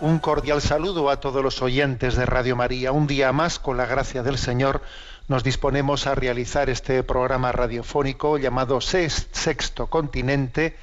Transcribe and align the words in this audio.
Un 0.00 0.18
cordial 0.18 0.62
saludo 0.62 1.10
a 1.10 1.20
todos 1.20 1.42
los 1.42 1.60
oyentes 1.62 2.16
de 2.16 2.24
Radio 2.24 2.56
María. 2.56 2.92
Un 2.92 3.06
día 3.06 3.32
más, 3.32 3.58
con 3.58 3.76
la 3.76 3.84
gracia 3.86 4.22
del 4.22 4.38
Señor, 4.38 4.82
nos 5.28 5.44
disponemos 5.44 6.06
a 6.06 6.14
realizar 6.14 6.70
este 6.70 7.02
programa 7.02 7.52
radiofónico 7.52 8.38
llamado 8.38 8.80
Sex- 8.80 9.28
Sexto 9.32 9.88
Continente, 9.88 10.76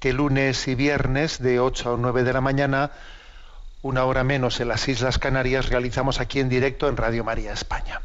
que 0.00 0.12
lunes 0.12 0.66
y 0.66 0.74
viernes 0.74 1.40
de 1.40 1.60
8 1.60 1.94
a 1.94 1.96
9 1.96 2.24
de 2.24 2.32
la 2.32 2.40
mañana, 2.40 2.90
una 3.82 4.04
hora 4.04 4.24
menos 4.24 4.58
en 4.60 4.68
las 4.68 4.88
Islas 4.88 5.18
Canarias, 5.18 5.68
realizamos 5.68 6.20
aquí 6.20 6.40
en 6.40 6.48
directo 6.48 6.88
en 6.88 6.96
Radio 6.96 7.22
María 7.22 7.52
España. 7.52 8.00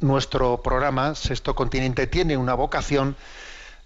Nuestro 0.00 0.60
programa 0.62 1.14
Sexto 1.14 1.54
Continente 1.54 2.08
tiene 2.08 2.36
una 2.36 2.54
vocación 2.54 3.14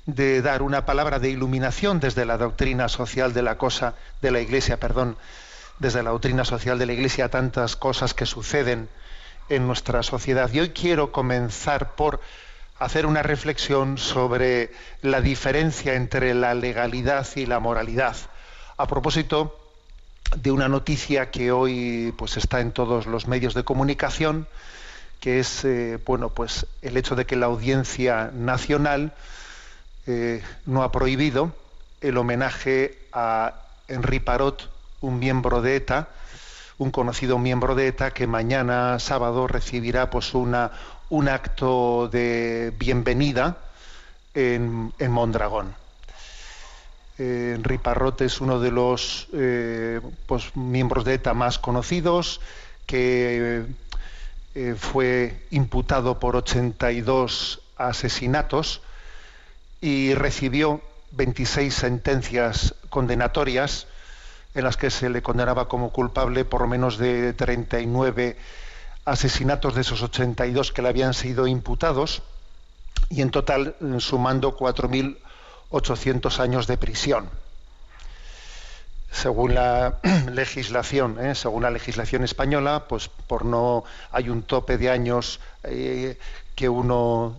de 0.06 0.40
dar 0.40 0.62
una 0.62 0.86
palabra 0.86 1.18
de 1.18 1.28
iluminación 1.28 2.00
desde 2.00 2.24
la 2.24 2.38
doctrina 2.38 2.88
social 2.88 3.34
de 3.34 3.42
la 3.42 3.58
cosa 3.58 3.94
de 4.22 4.30
la 4.30 4.40
Iglesia, 4.40 4.78
perdón, 4.78 5.16
desde 5.78 6.02
la 6.02 6.10
doctrina 6.10 6.44
social 6.44 6.78
de 6.78 6.86
la 6.86 6.92
Iglesia 6.92 7.28
tantas 7.28 7.76
cosas 7.76 8.14
que 8.14 8.26
suceden 8.26 8.88
en 9.48 9.66
nuestra 9.66 10.02
sociedad. 10.02 10.50
Y 10.52 10.60
hoy 10.60 10.70
quiero 10.70 11.12
comenzar 11.12 11.94
por 11.94 12.20
hacer 12.78 13.06
una 13.06 13.22
reflexión 13.22 13.98
sobre 13.98 14.72
la 15.02 15.20
diferencia 15.20 15.94
entre 15.94 16.34
la 16.34 16.54
legalidad 16.54 17.26
y 17.36 17.46
la 17.46 17.60
moralidad. 17.60 18.16
A 18.76 18.86
propósito 18.86 19.58
de 20.36 20.50
una 20.50 20.68
noticia 20.68 21.30
que 21.30 21.52
hoy 21.52 22.12
pues 22.16 22.36
está 22.36 22.60
en 22.60 22.72
todos 22.72 23.06
los 23.06 23.28
medios 23.28 23.54
de 23.54 23.64
comunicación, 23.64 24.48
que 25.20 25.40
es 25.40 25.64
eh, 25.64 25.98
bueno 26.04 26.30
pues 26.30 26.66
el 26.82 26.96
hecho 26.96 27.14
de 27.14 27.24
que 27.24 27.36
la 27.36 27.46
Audiencia 27.46 28.30
Nacional 28.34 29.14
eh, 30.06 30.42
no 30.66 30.82
ha 30.82 30.92
prohibido 30.92 31.54
el 32.00 32.18
homenaje 32.18 32.98
a 33.12 33.54
Henri 33.88 34.20
Parot, 34.20 34.70
un 35.00 35.18
miembro 35.18 35.62
de 35.62 35.76
ETA, 35.76 36.08
un 36.78 36.90
conocido 36.90 37.38
miembro 37.38 37.74
de 37.74 37.88
ETA 37.88 38.10
que 38.10 38.26
mañana 38.26 38.98
sábado 38.98 39.46
recibirá 39.46 40.10
pues 40.10 40.34
una 40.34 40.72
un 41.08 41.28
acto 41.28 42.08
de 42.08 42.72
bienvenida 42.78 43.58
en, 44.34 44.92
en 44.98 45.10
Mondragón. 45.12 45.74
Eh, 47.18 47.54
Henri 47.56 47.78
Parrot 47.78 48.20
es 48.22 48.40
uno 48.40 48.60
de 48.60 48.70
los 48.70 49.28
eh, 49.32 50.00
pues, 50.26 50.54
miembros 50.56 51.04
de 51.04 51.14
ETA 51.14 51.32
más 51.32 51.58
conocidos, 51.58 52.40
que 52.86 53.64
eh, 54.54 54.74
fue 54.78 55.46
imputado 55.50 56.18
por 56.18 56.36
82 56.36 57.60
asesinatos 57.76 58.82
y 59.80 60.14
recibió 60.14 60.80
26 61.12 61.74
sentencias 61.74 62.74
condenatorias 62.90 63.86
en 64.56 64.64
las 64.64 64.78
que 64.78 64.90
se 64.90 65.10
le 65.10 65.22
condenaba 65.22 65.68
como 65.68 65.90
culpable 65.90 66.46
por 66.46 66.66
menos 66.66 66.96
de 66.96 67.34
39 67.34 68.38
asesinatos 69.04 69.74
de 69.74 69.82
esos 69.82 70.02
82 70.02 70.72
que 70.72 70.80
le 70.80 70.88
habían 70.88 71.12
sido 71.12 71.46
imputados 71.46 72.22
y 73.10 73.20
en 73.20 73.30
total 73.30 73.76
eh, 73.80 74.00
sumando 74.00 74.56
4.800 74.56 76.40
años 76.40 76.66
de 76.66 76.78
prisión. 76.78 77.28
Según 79.12 79.54
la 79.54 79.98
legislación, 80.32 81.22
¿eh? 81.22 81.34
según 81.34 81.62
la 81.62 81.70
legislación 81.70 82.24
española, 82.24 82.86
pues 82.88 83.08
por 83.08 83.44
no 83.44 83.84
hay 84.10 84.30
un 84.30 84.42
tope 84.42 84.78
de 84.78 84.88
años 84.88 85.38
eh, 85.64 86.18
que 86.54 86.68
uno 86.68 87.36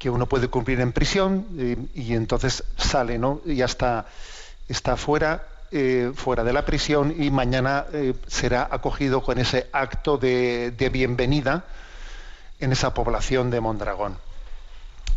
que 0.00 0.10
uno 0.10 0.26
puede 0.26 0.48
cumplir 0.48 0.80
en 0.80 0.92
prisión 0.92 1.46
y, 1.94 2.02
y 2.02 2.14
entonces 2.14 2.64
sale, 2.76 3.18
¿no? 3.18 3.40
Y 3.46 3.54
ya 3.54 3.64
está, 3.64 4.06
está 4.68 4.98
fuera, 4.98 5.53
eh, 5.76 6.12
fuera 6.14 6.44
de 6.44 6.52
la 6.52 6.64
prisión 6.64 7.12
y 7.18 7.30
mañana 7.32 7.86
eh, 7.92 8.14
será 8.28 8.68
acogido 8.70 9.22
con 9.22 9.38
ese 9.38 9.68
acto 9.72 10.16
de, 10.16 10.72
bienvenida 10.92 11.64
en 12.60 12.70
esa 12.70 12.94
población 12.94 13.50
de 13.50 13.60
Mondragón. 13.60 14.16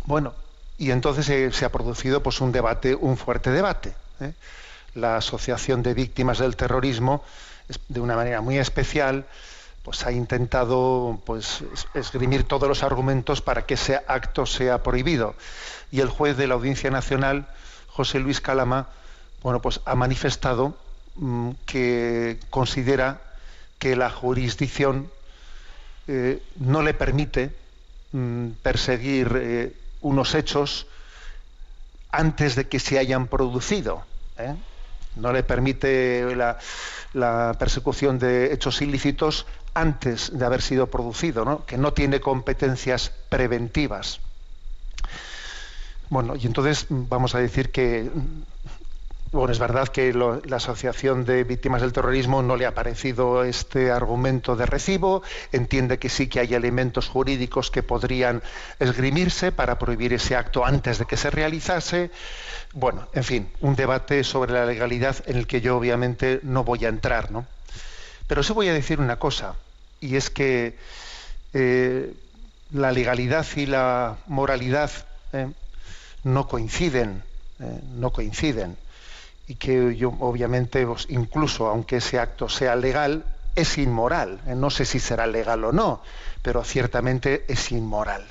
Bueno, 0.04 0.34
y 0.76 0.90
entonces 0.90 1.54
se 1.54 1.64
ha 1.64 1.70
producido 1.70 2.22
pues 2.22 2.40
un 2.40 2.50
debate, 2.50 2.94
un 2.94 3.16
fuerte 3.16 3.50
debate. 3.52 3.94
¿eh? 4.20 4.32
La 4.94 5.16
Asociación 5.16 5.82
de 5.84 5.94
Víctimas 5.94 6.38
del 6.38 6.56
Terrorismo, 6.56 7.22
de 7.88 8.00
una 8.00 8.16
manera 8.16 8.40
muy 8.40 8.58
especial, 8.58 9.26
pues 9.84 10.04
ha 10.06 10.12
intentado 10.12 11.20
pues 11.24 11.62
es- 11.72 11.86
esgrimir 11.94 12.44
todos 12.44 12.68
los 12.68 12.82
argumentos 12.82 13.42
para 13.42 13.64
que 13.64 13.74
ese 13.74 14.00
acto 14.08 14.44
sea 14.44 14.82
prohibido. 14.82 15.36
Y 15.92 16.00
el 16.00 16.08
juez 16.08 16.36
de 16.36 16.48
la 16.48 16.54
Audiencia 16.54 16.90
Nacional, 16.90 17.46
José 17.86 18.18
Luis 18.18 18.40
Calama, 18.40 18.88
bueno, 19.42 19.60
pues 19.60 19.80
ha 19.84 19.94
manifestado 19.94 20.76
mm, 21.16 21.50
que 21.66 22.38
considera 22.50 23.20
que 23.78 23.96
la 23.96 24.10
jurisdicción 24.10 25.10
eh, 26.08 26.42
no 26.56 26.82
le 26.82 26.94
permite 26.94 27.54
mm, 28.12 28.48
perseguir 28.62 29.32
eh, 29.36 29.72
unos 30.00 30.34
hechos 30.34 30.86
antes 32.10 32.56
de 32.56 32.66
que 32.66 32.80
se 32.80 32.98
hayan 32.98 33.26
producido. 33.28 34.02
¿eh? 34.38 34.54
No 35.16 35.32
le 35.32 35.42
permite 35.42 36.34
la, 36.34 36.58
persecución 37.58 38.18
de 38.18 38.52
hechos 38.52 38.80
ilícitos 38.80 39.46
antes 39.74 40.36
de 40.36 40.44
haber 40.44 40.62
sido 40.62 40.88
producido, 40.88 41.44
¿no? 41.44 41.64
que 41.66 41.78
no 41.78 41.92
tiene 41.92 42.20
competencias 42.20 43.12
preventivas. 43.28 44.20
Bueno, 46.10 46.36
y 46.36 46.46
entonces 46.46 46.86
mm, 46.88 47.08
vamos 47.08 47.34
a 47.34 47.38
decir 47.38 47.70
que 47.70 48.10
bueno, 49.32 49.52
es 49.52 49.58
verdad 49.58 49.88
que 49.88 50.12
la 50.12 50.56
Asociación 50.56 51.24
de 51.24 51.44
Víctimas 51.44 51.82
del 51.82 51.92
Terrorismo 51.92 52.42
no 52.42 52.56
le 52.56 52.66
ha 52.66 52.74
parecido 52.74 53.44
este 53.44 53.90
argumento 53.90 54.56
de 54.56 54.64
recibo, 54.64 55.22
entiende 55.52 55.98
que 55.98 56.08
sí 56.08 56.28
que 56.28 56.40
hay 56.40 56.54
elementos 56.54 57.08
jurídicos 57.08 57.70
que 57.70 57.82
podrían 57.82 58.42
esgrimirse 58.78 59.52
para 59.52 59.78
prohibir 59.78 60.14
ese 60.14 60.34
acto 60.34 60.64
antes 60.64 60.98
de 60.98 61.04
que 61.04 61.16
se 61.16 61.30
realizase. 61.30 62.10
Bueno, 62.72 63.08
en 63.12 63.24
fin, 63.24 63.48
un 63.60 63.76
debate 63.76 64.24
sobre 64.24 64.52
la 64.52 64.64
legalidad 64.64 65.16
en 65.26 65.36
el 65.36 65.46
que 65.46 65.60
yo 65.60 65.76
obviamente 65.76 66.40
no 66.42 66.64
voy 66.64 66.84
a 66.84 66.88
entrar, 66.88 67.30
¿no? 67.30 67.46
Pero 68.26 68.42
sí 68.42 68.52
voy 68.52 68.68
a 68.68 68.74
decir 68.74 69.00
una 69.00 69.18
cosa, 69.18 69.54
y 70.00 70.16
es 70.16 70.30
que 70.30 70.76
eh, 71.52 72.14
la 72.72 72.92
legalidad 72.92 73.46
y 73.56 73.66
la 73.66 74.16
moralidad 74.26 74.90
eh, 75.32 75.48
no 76.24 76.46
coinciden, 76.46 77.22
eh, 77.60 77.80
no 77.96 78.10
coinciden, 78.10 78.76
y 79.48 79.54
que 79.54 79.96
yo 79.96 80.14
obviamente, 80.20 80.86
incluso 81.08 81.66
aunque 81.66 81.96
ese 81.96 82.18
acto 82.18 82.48
sea 82.48 82.76
legal, 82.76 83.24
es 83.54 83.78
inmoral. 83.78 84.40
No 84.44 84.70
sé 84.70 84.84
si 84.84 85.00
será 85.00 85.26
legal 85.26 85.64
o 85.64 85.72
no, 85.72 86.02
pero 86.42 86.62
ciertamente 86.62 87.44
es 87.48 87.72
inmoral. 87.72 88.24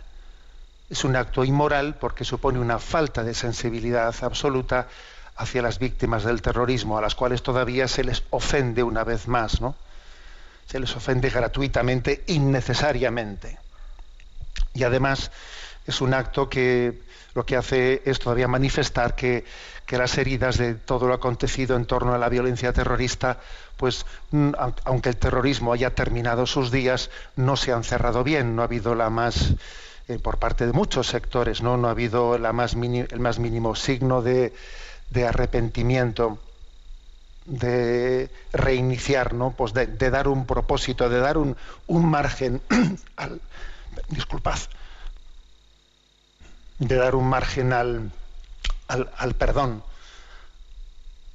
Es 0.89 1.03
un 1.03 1.15
acto 1.15 1.43
inmoral 1.43 1.95
porque 1.99 2.23
supone 2.23 2.59
una 2.59 2.79
falta 2.79 3.23
de 3.23 3.33
sensibilidad 3.33 4.15
absoluta 4.21 4.87
hacia 5.35 5.61
las 5.61 5.79
víctimas 5.79 6.23
del 6.23 6.41
terrorismo, 6.41 6.97
a 6.97 7.01
las 7.01 7.15
cuales 7.15 7.43
todavía 7.43 7.87
se 7.87 8.03
les 8.03 8.23
ofende 8.29 8.83
una 8.83 9.03
vez 9.03 9.27
más, 9.27 9.59
¿no? 9.59 9.75
Se 10.67 10.79
les 10.79 10.95
ofende 10.95 11.29
gratuitamente, 11.29 12.23
innecesariamente. 12.27 13.57
Y 14.73 14.83
además 14.83 15.31
es 15.88 16.01
un 16.01 16.13
acto 16.13 16.50
que 16.50 17.01
lo 17.34 17.45
que 17.45 17.56
hace 17.56 18.01
es 18.06 18.19
todavía 18.19 18.48
manifestar 18.48 19.16
que, 19.16 19.45
las 19.89 20.18
heridas 20.18 20.57
de 20.57 20.75
todo 20.75 21.07
lo 21.07 21.13
acontecido 21.13 21.78
en 21.78 21.86
torno 21.86 22.13
a 22.13 22.18
la 22.18 22.28
violencia 22.28 22.74
terrorista, 22.74 23.39
pues 23.78 24.06
mm, 24.31 24.51
aunque 24.84 25.10
el 25.10 25.16
terrorismo 25.16 25.72
haya 25.72 25.95
terminado 25.95 26.45
sus 26.45 26.72
días, 26.72 27.10
no 27.38 27.56
se 27.56 27.72
han 27.72 27.86
cerrado 27.86 28.25
bien, 28.25 28.56
no 28.56 28.63
ha 28.63 28.66
habido 28.66 28.95
la 28.95 29.10
más 29.10 29.54
eh, 30.10 30.19
por 30.19 30.39
parte 30.39 30.66
de 30.66 30.74
muchos 30.74 31.07
sectores, 31.07 31.62
no, 31.62 31.78
no 31.78 31.88
ha 31.88 31.92
habido 31.92 32.38
la 32.38 32.51
más 32.51 32.74
el 32.74 33.19
más 33.22 33.39
mínimo 33.39 33.75
signo 33.75 34.22
de, 34.22 34.54
de 35.10 35.25
arrepentimiento, 35.25 36.38
de 37.45 38.30
reiniciar, 38.51 39.34
¿no? 39.34 39.51
Pues 39.51 39.74
de, 39.74 39.88
dar 40.10 40.28
un 40.28 40.45
propósito, 40.45 41.07
de 41.10 41.19
dar 41.19 41.38
un, 41.38 41.56
un 41.88 42.06
margen 42.10 42.62
al. 43.16 43.39
Disculpad. 44.10 44.60
De 46.79 46.95
dar 46.95 47.15
un 47.15 47.27
margen 47.27 47.74
al, 47.74 48.12
al, 48.88 49.09
al, 49.18 49.33
perdón. 49.35 49.83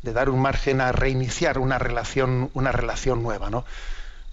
De 0.02 0.12
dar 0.12 0.30
un 0.30 0.40
margen 0.40 0.80
a 0.80 0.92
reiniciar 0.92 1.58
una 1.58 1.78
relación, 1.78 2.50
una 2.54 2.72
relación 2.72 3.22
nueva, 3.22 3.50
¿no? 3.50 3.64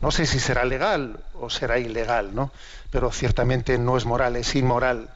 No 0.01 0.11
sé 0.11 0.25
si 0.25 0.39
será 0.39 0.63
legal 0.65 1.19
o 1.33 1.49
será 1.49 1.77
ilegal, 1.77 2.33
¿no? 2.33 2.51
Pero 2.89 3.11
ciertamente 3.11 3.77
no 3.77 3.97
es 3.97 4.05
moral, 4.05 4.35
es 4.35 4.55
inmoral. 4.55 5.09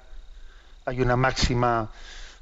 Hay 0.86 1.02
una 1.02 1.16
máxima 1.16 1.90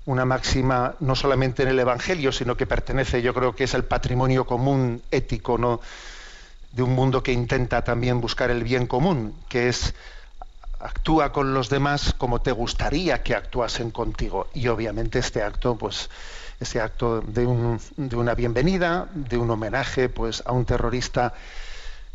una 0.06 0.26
máxima 0.26 0.96
no 1.00 1.16
solamente 1.16 1.62
en 1.62 1.70
el 1.70 1.80
Evangelio, 1.80 2.32
sino 2.32 2.58
que 2.58 2.66
pertenece, 2.66 3.22
yo 3.22 3.36
creo 3.36 3.56
que 3.56 3.66
es 3.66 3.74
el 3.76 3.84
patrimonio 3.84 4.48
común 4.48 5.04
ético, 5.12 5.60
¿no? 5.60 5.80
de 6.72 6.84
un 6.84 6.94
mundo 6.94 7.22
que 7.22 7.34
intenta 7.34 7.84
también 7.84 8.22
buscar 8.22 8.50
el 8.50 8.64
bien 8.64 8.88
común, 8.88 9.36
que 9.50 9.70
es 9.70 9.94
actúa 10.84 11.32
con 11.32 11.54
los 11.54 11.70
demás 11.70 12.14
como 12.18 12.42
te 12.42 12.52
gustaría 12.52 13.24
que 13.24 13.36
actuasen 13.36 13.92
contigo. 13.92 14.48
Y 14.54 14.68
obviamente 14.68 15.20
este 15.20 15.44
acto, 15.44 15.78
pues, 15.78 16.10
ese 16.60 16.82
acto 16.82 17.22
de, 17.22 17.78
de 17.98 18.16
una 18.16 18.36
bienvenida, 18.36 19.08
de 19.14 19.38
un 19.38 19.50
homenaje, 19.50 20.10
pues, 20.10 20.44
a 20.46 20.52
un 20.52 20.66
terrorista 20.66 21.34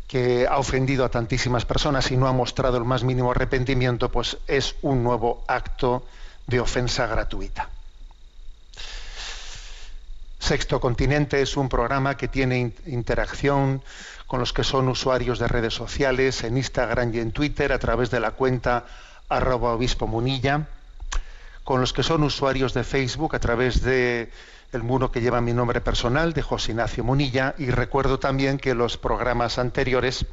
que 0.07 0.47
ha 0.47 0.57
ofendido 0.57 1.03
a 1.03 1.09
tantísimas 1.09 1.65
personas 1.65 2.11
y 2.11 2.17
no 2.17 2.27
ha 2.27 2.31
mostrado 2.31 2.77
el 2.77 2.85
más 2.85 3.03
mínimo 3.03 3.31
arrepentimiento, 3.31 4.09
pues 4.09 4.37
es 4.47 4.75
un 4.81 5.03
nuevo 5.03 5.43
acto 5.47 6.05
de 6.47 6.61
ofensa 6.61 7.07
gratuita. 7.07 7.69
Sexto 10.47 10.79
Continente 10.79 11.41
es 11.41 11.57
un 11.57 11.67
programa 11.67 12.15
que 12.15 12.29
tiene 12.29 12.71
interacción 12.85 13.83
con 14.27 14.39
los 14.39 14.53
que 14.53 14.63
son 14.63 14.87
usuarios 14.87 15.39
de 15.39 15.47
redes 15.49 15.73
sociales 15.73 16.41
en 16.45 16.55
Instagram 16.55 17.13
y 17.13 17.19
en 17.19 17.33
Twitter 17.33 17.73
a 17.73 17.79
través 17.79 18.11
de 18.11 18.21
la 18.21 18.31
cuenta 18.31 18.85
arroba 19.27 19.73
obispo 19.73 20.07
munilla, 20.07 20.67
con 21.65 21.81
los 21.81 21.91
que 21.91 22.01
son 22.01 22.23
usuarios 22.23 22.73
de 22.73 22.85
Facebook 22.85 23.35
a 23.35 23.39
través 23.39 23.81
de 23.81 24.31
el 24.71 24.83
muro 24.83 25.11
que 25.11 25.19
lleva 25.19 25.41
mi 25.41 25.51
nombre 25.51 25.81
personal 25.81 26.31
de 26.31 26.43
José 26.43 26.71
Ignacio 26.71 27.03
Munilla 27.03 27.53
y 27.57 27.69
recuerdo 27.69 28.17
también 28.17 28.57
que 28.57 28.73
los 28.73 28.95
programas 28.95 29.59
anteriores 29.59 30.25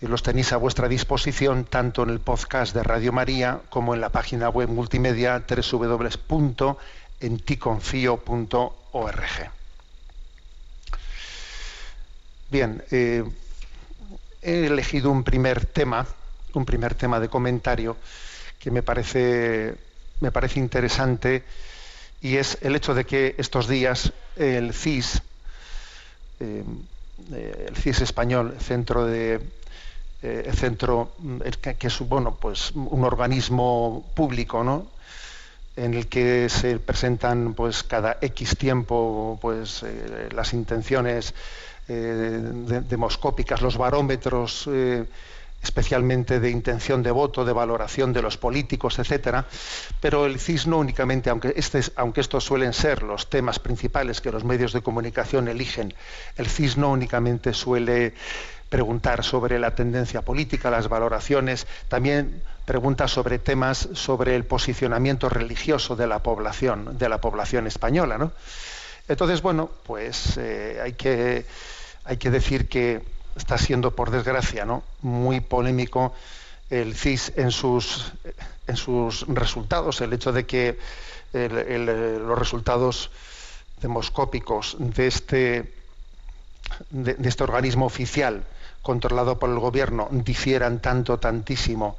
los 0.00 0.24
tenéis 0.24 0.52
a 0.52 0.56
vuestra 0.56 0.88
disposición 0.88 1.64
tanto 1.64 2.02
en 2.02 2.10
el 2.10 2.18
podcast 2.18 2.74
de 2.74 2.82
Radio 2.82 3.12
María 3.12 3.60
como 3.70 3.94
en 3.94 4.00
la 4.00 4.10
página 4.10 4.48
web 4.48 4.68
multimedia 4.68 5.44
www 5.48 6.76
en 7.24 7.38
ticonfío.org. 7.38 9.22
Bien, 12.50 12.84
eh, 12.90 13.24
he 14.42 14.66
elegido 14.66 15.10
un 15.10 15.24
primer 15.24 15.64
tema, 15.64 16.06
un 16.52 16.66
primer 16.66 16.94
tema 16.94 17.18
de 17.20 17.28
comentario 17.28 17.96
que 18.58 18.70
me 18.70 18.82
parece, 18.82 19.74
me 20.20 20.30
parece 20.32 20.60
interesante 20.60 21.44
y 22.20 22.36
es 22.36 22.58
el 22.60 22.76
hecho 22.76 22.94
de 22.94 23.06
que 23.06 23.34
estos 23.38 23.68
días 23.68 24.12
el 24.36 24.74
CIS, 24.74 25.22
eh, 26.40 26.62
el 27.32 27.76
CIS 27.76 28.02
español, 28.02 28.54
centro 28.60 29.06
de 29.06 29.40
eh, 30.22 30.52
centro 30.54 31.12
que, 31.60 31.86
es 31.86 32.02
pues 32.40 32.70
un 32.72 33.04
organismo 33.04 34.04
público, 34.14 34.62
¿no? 34.62 34.93
En 35.76 35.94
el 35.94 36.06
que 36.06 36.48
se 36.48 36.78
presentan 36.78 37.54
pues 37.54 37.82
cada 37.82 38.18
X 38.20 38.56
tiempo 38.56 39.38
pues 39.40 39.82
eh, 39.82 40.28
las 40.32 40.52
intenciones 40.52 41.34
eh, 41.88 42.40
demoscópicas, 42.88 43.60
los 43.60 43.76
barómetros 43.76 44.68
eh, 44.70 45.04
especialmente 45.62 46.40
de 46.40 46.50
intención 46.50 47.02
de 47.02 47.10
voto, 47.10 47.44
de 47.44 47.52
valoración 47.52 48.12
de 48.12 48.22
los 48.22 48.36
políticos, 48.36 48.98
etcétera, 48.98 49.46
pero 50.00 50.26
el 50.26 50.38
CIS 50.38 50.66
no 50.66 50.78
únicamente, 50.78 51.30
aunque, 51.30 51.54
este, 51.56 51.80
aunque 51.96 52.20
estos 52.20 52.44
suelen 52.44 52.74
ser 52.74 53.02
los 53.02 53.30
temas 53.30 53.58
principales 53.58 54.20
que 54.20 54.30
los 54.30 54.44
medios 54.44 54.74
de 54.74 54.82
comunicación 54.82 55.48
eligen, 55.48 55.94
el 56.36 56.48
CIS 56.48 56.76
no 56.76 56.92
únicamente 56.92 57.54
suele 57.54 58.12
preguntar 58.68 59.24
sobre 59.24 59.58
la 59.58 59.74
tendencia 59.74 60.22
política, 60.22 60.70
las 60.70 60.88
valoraciones, 60.88 61.66
también 61.88 62.42
preguntas 62.64 63.10
sobre 63.10 63.38
temas 63.38 63.88
sobre 63.92 64.36
el 64.36 64.44
posicionamiento 64.44 65.28
religioso 65.28 65.96
de 65.96 66.06
la 66.06 66.20
población, 66.20 66.96
de 66.98 67.08
la 67.08 67.20
población 67.20 67.66
española. 67.66 68.18
¿no? 68.18 68.32
Entonces, 69.08 69.42
bueno, 69.42 69.70
pues 69.84 70.36
eh, 70.38 70.80
hay, 70.82 70.92
que, 70.94 71.46
hay 72.04 72.16
que 72.16 72.30
decir 72.30 72.68
que 72.68 73.02
está 73.36 73.58
siendo, 73.58 73.94
por 73.94 74.10
desgracia, 74.10 74.64
¿no? 74.64 74.82
muy 75.02 75.40
polémico 75.40 76.14
el 76.70 76.94
CIS 76.94 77.32
en 77.36 77.50
sus, 77.50 78.12
en 78.66 78.76
sus 78.76 79.26
resultados, 79.28 80.00
el 80.00 80.12
hecho 80.12 80.32
de 80.32 80.46
que 80.46 80.78
los 81.32 82.38
resultados 82.38 83.10
demoscópicos 83.82 84.76
de 84.78 85.06
este, 85.08 85.74
de, 86.90 87.14
de 87.14 87.28
este 87.28 87.42
organismo 87.42 87.86
oficial 87.86 88.44
controlado 88.82 89.38
por 89.38 89.50
el 89.50 89.58
gobierno 89.58 90.08
difieran 90.10 90.80
tanto, 90.80 91.18
tantísimo 91.18 91.98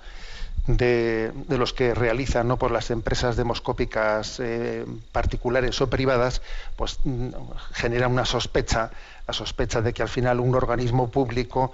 de, 0.68 1.32
los 1.50 1.74
que 1.74 1.94
realizan 1.94 2.48
¿no? 2.48 2.58
por 2.58 2.72
las 2.72 2.92
empresas 2.92 3.36
demoscópicas 3.36 4.40
eh, 4.40 4.86
particulares 5.12 5.80
o 5.82 5.90
privadas, 5.90 6.42
pues 6.76 7.00
mm, 7.04 7.30
genera 7.74 8.08
una 8.08 8.26
sospecha, 8.26 8.92
la 9.28 9.34
sospecha 9.34 9.82
de 9.82 9.94
que 9.94 10.02
al 10.02 10.10
final 10.10 10.40
un 10.40 10.56
organismo 10.56 11.10
público 11.10 11.74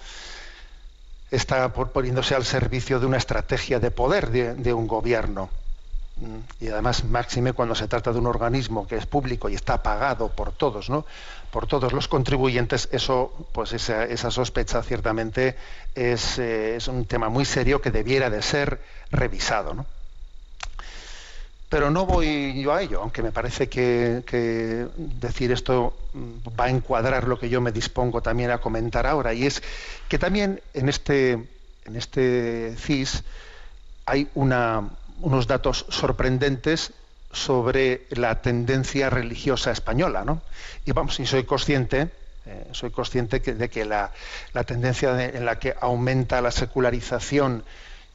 está 1.29 1.71
poniéndose 1.71 2.35
al 2.35 2.43
servicio 2.43 2.99
de 2.99 3.05
una 3.05 3.17
estrategia 3.17 3.79
de 3.79 3.91
poder 3.91 4.29
de 4.29 4.73
un 4.73 4.87
gobierno 4.87 5.49
y 6.59 6.67
además 6.67 7.03
máxime 7.03 7.53
cuando 7.53 7.75
se 7.75 7.87
trata 7.87 8.11
de 8.11 8.19
un 8.19 8.27
organismo 8.27 8.87
que 8.87 8.95
es 8.95 9.05
público 9.05 9.49
y 9.49 9.55
está 9.55 9.81
pagado 9.81 10.29
por 10.29 10.51
todos, 10.51 10.89
¿no? 10.89 11.05
por 11.51 11.67
todos 11.67 11.91
los 11.93 12.07
contribuyentes, 12.07 12.87
eso, 12.91 13.33
pues 13.51 13.73
esa, 13.73 14.31
sospecha 14.31 14.81
ciertamente 14.83 15.55
es, 15.95 16.39
eh, 16.39 16.77
es, 16.77 16.87
un 16.87 17.05
tema 17.05 17.29
muy 17.29 17.45
serio 17.45 17.81
que 17.81 17.91
debiera 17.91 18.29
de 18.29 18.41
ser 18.41 18.79
revisado. 19.11 19.73
¿no? 19.73 19.85
Pero 21.67 21.89
no 21.89 22.05
voy 22.05 22.61
yo 22.61 22.73
a 22.73 22.81
ello, 22.81 23.01
aunque 23.01 23.21
me 23.21 23.31
parece 23.31 23.67
que, 23.67 24.23
que, 24.25 24.87
decir 24.97 25.51
esto 25.51 25.93
va 26.59 26.65
a 26.65 26.69
encuadrar 26.69 27.27
lo 27.27 27.39
que 27.39 27.49
yo 27.49 27.61
me 27.61 27.71
dispongo 27.71 28.21
también 28.21 28.51
a 28.51 28.59
comentar 28.59 29.07
ahora, 29.07 29.33
y 29.33 29.45
es 29.45 29.61
que 30.07 30.17
también 30.17 30.61
en 30.73 30.89
este, 30.89 31.31
en 31.31 31.95
este 31.95 32.75
CIS 32.77 33.23
hay 34.05 34.27
una, 34.35 34.89
unos 35.21 35.47
datos 35.47 35.85
sorprendentes 35.89 36.93
sobre 37.31 38.07
la 38.09 38.41
tendencia 38.41 39.09
religiosa 39.09 39.71
española, 39.71 40.25
¿no? 40.25 40.41
Y 40.85 40.91
vamos, 40.91 41.19
y 41.19 41.25
soy 41.25 41.45
consciente, 41.45 42.09
eh, 42.45 42.67
soy 42.71 42.91
consciente 42.91 43.39
de 43.39 43.69
que 43.69 43.85
la, 43.85 44.11
tendencia 44.65 45.25
en 45.25 45.45
la 45.45 45.57
que 45.59 45.75
aumenta 45.79 46.41
la 46.41 46.51
secularización 46.51 47.63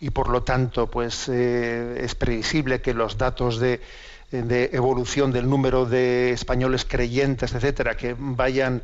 y 0.00 0.10
por 0.10 0.28
lo 0.28 0.42
tanto, 0.42 0.88
pues 0.90 1.28
eh, 1.28 2.00
es 2.02 2.14
previsible 2.14 2.82
que 2.82 2.92
los 2.92 3.16
datos 3.16 3.58
de, 3.58 3.80
de 4.30 4.70
evolución 4.72 5.32
del 5.32 5.48
número 5.48 5.86
de 5.86 6.32
españoles 6.32 6.84
creyentes, 6.84 7.54
etcétera, 7.54 7.96
que 7.96 8.14
vayan 8.18 8.82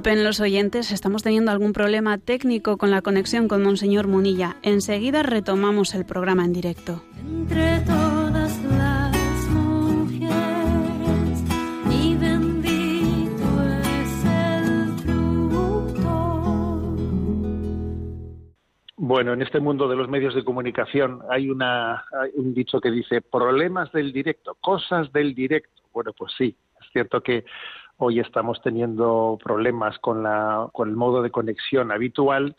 Disculpen 0.00 0.24
los 0.24 0.40
oyentes, 0.40 0.92
estamos 0.92 1.22
teniendo 1.22 1.50
algún 1.50 1.74
problema 1.74 2.16
técnico 2.16 2.78
con 2.78 2.90
la 2.90 3.02
conexión 3.02 3.48
con 3.48 3.62
Monseñor 3.62 4.06
Munilla. 4.06 4.56
Enseguida 4.62 5.22
retomamos 5.22 5.94
el 5.94 6.06
programa 6.06 6.42
en 6.46 6.54
directo. 6.54 7.02
Entre 7.18 7.80
todas 7.80 8.64
las 8.78 9.48
mujeres, 9.50 11.44
y 11.90 12.16
bendito 12.16 13.44
es 13.92 14.24
el 14.24 14.94
fruto. 15.00 16.96
Bueno, 18.96 19.34
en 19.34 19.42
este 19.42 19.60
mundo 19.60 19.86
de 19.86 19.96
los 19.96 20.08
medios 20.08 20.34
de 20.34 20.42
comunicación 20.42 21.20
hay, 21.28 21.50
una, 21.50 22.06
hay 22.18 22.30
un 22.36 22.54
dicho 22.54 22.80
que 22.80 22.90
dice 22.90 23.20
problemas 23.20 23.92
del 23.92 24.14
directo, 24.14 24.56
cosas 24.62 25.12
del 25.12 25.34
directo. 25.34 25.82
Bueno, 25.92 26.14
pues 26.16 26.32
sí, 26.38 26.56
es 26.80 26.86
cierto 26.90 27.22
que 27.22 27.44
hoy 28.00 28.18
estamos 28.18 28.60
teniendo 28.62 29.38
problemas 29.42 29.98
con, 29.98 30.22
la, 30.22 30.68
con 30.72 30.88
el 30.88 30.96
modo 30.96 31.20
de 31.22 31.30
conexión 31.30 31.92
habitual 31.92 32.56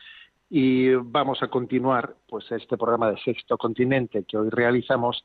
y 0.49 0.93
vamos 0.93 1.41
a 1.41 1.47
continuar 1.47 2.13
pues 2.29 2.51
este 2.51 2.77
programa 2.77 3.09
de 3.09 3.17
Sexto 3.17 3.57
Continente 3.57 4.23
que 4.23 4.37
hoy 4.37 4.49
realizamos 4.49 5.23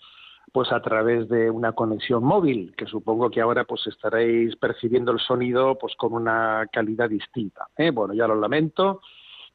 pues 0.52 0.72
a 0.72 0.80
través 0.80 1.28
de 1.28 1.50
una 1.50 1.72
conexión 1.72 2.24
móvil 2.24 2.74
que 2.76 2.86
supongo 2.86 3.28
que 3.28 3.42
ahora 3.42 3.64
pues 3.64 3.86
estaréis 3.86 4.56
percibiendo 4.56 5.12
el 5.12 5.18
sonido 5.18 5.76
pues 5.78 5.94
con 5.96 6.14
una 6.14 6.66
calidad 6.72 7.10
distinta 7.10 7.66
¿eh? 7.76 7.90
bueno 7.90 8.14
ya 8.14 8.26
lo 8.26 8.36
lamento 8.36 9.02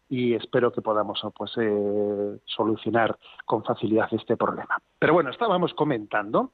y 0.10 0.36
espero 0.36 0.72
que 0.72 0.82
podamos 0.82 1.26
pues 1.36 1.54
eh, 1.58 2.38
solucionar 2.46 3.18
con 3.46 3.64
facilidad 3.64 4.10
este 4.12 4.38
problema 4.38 4.78
pero 5.00 5.14
bueno 5.14 5.32
estábamos 5.32 5.74
comentando 5.74 6.52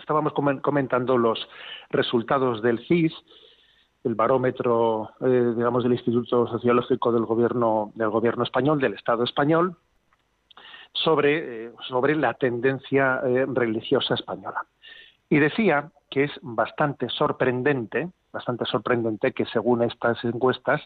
estábamos 0.00 0.32
comen- 0.32 0.60
comentando 0.60 1.16
los 1.16 1.48
resultados 1.90 2.62
del 2.62 2.84
CIS 2.86 3.12
el 4.02 4.14
barómetro, 4.14 5.10
eh, 5.20 5.52
digamos, 5.56 5.82
del 5.82 5.92
Instituto 5.92 6.46
Sociológico 6.46 7.12
del 7.12 7.26
Gobierno 7.26 7.92
del 7.94 8.08
Gobierno 8.08 8.44
español, 8.44 8.80
del 8.80 8.94
Estado 8.94 9.24
español, 9.24 9.76
sobre, 10.92 11.66
eh, 11.66 11.72
sobre 11.86 12.16
la 12.16 12.34
tendencia 12.34 13.20
eh, 13.24 13.44
religiosa 13.46 14.14
española. 14.14 14.64
Y 15.28 15.38
decía 15.38 15.90
que 16.08 16.24
es 16.24 16.32
bastante 16.42 17.08
sorprendente, 17.10 18.08
bastante 18.32 18.64
sorprendente 18.64 19.32
que 19.32 19.44
según 19.46 19.82
estas 19.82 20.24
encuestas, 20.24 20.80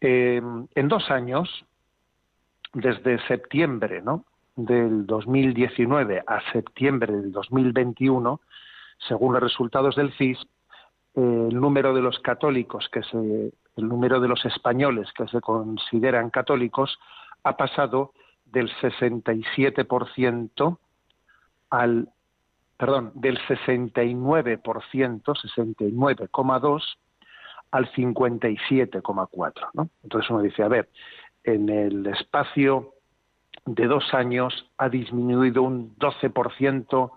en 0.00 0.88
dos 0.88 1.12
años, 1.12 1.64
desde 2.74 3.24
septiembre 3.28 4.02
¿no? 4.02 4.24
Del 4.56 5.06
2019 5.06 6.22
a 6.26 6.40
septiembre 6.52 7.12
del 7.12 7.32
2021, 7.32 8.40
según 9.08 9.34
los 9.34 9.42
resultados 9.42 9.96
del 9.96 10.12
CIS, 10.12 10.38
eh, 11.14 11.48
el 11.50 11.60
número 11.60 11.94
de 11.94 12.02
los 12.02 12.18
católicos 12.20 12.88
que 12.92 13.02
se, 13.02 13.18
el 13.18 13.88
número 13.88 14.20
de 14.20 14.28
los 14.28 14.44
españoles 14.44 15.08
que 15.16 15.26
se 15.28 15.40
consideran 15.40 16.30
católicos 16.30 16.98
ha 17.44 17.56
pasado 17.56 18.12
del 18.44 18.70
67% 18.76 20.78
al 21.70 22.08
perdón, 22.82 23.12
del 23.14 23.38
69%, 23.38 25.22
69,2 25.22 26.82
al 27.70 27.92
57,4, 27.92 29.70
¿no? 29.74 29.88
Entonces 30.02 30.30
uno 30.30 30.42
dice, 30.42 30.64
a 30.64 30.68
ver, 30.68 30.88
en 31.44 31.68
el 31.68 32.04
espacio 32.08 32.94
de 33.64 33.86
dos 33.86 34.12
años 34.12 34.70
ha 34.78 34.88
disminuido 34.88 35.62
un 35.62 35.96
12% 35.96 37.12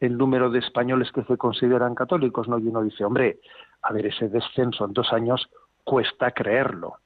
el 0.00 0.16
número 0.16 0.50
de 0.50 0.60
españoles 0.60 1.10
que 1.12 1.24
se 1.24 1.36
consideran 1.36 1.94
católicos, 1.94 2.48
¿no? 2.48 2.58
Y 2.58 2.68
uno 2.68 2.82
dice, 2.82 3.04
hombre, 3.04 3.40
a 3.82 3.92
ver, 3.92 4.06
ese 4.06 4.28
descenso 4.28 4.84
en 4.84 4.92
dos 4.92 5.12
años 5.12 5.48
cuesta 5.84 6.30
creerlo, 6.30 6.98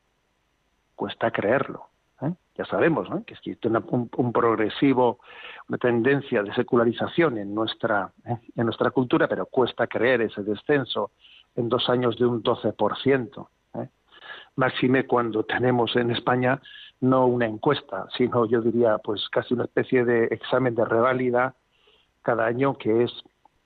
cuesta 0.95 1.31
creerlo. 1.31 1.87
¿eh? 2.21 2.33
Ya 2.57 2.65
sabemos 2.67 3.09
¿no? 3.09 3.25
que 3.25 3.35
existe 3.35 3.69
un, 3.69 4.33
progresivo, 4.33 5.21
una 5.69 5.79
tendencia 5.79 6.43
de 6.43 6.53
secularización 6.55 7.39
en 7.39 7.55
nuestra, 7.55 8.13
¿eh? 8.27 8.37
en 8.57 8.67
nuestra 8.67 8.91
cultura, 8.91 9.27
pero 9.27 9.47
cuesta 9.47 9.87
creer 9.87 10.23
ese 10.23 10.43
descenso 10.43 11.13
en 11.57 11.69
dos 11.69 11.89
años 11.89 12.19
de 12.19 12.27
un 12.27 12.43
12%. 12.43 13.49
¿eh? 13.75 13.89
Máxime 14.57 15.07
cuando 15.07 15.45
tenemos 15.45 15.97
en 15.97 16.11
España 16.11 16.61
no 17.03 17.27
una 17.27 17.47
encuesta, 17.47 18.07
sino 18.17 18.47
yo 18.47 18.63
diría 18.63 18.99
pues 18.99 19.29
casi 19.29 19.55
una 19.55 19.65
especie 19.65 20.05
de 20.05 20.27
examen 20.27 20.75
de 20.75 20.85
reválida 20.85 21.55
cada 22.23 22.47
año 22.47 22.79
que 22.79 23.03
es 23.03 23.13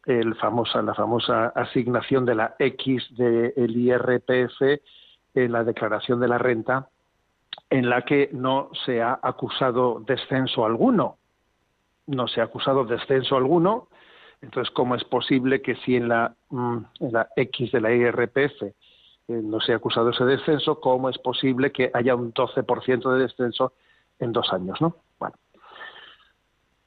el 0.07 0.35
famosa, 0.37 0.81
la 0.83 0.95
famosa 0.95 1.49
asignación 1.49 2.25
de 2.25 2.35
la 2.35 2.57
X 2.59 3.05
del 3.17 3.77
IRPF 3.77 4.81
en 5.35 5.53
la 5.53 5.65
declaración 5.65 6.19
de 6.19 6.29
la 6.29 6.39
renta, 6.39 6.89
en 7.69 7.91
la 7.91 8.03
que 8.03 8.31
no 8.33 8.71
se 8.87 9.03
ha 9.03 9.19
acusado 9.23 10.01
descenso 10.07 10.65
alguno. 10.65 11.19
No 12.07 12.29
se 12.29 12.41
ha 12.41 12.45
acusado 12.45 12.85
descenso 12.85 13.37
alguno. 13.37 13.89
Entonces, 14.41 14.73
¿cómo 14.73 14.95
es 14.95 15.05
posible 15.05 15.61
que 15.61 15.75
si 15.77 15.97
en 15.97 16.09
la, 16.09 16.35
en 16.51 17.13
la 17.13 17.29
X 17.37 17.73
de 17.73 17.81
la 17.81 17.93
IRPF 17.93 18.63
no 19.29 19.61
se 19.61 19.73
ha 19.73 19.77
acusado 19.77 20.11
ese 20.11 20.25
descenso, 20.25 20.81
cómo 20.81 21.09
es 21.09 21.19
posible 21.19 21.73
que 21.73 21.91
haya 21.93 22.15
un 22.15 22.33
12% 22.33 23.13
de 23.13 23.19
descenso 23.19 23.73
en 24.19 24.33
dos 24.33 24.53
años? 24.53 24.81
¿no? 24.81 24.97
Bueno, 25.19 25.37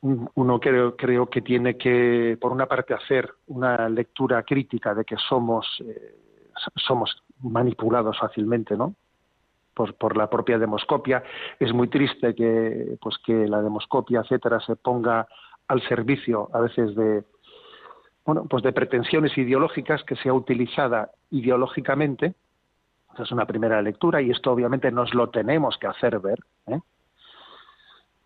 uno 0.01 0.59
creo, 0.59 0.95
creo 0.95 1.29
que 1.29 1.41
tiene 1.41 1.77
que, 1.77 2.37
por 2.39 2.51
una 2.51 2.67
parte, 2.67 2.93
hacer 2.93 3.33
una 3.47 3.89
lectura 3.89 4.43
crítica 4.43 4.93
de 4.93 5.03
que 5.03 5.17
somos, 5.17 5.67
eh, 5.85 6.15
somos 6.75 7.23
manipulados 7.41 8.17
fácilmente, 8.17 8.77
¿no? 8.77 8.95
Por, 9.73 9.95
por, 9.95 10.17
la 10.17 10.29
propia 10.29 10.57
demoscopia. 10.57 11.23
Es 11.59 11.73
muy 11.73 11.87
triste 11.87 12.33
que, 12.35 12.97
pues, 13.01 13.17
que 13.25 13.47
la 13.47 13.61
demoscopia, 13.61 14.21
etcétera, 14.21 14.59
se 14.61 14.75
ponga 14.75 15.27
al 15.67 15.81
servicio 15.87 16.49
a 16.53 16.59
veces 16.61 16.95
de, 16.95 17.23
bueno, 18.29 18.45
pues 18.47 18.61
de 18.61 18.71
pretensiones 18.71 19.35
ideológicas 19.39 20.03
que 20.03 20.15
sea 20.15 20.35
utilizada 20.35 21.09
ideológicamente. 21.31 22.35
Esa 23.11 23.23
es 23.23 23.31
una 23.31 23.47
primera 23.47 23.81
lectura 23.81 24.21
y 24.21 24.29
esto 24.29 24.51
obviamente 24.51 24.91
nos 24.91 25.15
lo 25.15 25.31
tenemos 25.31 25.79
que 25.79 25.87
hacer 25.87 26.19
ver. 26.19 26.37
¿eh? 26.67 26.79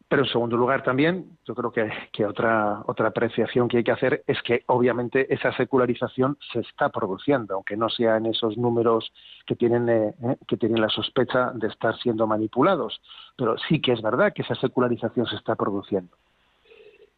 Pero 0.10 0.24
en 0.24 0.29
segundo 0.29 0.57
lugar 0.57 0.83
también, 0.83 1.38
yo 1.45 1.55
creo 1.55 1.72
que, 1.72 2.25
otra, 2.25 2.83
otra 2.86 3.07
apreciación 3.07 3.69
que 3.69 3.77
hay 3.77 3.86
que 3.86 3.93
hacer 3.93 4.25
es 4.27 4.41
que 4.41 4.63
obviamente 4.65 5.33
esa 5.33 5.55
secularización 5.55 6.38
se 6.51 6.60
está 6.60 6.89
produciendo, 6.89 7.53
aunque 7.55 7.77
no 7.77 7.88
sea 7.88 8.17
en 8.17 8.25
esos 8.25 8.57
números 8.57 9.10
que 9.48 9.55
tienen, 9.55 9.88
eh, 9.88 10.13
que 10.50 10.57
tienen 10.57 10.81
la 10.81 10.89
sospecha 10.89 11.51
de 11.53 11.69
estar 11.69 11.98
siendo 12.00 12.27
manipulados. 12.27 13.01
Pero 13.38 13.57
sí 13.69 13.79
que 13.79 13.93
es 13.93 14.01
verdad 14.01 14.33
que 14.33 14.41
esa 14.41 14.55
secularización 14.55 15.27
se 15.27 15.38
está 15.38 15.55
produciendo. 15.55 16.13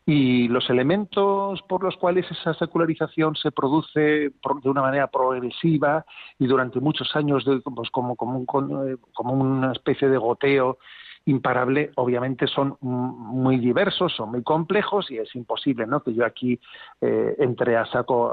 Y 0.08 0.48
los 0.50 0.70
elementos 0.70 1.64
por 1.64 1.84
los 1.84 1.98
cuales 1.98 2.30
esa 2.30 2.54
secularización 2.54 3.36
se 3.36 3.52
produce 3.52 4.00
de 4.00 4.70
una 4.70 4.82
manera 4.82 5.08
progresiva 5.08 6.06
y 6.38 6.46
durante 6.46 6.80
muchos 6.80 7.16
años 7.16 7.44
de, 7.44 7.60
pues 7.62 7.90
como, 7.90 8.16
como, 8.16 8.38
un, 8.38 8.46
como 8.46 9.34
una 9.34 9.72
especie 9.72 10.08
de 10.08 10.18
goteo 10.18 10.78
imparable, 11.26 11.92
obviamente 11.96 12.48
son 12.48 12.78
muy 12.82 13.58
diversos, 13.58 14.14
son 14.16 14.32
muy 14.32 14.44
complejos 14.44 15.10
y 15.10 15.18
es 15.18 15.34
imposible 15.36 15.88
¿no? 15.88 16.02
que 16.02 16.14
yo 16.14 16.24
aquí 16.24 16.60
eh, 17.02 17.36
entre 17.40 17.76
a 17.76 17.86
saco 17.88 18.32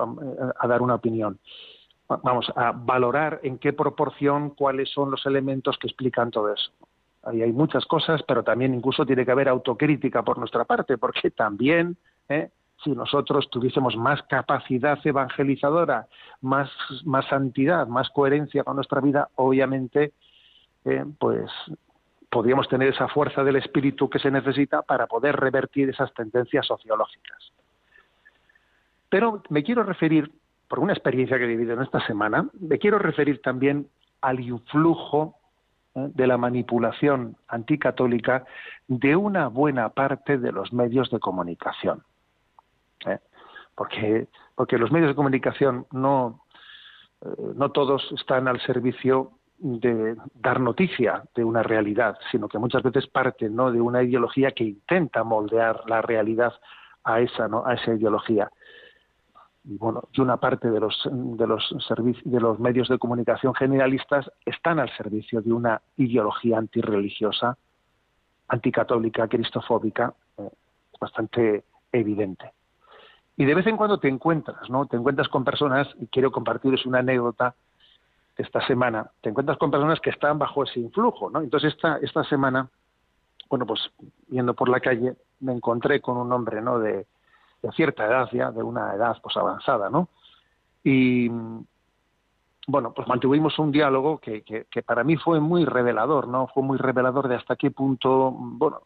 a, 0.59 0.69
dar 0.69 0.83
una 0.83 0.97
opinión. 0.97 1.39
Vamos 2.07 2.53
a 2.55 2.73
valorar 2.73 3.41
en 3.43 3.57
qué 3.59 3.73
proporción 3.73 4.51
cuáles 4.51 4.91
son 4.91 5.11
los 5.11 5.25
elementos 5.25 5.79
que 5.79 5.87
explican 5.87 6.31
todo 6.31 6.53
eso. 6.53 6.71
Ahí 7.25 7.43
hay 7.43 7.53
muchas 7.53 7.87
cosas, 7.87 8.23
pero 8.27 8.43
también 8.43 8.75
incluso 8.75 9.07
tiene 9.07 9.25
que 9.25 9.31
haber 9.31 9.49
autocrítica 9.49 10.23
por 10.23 10.39
nuestra 10.39 10.65
parte, 10.65 10.99
porque 10.99 11.31
también 11.37 11.97
¿eh? 12.29 12.51
si 12.83 12.91
nosotros 12.91 13.49
tuviésemos 13.51 13.97
más 13.97 14.23
capacidad 14.25 14.99
evangelizadora, 15.05 16.07
más, 16.41 16.71
más 17.05 17.27
santidad, 17.27 17.87
más 17.87 18.11
coherencia 18.11 18.65
con 18.65 18.77
nuestra 18.77 19.01
vida, 19.01 19.29
obviamente, 19.37 20.13
eh, 20.85 21.05
pues 21.19 21.51
podríamos 22.29 22.67
tener 22.69 22.89
esa 22.89 23.09
fuerza 23.09 23.45
del 23.45 23.57
espíritu 23.57 24.09
que 24.09 24.19
se 24.19 24.31
necesita 24.31 24.83
para 24.83 25.07
poder 25.07 25.37
revertir 25.37 25.91
esas 25.91 26.13
tendencias 26.15 26.67
sociológicas. 26.67 27.53
Pero 29.11 29.43
me 29.51 29.63
quiero 29.63 29.83
referir, 29.83 30.33
por 30.67 30.79
una 30.79 30.95
experiencia 30.95 31.37
que 31.37 31.45
he 31.45 31.49
vivido 31.49 31.75
en 31.75 31.83
esta 31.83 32.05
semana, 32.07 32.49
me 32.59 32.79
quiero 32.79 32.99
referir 32.99 33.43
también 33.43 33.87
al 34.23 34.41
influjo. 34.41 35.37
De 35.95 36.27
la 36.27 36.39
manipulación 36.39 37.37
anticatólica 37.49 38.45
de 38.89 39.15
una 39.15 39.49
buena 39.49 39.91
parte 39.91 40.39
de 40.39 40.53
los 40.53 40.73
medios 40.73 41.11
de 41.11 41.21
comunicación. 41.21 42.03
¿eh? 43.07 43.19
Porque, 43.75 44.27
porque 44.55 44.79
los 44.79 44.91
medios 44.91 45.11
de 45.11 45.15
comunicación 45.15 45.87
no, 45.93 46.45
eh, 47.23 47.29
no 47.55 47.71
todos 47.71 48.11
están 48.13 48.49
al 48.49 48.61
servicio 48.61 49.33
de 49.59 50.17
dar 50.35 50.61
noticia 50.61 51.23
de 51.35 51.45
una 51.45 51.63
realidad, 51.63 52.19
sino 52.31 52.49
que 52.49 52.59
muchas 52.59 52.83
veces 52.83 53.07
parten 53.07 53.55
¿no? 53.55 53.71
de 53.71 53.81
una 53.81 54.03
ideología 54.03 54.51
que 54.51 54.65
intenta 54.65 55.23
moldear 55.23 55.83
la 55.87 56.03
realidad 56.03 56.53
a 57.05 57.21
esa, 57.21 57.49
¿no? 57.49 57.65
a 57.65 57.75
esa 57.75 57.95
ideología. 57.95 58.51
Y 59.65 59.77
bueno, 59.77 60.09
y 60.13 60.21
una 60.21 60.39
parte 60.39 60.71
de 60.71 60.81
los 60.81 61.09
de 61.11 61.47
los 61.47 61.75
servicios 61.87 62.25
de 62.31 62.41
los 62.41 62.59
medios 62.59 62.89
de 62.89 62.99
comunicación 62.99 63.55
generalistas 63.55 64.31
están 64.45 64.81
al 64.81 64.91
servicio 64.97 65.41
de 65.41 65.53
una 65.53 65.81
ideología 65.97 66.59
antirreligiosa, 66.59 67.57
anticatólica, 68.49 69.29
cristofóbica, 69.29 70.15
eh, 70.39 70.51
bastante 71.01 71.65
evidente. 71.93 72.53
Y 73.37 73.45
de 73.45 73.55
vez 73.55 73.67
en 73.67 73.77
cuando 73.77 73.99
te 73.99 74.09
encuentras, 74.09 74.69
¿no? 74.69 74.87
Te 74.87 74.97
encuentras 74.97 75.29
con 75.29 75.45
personas, 75.45 75.89
y 76.01 76.07
quiero 76.09 76.33
compartirles 76.33 76.85
una 76.85 76.99
anécdota 76.99 77.55
esta 78.37 78.67
semana, 78.67 79.11
te 79.21 79.29
encuentras 79.29 79.59
con 79.59 79.71
personas 79.71 80.01
que 80.01 80.11
están 80.11 80.39
bajo 80.39 80.65
ese 80.65 80.81
influjo, 80.81 81.31
¿no? 81.31 81.41
Entonces 81.41 81.75
esta, 81.75 81.99
esta 81.99 82.25
semana, 82.25 82.69
bueno, 83.49 83.67
pues 83.67 83.81
yendo 84.29 84.55
por 84.55 84.69
la 84.69 84.81
calle, 84.81 85.15
me 85.41 85.53
encontré 85.53 86.01
con 86.01 86.17
un 86.17 86.33
hombre, 86.33 86.61
¿no? 86.61 86.79
De, 86.79 87.07
de 87.63 87.71
cierta 87.73 88.07
edad 88.07 88.29
ya, 88.33 88.51
de 88.51 88.63
una 88.63 88.95
edad 88.95 89.17
pues 89.23 89.37
avanzada, 89.37 89.89
¿no? 89.89 90.09
Y 90.85 91.31
bueno, 92.67 92.93
pues 92.95 93.09
mantuvimos 93.09 93.59
un 93.59 93.73
diálogo 93.73 94.19
que, 94.19 94.43
que, 94.43 94.83
para 94.83 95.05
mí 95.05 95.17
fue 95.17 95.41
muy 95.41 95.65
revelador, 95.65 96.29
¿no? 96.29 96.49
Fue 96.49 96.63
muy 96.63 96.79
revelador 96.79 97.29
de 97.29 97.37
hasta 97.37 97.57
qué 97.57 97.71
punto, 97.71 98.33
bueno, 98.33 98.83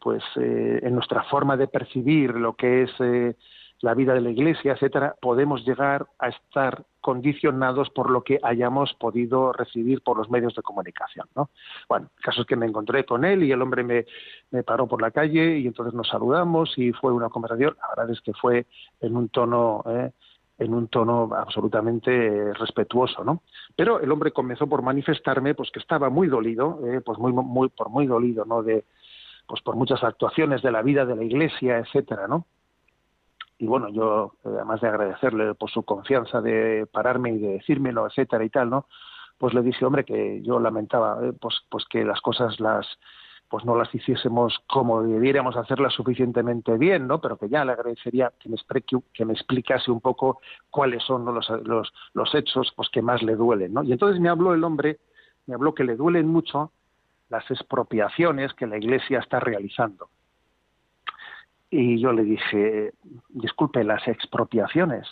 pues 0.00 0.22
eh, 0.36 0.80
en 0.82 0.94
nuestra 0.94 1.24
forma 1.24 1.56
de 1.56 1.68
percibir 1.68 2.34
lo 2.34 2.54
que 2.54 2.82
es 2.82 2.90
eh, 3.00 3.36
la 3.80 3.94
vida 3.94 4.14
de 4.14 4.20
la 4.20 4.30
Iglesia, 4.30 4.72
etcétera, 4.72 5.14
podemos 5.20 5.64
llegar 5.64 6.06
a 6.18 6.28
estar 6.28 6.84
condicionados 7.00 7.90
por 7.90 8.10
lo 8.10 8.22
que 8.22 8.40
hayamos 8.42 8.92
podido 8.94 9.52
recibir 9.52 10.02
por 10.02 10.16
los 10.16 10.28
medios 10.30 10.54
de 10.54 10.62
comunicación, 10.62 11.26
¿no? 11.36 11.50
Bueno, 11.88 12.10
el 12.16 12.22
caso 12.22 12.42
es 12.42 12.46
que 12.46 12.56
me 12.56 12.66
encontré 12.66 13.04
con 13.04 13.24
él 13.24 13.44
y 13.44 13.52
el 13.52 13.62
hombre 13.62 13.84
me, 13.84 14.04
me 14.50 14.62
paró 14.62 14.86
por 14.88 15.00
la 15.00 15.10
calle 15.10 15.58
y 15.58 15.66
entonces 15.66 15.94
nos 15.94 16.08
saludamos 16.08 16.76
y 16.76 16.92
fue 16.92 17.12
una 17.12 17.28
conversación, 17.28 17.76
la 17.80 17.88
verdad 17.96 18.10
es 18.10 18.20
que 18.20 18.32
fue 18.32 18.66
en 19.00 19.16
un 19.16 19.28
tono 19.28 19.84
eh, 19.86 20.10
en 20.58 20.74
un 20.74 20.88
tono 20.88 21.30
absolutamente 21.36 22.52
respetuoso, 22.54 23.22
¿no? 23.22 23.42
Pero 23.76 24.00
el 24.00 24.10
hombre 24.10 24.32
comenzó 24.32 24.66
por 24.66 24.82
manifestarme, 24.82 25.54
pues 25.54 25.70
que 25.70 25.78
estaba 25.78 26.10
muy 26.10 26.26
dolido, 26.26 26.80
eh, 26.84 27.00
pues 27.00 27.16
muy, 27.18 27.32
muy, 27.32 27.68
por 27.68 27.90
muy 27.90 28.06
dolido, 28.06 28.44
¿no? 28.44 28.64
De, 28.64 28.84
pues 29.46 29.62
por 29.62 29.76
muchas 29.76 30.02
actuaciones 30.02 30.60
de 30.62 30.72
la 30.72 30.82
vida 30.82 31.06
de 31.06 31.14
la 31.14 31.22
Iglesia, 31.22 31.78
etcétera, 31.78 32.26
¿no? 32.26 32.44
Y 33.58 33.66
bueno, 33.66 33.88
yo 33.88 34.34
eh, 34.44 34.50
además 34.54 34.80
de 34.80 34.88
agradecerle 34.88 35.54
por 35.54 35.70
su 35.70 35.82
confianza 35.82 36.40
de 36.40 36.86
pararme 36.90 37.30
y 37.30 37.38
de 37.38 37.48
decírmelo, 37.54 38.06
etcétera 38.06 38.44
y 38.44 38.50
tal, 38.50 38.70
¿no? 38.70 38.86
Pues 39.36 39.54
le 39.54 39.62
dije, 39.62 39.84
hombre, 39.84 40.04
que 40.04 40.42
yo 40.42 40.58
lamentaba, 40.58 41.18
eh, 41.26 41.32
pues, 41.38 41.60
pues 41.68 41.84
que 41.86 42.04
las 42.04 42.20
cosas 42.20 42.58
las 42.60 42.86
pues 43.48 43.64
no 43.64 43.76
las 43.76 43.92
hiciésemos 43.94 44.58
como 44.66 45.02
debiéramos 45.02 45.56
hacerlas 45.56 45.94
suficientemente 45.94 46.76
bien, 46.76 47.06
¿no? 47.06 47.20
Pero 47.20 47.38
que 47.38 47.48
ya 47.48 47.64
le 47.64 47.72
agradecería 47.72 48.32
que 48.38 48.48
me, 48.50 48.56
que 49.12 49.24
me 49.24 49.32
explicase 49.32 49.90
un 49.90 50.00
poco 50.00 50.40
cuáles 50.70 51.02
son 51.02 51.24
¿no? 51.24 51.32
los, 51.32 51.48
los, 51.64 51.92
los 52.12 52.34
hechos 52.34 52.72
pues 52.76 52.90
que 52.90 53.00
más 53.00 53.22
le 53.22 53.36
duelen, 53.36 53.72
¿no? 53.72 53.82
Y 53.82 53.92
entonces 53.92 54.20
me 54.20 54.28
habló 54.28 54.52
el 54.52 54.62
hombre, 54.64 54.98
me 55.46 55.54
habló 55.54 55.74
que 55.74 55.84
le 55.84 55.96
duelen 55.96 56.28
mucho 56.28 56.72
las 57.30 57.50
expropiaciones 57.50 58.52
que 58.54 58.66
la 58.66 58.76
Iglesia 58.76 59.20
está 59.20 59.40
realizando. 59.40 60.10
Y 61.70 62.00
yo 62.00 62.12
le 62.12 62.22
dije, 62.22 62.92
disculpe, 63.28 63.84
las 63.84 64.06
expropiaciones. 64.08 65.06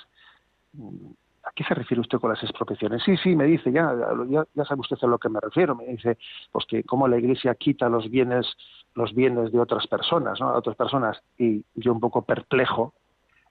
¿A 1.45 1.53
qué 1.55 1.65
se 1.65 1.75
refiere 1.75 2.01
usted 2.01 2.19
con 2.19 2.31
las 2.31 2.43
expropiaciones? 2.43 3.03
Sí, 3.05 3.17
sí, 3.19 3.37
me 3.37 3.45
dice, 3.45 3.71
ya, 3.71 3.95
ya, 4.29 4.45
ya 4.55 4.65
sabe 4.65 4.81
usted 4.81 4.97
a 5.03 5.07
lo 5.07 5.19
que 5.19 5.29
me 5.29 5.39
refiero. 5.41 5.77
Me 5.77 5.87
dice, 5.87 6.19
pues 6.51 6.65
que 6.67 6.83
cómo 6.83 7.07
la 7.09 7.19
Iglesia 7.19 7.55
quita 7.55 7.89
los 7.89 8.11
bienes, 8.11 8.47
los 8.95 9.15
bienes 9.15 9.53
de 9.53 9.61
otras 9.61 9.87
personas, 9.87 10.41
¿no? 10.41 10.49
A 10.49 10.59
otras 10.59 10.77
personas. 10.77 11.23
Y 11.39 11.65
yo 11.75 11.93
un 11.93 12.01
poco 12.01 12.23
perplejo 12.23 12.95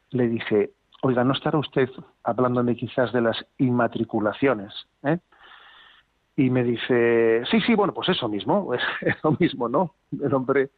le 0.09 0.27
dije, 0.27 0.71
oiga, 1.03 1.23
¿no 1.23 1.33
estará 1.33 1.57
usted 1.57 1.89
hablándome 2.23 2.75
quizás 2.75 3.13
de 3.13 3.21
las 3.21 3.45
inmatriculaciones? 3.59 4.73
¿eh? 5.03 5.19
Y 6.37 6.49
me 6.49 6.63
dice, 6.63 7.43
sí, 7.49 7.61
sí, 7.61 7.75
bueno, 7.75 7.93
pues 7.93 8.09
eso 8.09 8.27
mismo, 8.27 8.73
es, 9.01 9.15
lo 9.23 9.31
mismo, 9.39 9.69
¿no? 9.69 9.95
El 10.11 10.33
hombre 10.33 10.71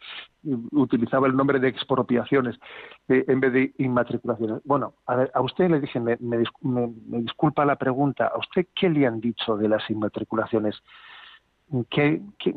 utilizaba 0.72 1.28
el 1.28 1.36
nombre 1.36 1.60
de 1.60 1.68
expropiaciones 1.68 2.60
eh, 3.08 3.26
en 3.28 3.40
vez 3.40 3.54
de 3.54 3.74
inmatriculaciones. 3.80 4.62
Bueno, 4.66 4.94
a, 5.08 5.16
ver, 5.16 5.32
a 5.34 5.42
usted 5.42 5.70
le 5.70 5.80
dije, 5.80 6.00
me, 6.00 6.18
me, 6.20 6.44
me, 6.62 6.94
me, 7.08 7.22
disculpa 7.22 7.66
la 7.66 7.76
pregunta, 7.76 8.28
¿a 8.28 8.38
usted 8.38 8.68
qué 8.76 8.90
le 8.90 9.08
han 9.08 9.20
dicho 9.20 9.58
de 9.58 9.68
las 9.68 9.90
inmatriculaciones? 9.90 10.76
¿Qué, 11.90 12.22
qué, 12.38 12.54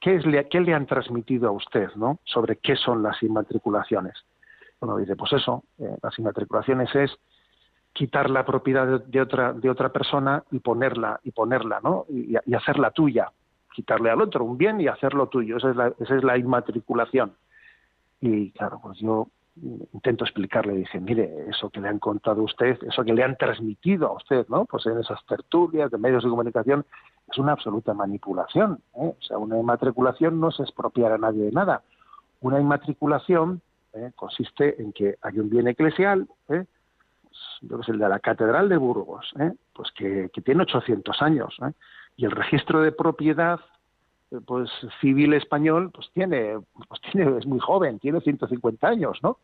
qué, 0.00 0.16
es, 0.16 0.24
qué 0.50 0.60
le 0.60 0.74
han 0.74 0.86
transmitido 0.86 1.48
a 1.48 1.52
usted, 1.52 1.90
¿no? 1.96 2.18
Sobre 2.24 2.56
qué 2.56 2.76
son 2.76 3.02
las 3.02 3.22
inmatriculaciones. 3.22 4.14
Bueno, 4.80 4.96
dice, 4.96 5.16
pues 5.16 5.32
eso, 5.34 5.64
eh, 5.78 5.96
las 6.02 6.18
inmatriculaciones 6.18 6.92
es 6.94 7.18
quitar 7.98 8.30
la 8.30 8.46
propiedad 8.46 9.00
de, 9.00 9.20
otra 9.20 9.52
de 9.52 9.68
otra 9.68 9.88
persona 9.88 10.44
y 10.52 10.60
ponerla 10.60 11.18
y 11.24 11.32
ponerla 11.32 11.80
no 11.82 12.06
y, 12.08 12.36
hacerla 12.54 12.92
tuya 12.92 13.32
quitarle 13.74 14.08
al 14.08 14.22
otro 14.22 14.44
un 14.44 14.56
bien 14.56 14.80
y 14.80 14.86
hacerlo 14.86 15.26
tuyo 15.26 15.56
esa 15.56 15.70
es 15.70 15.76
la, 15.76 15.92
esa 15.98 16.14
es 16.14 16.22
la 16.22 16.38
inmatriculación 16.38 17.32
y 18.20 18.52
claro 18.52 18.78
pues 18.80 19.00
yo 19.00 19.26
intento 19.92 20.22
explicarle 20.22 20.74
dije 20.74 21.00
mire 21.00 21.48
eso 21.48 21.70
que 21.70 21.80
le 21.80 21.88
han 21.88 21.98
contado 21.98 22.42
a 22.42 22.44
usted 22.44 22.78
eso 22.84 23.02
que 23.02 23.12
le 23.12 23.24
han 23.24 23.36
transmitido 23.36 24.06
a 24.06 24.12
usted 24.12 24.46
no 24.48 24.64
pues 24.64 24.86
en 24.86 25.00
esas 25.00 25.18
tertulias 25.26 25.90
de 25.90 25.98
medios 25.98 26.22
de 26.22 26.30
comunicación 26.30 26.86
es 27.28 27.36
una 27.36 27.50
absoluta 27.50 27.94
manipulación 27.94 28.80
¿eh? 28.94 29.12
o 29.18 29.22
sea 29.22 29.38
una 29.38 29.58
inmatriculación 29.58 30.38
no 30.38 30.50
es 30.50 30.60
expropiar 30.60 31.10
a 31.10 31.18
nadie 31.18 31.46
de 31.46 31.50
nada 31.50 31.82
una 32.42 32.60
inmatriculación 32.60 33.60
¿eh? 33.92 34.12
consiste 34.14 34.80
en 34.80 34.92
que 34.92 35.16
hay 35.20 35.40
un 35.40 35.50
bien 35.50 35.66
eclesial 35.66 36.28
¿eh? 36.48 36.64
Yo 37.62 37.78
que 37.78 37.84
sé, 37.84 37.92
el 37.92 37.98
de 37.98 38.08
la 38.08 38.18
Catedral 38.18 38.68
de 38.68 38.76
Burgos, 38.76 39.32
¿eh? 39.38 39.52
pues 39.72 39.90
que, 39.92 40.30
tiene 40.44 40.62
800 40.62 41.22
años, 41.22 41.56
¿eh? 41.62 41.72
y 42.16 42.24
el 42.24 42.30
registro 42.30 42.80
de 42.80 42.92
propiedad 42.92 43.60
eh, 44.30 44.40
pues 44.46 44.70
civil 45.00 45.34
español 45.34 45.90
pues 45.92 46.10
tiene 46.12 46.58
pues 46.88 47.00
tiene 47.00 47.38
es 47.38 47.46
muy 47.46 47.60
joven 47.60 47.98
tiene 47.98 48.20
150 48.20 48.86
años 48.86 49.18
no 49.22 49.38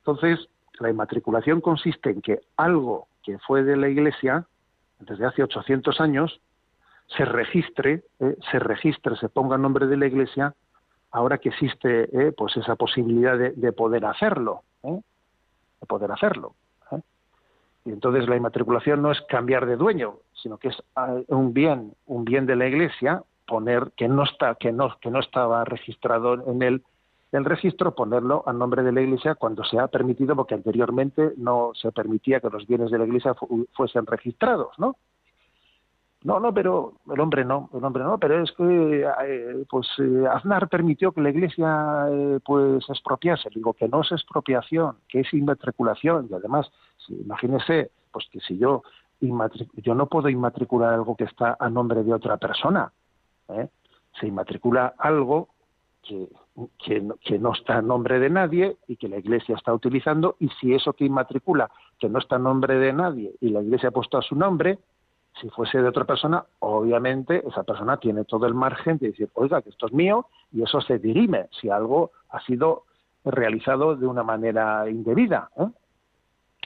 entonces 0.00 0.48
la 0.80 0.90
inmatriculación 0.90 1.60
consiste 1.60 2.10
en 2.10 2.20
que 2.20 2.40
algo 2.56 3.08
que 3.22 3.38
fue 3.38 3.62
de 3.62 3.76
la 3.76 3.88
Iglesia 3.88 4.44
desde 4.98 5.24
hace 5.24 5.42
800 5.42 6.00
años 6.00 6.40
se 7.16 7.24
registre 7.24 8.02
se 8.50 8.58
registre 8.58 9.16
se 9.16 9.28
ponga 9.28 9.56
nombre 9.56 9.86
de 9.86 9.96
la 9.96 10.06
Iglesia 10.06 10.54
ahora 11.12 11.38
que 11.38 11.48
existe 11.50 12.32
pues 12.36 12.56
esa 12.56 12.76
posibilidad 12.76 13.38
de, 13.38 13.52
de 13.52 13.72
poder 13.72 14.04
hacerlo 14.04 14.64
de 14.82 15.86
poder 15.86 16.12
hacerlo 16.12 16.54
y 17.88 17.92
entonces 17.92 18.28
la 18.28 18.36
inmatriculación 18.36 19.00
no 19.00 19.10
es 19.10 19.20
cambiar 19.22 19.64
de 19.64 19.76
dueño, 19.76 20.16
sino 20.34 20.58
que 20.58 20.68
es 20.68 20.76
un 21.28 21.54
bien, 21.54 21.94
un 22.06 22.24
bien 22.24 22.44
de 22.44 22.54
la 22.54 22.66
Iglesia, 22.66 23.22
poner 23.46 23.92
que 23.96 24.08
no 24.08 24.24
está, 24.24 24.56
que 24.56 24.72
no, 24.72 24.94
que 25.00 25.10
no 25.10 25.20
estaba 25.20 25.64
registrado 25.64 26.34
en 26.50 26.62
el, 26.62 26.82
el 27.32 27.44
registro, 27.46 27.94
ponerlo 27.94 28.42
a 28.46 28.52
nombre 28.52 28.82
de 28.82 28.92
la 28.92 29.00
Iglesia 29.00 29.36
cuando 29.36 29.64
se 29.64 29.78
ha 29.78 29.88
permitido, 29.88 30.36
porque 30.36 30.54
anteriormente 30.54 31.32
no 31.38 31.72
se 31.74 31.90
permitía 31.90 32.40
que 32.40 32.50
los 32.50 32.66
bienes 32.66 32.90
de 32.90 32.98
la 32.98 33.06
Iglesia 33.06 33.32
fu 33.32 33.66
fuesen 33.72 34.04
registrados, 34.04 34.78
¿no? 34.78 34.96
No, 36.24 36.40
no, 36.40 36.52
pero 36.52 36.94
el 37.12 37.20
hombre 37.20 37.44
no, 37.44 37.70
el 37.72 37.84
hombre 37.84 38.02
no, 38.02 38.18
pero 38.18 38.42
es 38.42 38.50
que 38.52 39.06
eh, 39.24 39.64
pues 39.70 39.86
eh, 39.98 40.26
Aznar 40.28 40.68
permitió 40.68 41.12
que 41.12 41.20
la 41.20 41.30
Iglesia 41.30 42.06
eh, 42.10 42.40
pues 42.44 42.84
expropiase. 42.88 43.50
Digo 43.54 43.72
que 43.72 43.88
no 43.88 44.00
es 44.00 44.10
expropiación, 44.10 44.96
que 45.08 45.20
es 45.20 45.32
inmatriculación 45.32 46.26
y 46.28 46.34
además, 46.34 46.68
si, 47.06 47.14
imagínese, 47.14 47.92
pues 48.10 48.26
que 48.32 48.40
si 48.40 48.58
yo 48.58 48.82
yo 49.20 49.94
no 49.94 50.06
puedo 50.06 50.28
inmatricular 50.28 50.94
algo 50.94 51.16
que 51.16 51.24
está 51.24 51.56
a 51.58 51.68
nombre 51.68 52.04
de 52.04 52.14
otra 52.14 52.36
persona, 52.36 52.92
¿eh? 53.48 53.68
se 54.18 54.26
inmatricula 54.26 54.94
algo 54.96 55.48
que, 56.02 56.28
que, 56.78 57.06
que, 57.24 57.38
no 57.38 57.52
está 57.52 57.78
a 57.78 57.82
nombre 57.82 58.20
de 58.20 58.30
nadie 58.30 58.76
y 58.86 58.96
que 58.96 59.08
la 59.08 59.18
Iglesia 59.18 59.56
está 59.56 59.74
utilizando 59.74 60.36
y 60.38 60.48
si 60.60 60.72
eso 60.72 60.92
que 60.92 61.04
inmatricula 61.04 61.70
que 61.98 62.08
no 62.08 62.20
está 62.20 62.36
a 62.36 62.38
nombre 62.38 62.78
de 62.78 62.92
nadie 62.92 63.34
y 63.40 63.50
la 63.50 63.60
Iglesia 63.60 63.88
ha 63.88 63.92
puesto 63.92 64.18
a 64.18 64.22
su 64.22 64.36
nombre 64.36 64.78
si 65.40 65.48
fuese 65.50 65.80
de 65.80 65.88
otra 65.88 66.04
persona, 66.04 66.44
obviamente 66.60 67.42
esa 67.46 67.62
persona 67.62 67.96
tiene 67.96 68.24
todo 68.24 68.46
el 68.46 68.54
margen 68.54 68.98
de 68.98 69.08
decir, 69.08 69.28
oiga, 69.34 69.62
que 69.62 69.70
esto 69.70 69.86
es 69.86 69.92
mío, 69.92 70.26
y 70.52 70.62
eso 70.62 70.80
se 70.80 70.98
dirime 70.98 71.48
si 71.60 71.70
algo 71.70 72.12
ha 72.30 72.40
sido 72.40 72.84
realizado 73.24 73.96
de 73.96 74.06
una 74.06 74.22
manera 74.22 74.88
indebida. 74.88 75.50
¿eh? 75.56 75.66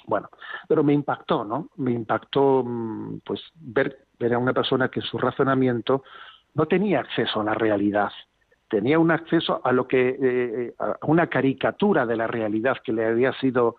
Bueno, 0.06 0.28
pero 0.68 0.82
me 0.82 0.92
impactó, 0.92 1.44
¿no? 1.44 1.68
Me 1.76 1.92
impactó, 1.92 2.64
pues, 3.24 3.40
ver, 3.54 4.06
a 4.32 4.38
una 4.38 4.52
persona 4.52 4.88
que 4.88 5.00
en 5.00 5.06
su 5.06 5.18
razonamiento 5.18 6.02
no 6.54 6.66
tenía 6.66 7.00
acceso 7.00 7.40
a 7.40 7.44
la 7.44 7.54
realidad, 7.54 8.10
tenía 8.68 8.98
un 8.98 9.10
acceso 9.10 9.60
a 9.64 9.72
lo 9.72 9.86
que, 9.88 10.16
eh, 10.20 10.74
a 10.78 11.06
una 11.06 11.26
caricatura 11.26 12.06
de 12.06 12.16
la 12.16 12.26
realidad 12.26 12.78
que 12.84 12.92
le 12.92 13.04
había 13.04 13.32
sido 13.34 13.76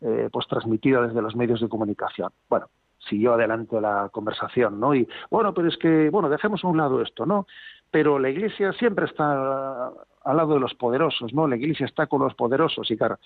eh, 0.00 0.28
pues 0.32 0.46
transmitida 0.48 1.06
desde 1.06 1.22
los 1.22 1.36
medios 1.36 1.60
de 1.60 1.68
comunicación. 1.68 2.30
Bueno, 2.48 2.66
siguió 3.08 3.34
adelante 3.34 3.80
la 3.80 4.08
conversación, 4.12 4.80
¿no? 4.80 4.94
Y 4.94 5.08
bueno, 5.30 5.54
pero 5.54 5.68
es 5.68 5.76
que, 5.76 6.10
bueno, 6.10 6.28
dejemos 6.28 6.64
a 6.64 6.68
un 6.68 6.76
lado 6.76 7.02
esto, 7.02 7.26
¿no? 7.26 7.46
Pero 7.90 8.18
la 8.18 8.30
Iglesia 8.30 8.72
siempre 8.72 9.06
está 9.06 9.88
al 9.88 10.36
lado 10.36 10.54
de 10.54 10.60
los 10.60 10.74
poderosos, 10.74 11.32
¿no? 11.32 11.46
La 11.46 11.56
Iglesia 11.56 11.86
está 11.86 12.06
con 12.06 12.22
los 12.22 12.34
poderosos 12.34 12.90
y 12.90 12.96
claro, 12.96 13.18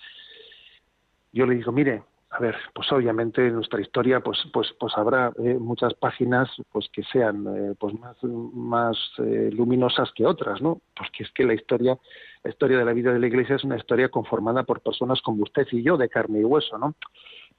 yo 1.32 1.46
le 1.46 1.54
digo, 1.54 1.72
mire, 1.72 2.02
a 2.30 2.40
ver, 2.40 2.56
pues 2.74 2.90
obviamente 2.92 3.46
en 3.46 3.54
nuestra 3.54 3.80
historia 3.80 4.20
pues 4.20 4.38
pues 4.52 4.68
pues 4.78 4.92
habrá 4.96 5.32
eh, 5.42 5.56
muchas 5.58 5.94
páginas 5.94 6.50
pues 6.70 6.88
que 6.92 7.02
sean 7.04 7.46
eh, 7.46 7.74
pues 7.78 7.94
más 7.98 8.16
más 8.22 8.98
eh, 9.18 9.50
luminosas 9.52 10.12
que 10.14 10.26
otras, 10.26 10.60
¿no? 10.60 10.80
Porque 10.94 11.22
es 11.22 11.30
que 11.32 11.44
la 11.44 11.54
historia 11.54 11.96
la 12.44 12.50
historia 12.50 12.78
de 12.78 12.84
la 12.84 12.92
vida 12.92 13.12
de 13.12 13.18
la 13.18 13.26
Iglesia 13.26 13.56
es 13.56 13.64
una 13.64 13.78
historia 13.78 14.10
conformada 14.10 14.64
por 14.64 14.82
personas 14.82 15.22
como 15.22 15.42
usted 15.42 15.66
y 15.72 15.82
yo 15.82 15.96
de 15.96 16.10
carne 16.10 16.40
y 16.40 16.44
hueso, 16.44 16.76
¿no? 16.76 16.94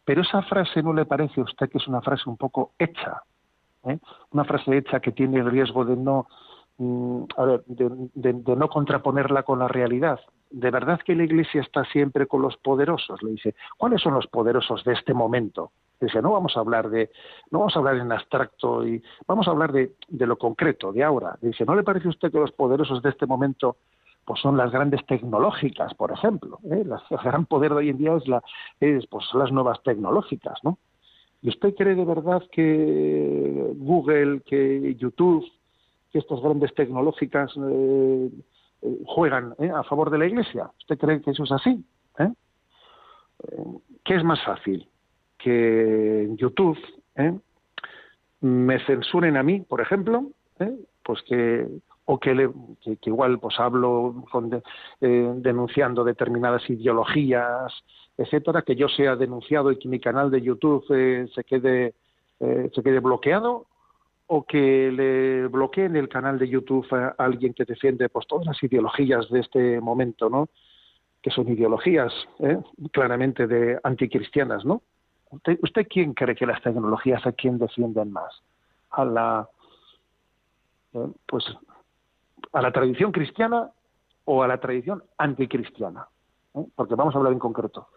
Pero 0.10 0.24
esa 0.24 0.42
frase 0.42 0.82
no 0.82 0.92
le 0.92 1.06
parece 1.06 1.40
a 1.40 1.44
usted 1.44 1.70
que 1.70 1.78
es 1.78 1.88
una 1.88 2.02
frase 2.02 2.28
un 2.28 2.36
poco 2.36 2.72
hecha, 2.80 3.22
¿eh? 3.84 4.00
una 4.32 4.44
frase 4.44 4.76
hecha 4.76 5.00
que 5.00 5.12
tiene 5.12 5.38
el 5.38 5.52
riesgo 5.52 5.86
de 5.86 5.96
no 5.96 6.26
mm, 6.80 7.26
a 7.38 7.46
ver, 7.46 7.64
de, 7.68 8.34
no 8.34 8.70
contraponerla 8.70 9.44
con 9.44 9.60
la 9.60 9.68
realidad. 9.68 10.20
¿De 10.50 10.72
verdad 10.72 11.00
que 11.06 11.14
la 11.14 11.26
Iglesia 11.26 11.62
está 11.62 11.86
siempre 11.86 12.26
con 12.26 12.42
los 12.42 12.58
poderosos? 12.58 13.22
Le 13.22 13.34
dice, 13.34 13.54
¿cuáles 13.78 14.02
son 14.02 14.16
los 14.16 14.26
poderosos 14.26 14.84
de 14.84 14.94
este 14.94 15.14
momento? 15.14 15.74
Dice, 16.02 16.24
no 16.24 16.32
vamos 16.32 16.58
a 16.58 16.62
hablar 16.62 16.90
de, 16.90 17.12
no 17.52 17.60
vamos 17.60 17.76
a 17.76 17.80
hablar 17.80 17.98
en 17.98 18.12
abstracto 18.12 18.88
y 18.88 19.04
vamos 19.28 19.48
a 19.48 19.52
hablar 19.52 19.72
de, 19.72 19.94
de 20.08 20.26
lo 20.26 20.40
concreto, 20.40 20.92
de 20.92 21.04
ahora. 21.04 21.38
Dice, 21.40 21.66
¿no 21.66 21.76
le 21.76 21.84
parece 21.84 22.08
a 22.08 22.10
usted 22.10 22.32
que 22.32 22.40
los 22.40 22.52
poderosos 22.52 23.04
de 23.04 23.12
este 23.12 23.28
momento 23.28 23.76
pues 24.30 24.42
son 24.42 24.58
las 24.58 24.72
grandes 24.72 25.04
tecnológicas, 25.08 25.96
por 25.96 26.12
ejemplo? 26.12 26.60
¿eh? 26.66 26.84
El 26.84 27.18
gran 27.18 27.48
poder 27.48 27.72
de 27.72 27.78
hoy 27.78 27.90
en 27.90 27.98
día 27.98 28.12
es 28.80 29.08
pues, 29.08 29.26
las 29.34 29.52
nuevas 29.52 29.82
tecnológicas, 29.82 30.60
¿no? 30.62 30.78
¿Y 31.42 31.50
usted 31.50 31.74
cree 31.74 31.96
de 31.96 32.06
verdad 32.06 32.44
que 32.52 33.74
Google, 33.78 34.42
que 34.42 34.94
YouTube, 35.00 35.44
que 36.12 36.20
estas 36.20 36.42
grandes 36.42 36.72
tecnológicas 36.76 37.52
eh, 37.58 38.30
eh, 38.84 38.98
juegan 39.08 39.56
a 39.74 39.82
favor 39.82 40.12
de 40.12 40.20
la 40.20 40.28
Iglesia? 40.28 40.70
¿Usted 40.78 41.00
cree 41.00 41.22
que 41.24 41.32
eso 41.32 41.46
es 41.46 41.52
así? 41.52 41.84
¿Qué 44.06 44.16
es 44.16 44.24
más 44.24 44.46
fácil? 44.46 44.88
Que 45.40 46.30
YouTube 46.36 46.78
me 48.42 48.80
censuren 48.86 49.38
a 49.38 49.42
mí, 49.42 49.62
por 49.62 49.82
ejemplo, 49.82 50.28
pues 51.04 51.20
que 51.24 51.68
o 52.12 52.20
que, 52.20 52.34
le- 52.34 52.50
que- 52.82 52.98
igual 53.06 53.38
pues 53.40 53.60
hablo 53.60 54.26
con 54.32 54.50
de- 54.50 54.64
eh, 55.02 55.32
denunciando 55.38 56.04
determinadas 56.04 56.68
ideologías, 56.68 57.72
etcétera, 58.18 58.64
que 58.64 58.76
yo 58.76 58.88
sea 58.90 59.16
denunciado 59.16 59.72
y 59.72 59.78
que 59.78 59.88
mi 59.88 60.00
canal 60.00 60.32
de 60.32 60.42
YouTube 60.42 60.84
eh, 60.90 61.28
se 61.36 61.44
quede 61.44 61.94
eh, 62.40 62.70
se 62.74 62.82
quede 62.82 63.00
bloqueado 63.00 63.68
o 64.28 64.44
que 64.44 64.92
le 64.92 65.48
bloqueen 65.48 65.96
el 65.98 66.08
canal 66.10 66.40
de 66.40 66.48
YouTube 66.48 66.88
a 66.94 67.14
alguien 67.18 67.54
que 67.54 67.66
defiende 67.66 68.10
pues 68.10 68.26
todas 68.28 68.46
las 68.48 68.64
ideologías 68.64 69.30
de 69.30 69.40
este 69.42 69.80
momento, 69.82 70.30
¿no? 70.30 70.48
Que 71.22 71.30
son 71.32 71.48
ideologías 71.50 72.12
¿eh? 72.40 72.58
claramente 72.92 73.46
de 73.46 73.78
anticristianas, 73.84 74.66
¿no? 74.66 74.82
¿Usted, 75.32 75.60
¿Usted 75.62 75.86
quién 75.88 76.14
cree 76.14 76.34
que 76.36 76.46
las 76.48 76.62
tecnologías 76.64 77.24
a 77.28 77.34
quién 77.34 77.60
defienden 77.60 78.12
más? 78.12 78.34
A 78.92 79.06
la 79.06 79.48
pues 81.28 81.44
a 82.54 82.62
la 82.62 82.72
tradición 82.72 83.12
cristiana 83.12 83.70
o 84.26 84.44
a 84.44 84.48
la 84.48 84.60
tradición 84.60 85.04
anticristiana. 85.18 86.08
¿eh? 86.56 86.66
Porque 86.76 86.96
vamos 86.96 87.16
a 87.16 87.18
hablar 87.18 87.34
en 87.34 87.40
concreto. 87.40 87.88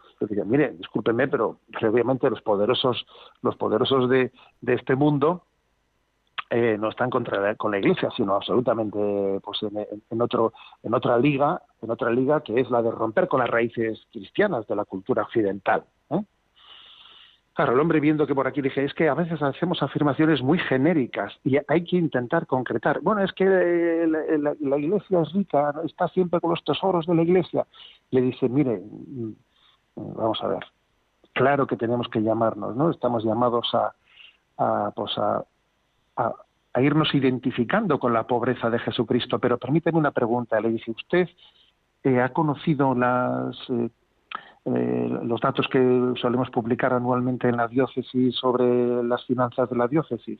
Mire, 0.46 0.72
discúlpenme, 0.74 1.26
pero 1.28 1.58
obviamente 1.82 2.30
los 2.30 2.40
poderosos, 2.42 3.04
los 3.42 3.56
poderosos 3.56 4.08
de, 4.08 4.30
este 4.66 4.94
mundo 4.94 5.42
eh, 6.50 6.76
no 6.78 6.90
están 6.90 7.08
contra 7.10 7.40
la- 7.40 7.54
con 7.56 7.70
la 7.72 7.78
Iglesia, 7.78 8.10
sino 8.16 8.34
absolutamente 8.36 9.40
pues 9.42 9.62
en- 9.62 9.86
en 10.10 10.22
otro, 10.22 10.52
en 10.82 10.92
otra 10.94 11.18
liga, 11.18 11.62
en 11.80 11.90
otra 11.90 12.10
liga 12.10 12.42
que 12.42 12.60
es 12.60 12.70
la 12.70 12.82
de 12.82 12.90
romper 12.90 13.26
con 13.26 13.40
las 13.40 13.48
raíces 13.50 14.06
cristianas 14.12 14.66
de 14.66 14.76
la 14.76 14.84
cultura 14.84 15.22
occidental. 15.22 15.84
¿Eh? 17.52 17.54
Claro, 17.54 17.72
el 17.74 17.80
hombre 17.80 18.00
viendo 18.00 18.26
que 18.26 18.34
por 18.34 18.46
aquí 18.46 18.62
dije, 18.62 18.84
es 18.84 18.94
que 18.94 19.08
a 19.08 19.14
veces 19.14 19.42
hacemos 19.42 19.82
afirmaciones 19.82 20.42
muy 20.42 20.58
genéricas 20.58 21.32
y 21.44 21.58
hay 21.68 21.84
que 21.84 21.96
intentar 21.96 22.46
concretar. 22.46 23.00
Bueno, 23.02 23.22
es 23.22 23.32
que 23.32 23.44
eh, 23.44 24.06
la, 24.38 24.54
la- 24.60 24.78
iglesia 24.78 25.20
es 25.20 25.32
rica, 25.32 25.74
está 25.84 26.08
siempre 26.08 26.40
con 26.40 26.50
los 26.50 26.64
tesoros 26.64 27.06
de 27.06 27.14
la 27.14 27.22
iglesia. 27.22 27.66
Le 28.10 28.20
dice, 28.22 28.48
mire, 28.48 28.80
mm, 28.80 29.32
vamos 29.96 30.42
a 30.42 30.48
ver, 30.48 30.64
claro 31.34 31.66
que 31.66 31.76
tenemos 31.76 32.08
que 32.08 32.22
llamarnos, 32.22 32.74
¿no? 32.76 32.90
Estamos 32.90 33.24
llamados 33.24 33.68
a, 33.74 33.92
a, 34.58 34.90
pues 34.92 35.16
a, 35.18 35.44
a- 36.16 36.34
irnos 36.80 37.14
identificando 37.14 37.98
con 37.98 38.14
la 38.14 38.26
pobreza 38.26 38.70
de 38.70 38.78
Jesucristo. 38.78 39.38
Pero 39.38 39.58
permíteme 39.58 39.98
una 39.98 40.10
pregunta, 40.10 40.58
le 40.60 40.70
dice, 40.70 40.90
¿usted 40.90 41.28
eh, 42.02 42.20
ha 42.20 42.30
conocido 42.32 42.94
las... 42.94 43.56
eh, 43.68 43.90
eh, 44.64 45.18
los 45.24 45.40
datos 45.40 45.66
que 45.66 46.12
solemos 46.20 46.48
publicar 46.50 46.92
anualmente 46.92 47.48
en 47.48 47.56
la 47.56 47.66
diócesis 47.66 48.36
sobre 48.36 49.02
las 49.02 49.24
finanzas 49.24 49.68
de 49.68 49.76
la 49.76 49.88
diócesis. 49.88 50.38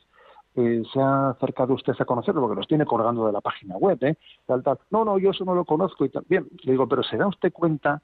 Eh, 0.55 0.83
¿Se 0.93 1.01
ha 1.01 1.31
acercado 1.31 1.75
usted 1.75 1.95
a 1.99 2.05
conocerlo? 2.05 2.43
Porque 2.43 2.57
los 2.57 2.69
tiene 2.69 2.85
colgando 2.85 3.27
de 3.27 3.33
la 3.33 3.41
página 3.41 3.77
web, 3.77 3.99
¿eh? 4.03 4.17
Tal, 4.47 4.63
tal. 4.63 4.79
No, 4.91 5.05
no, 5.05 5.19
yo 5.19 5.31
eso 5.31 5.45
no 5.45 5.55
lo 5.55 5.65
conozco 5.65 6.05
y 6.05 6.11
tal. 6.11 6.25
Bien, 6.29 6.47
le 6.63 6.73
digo, 6.73 6.87
pero 6.87 7.03
¿se 7.03 7.17
da 7.17 7.27
usted 7.27 7.53
cuenta 7.53 8.01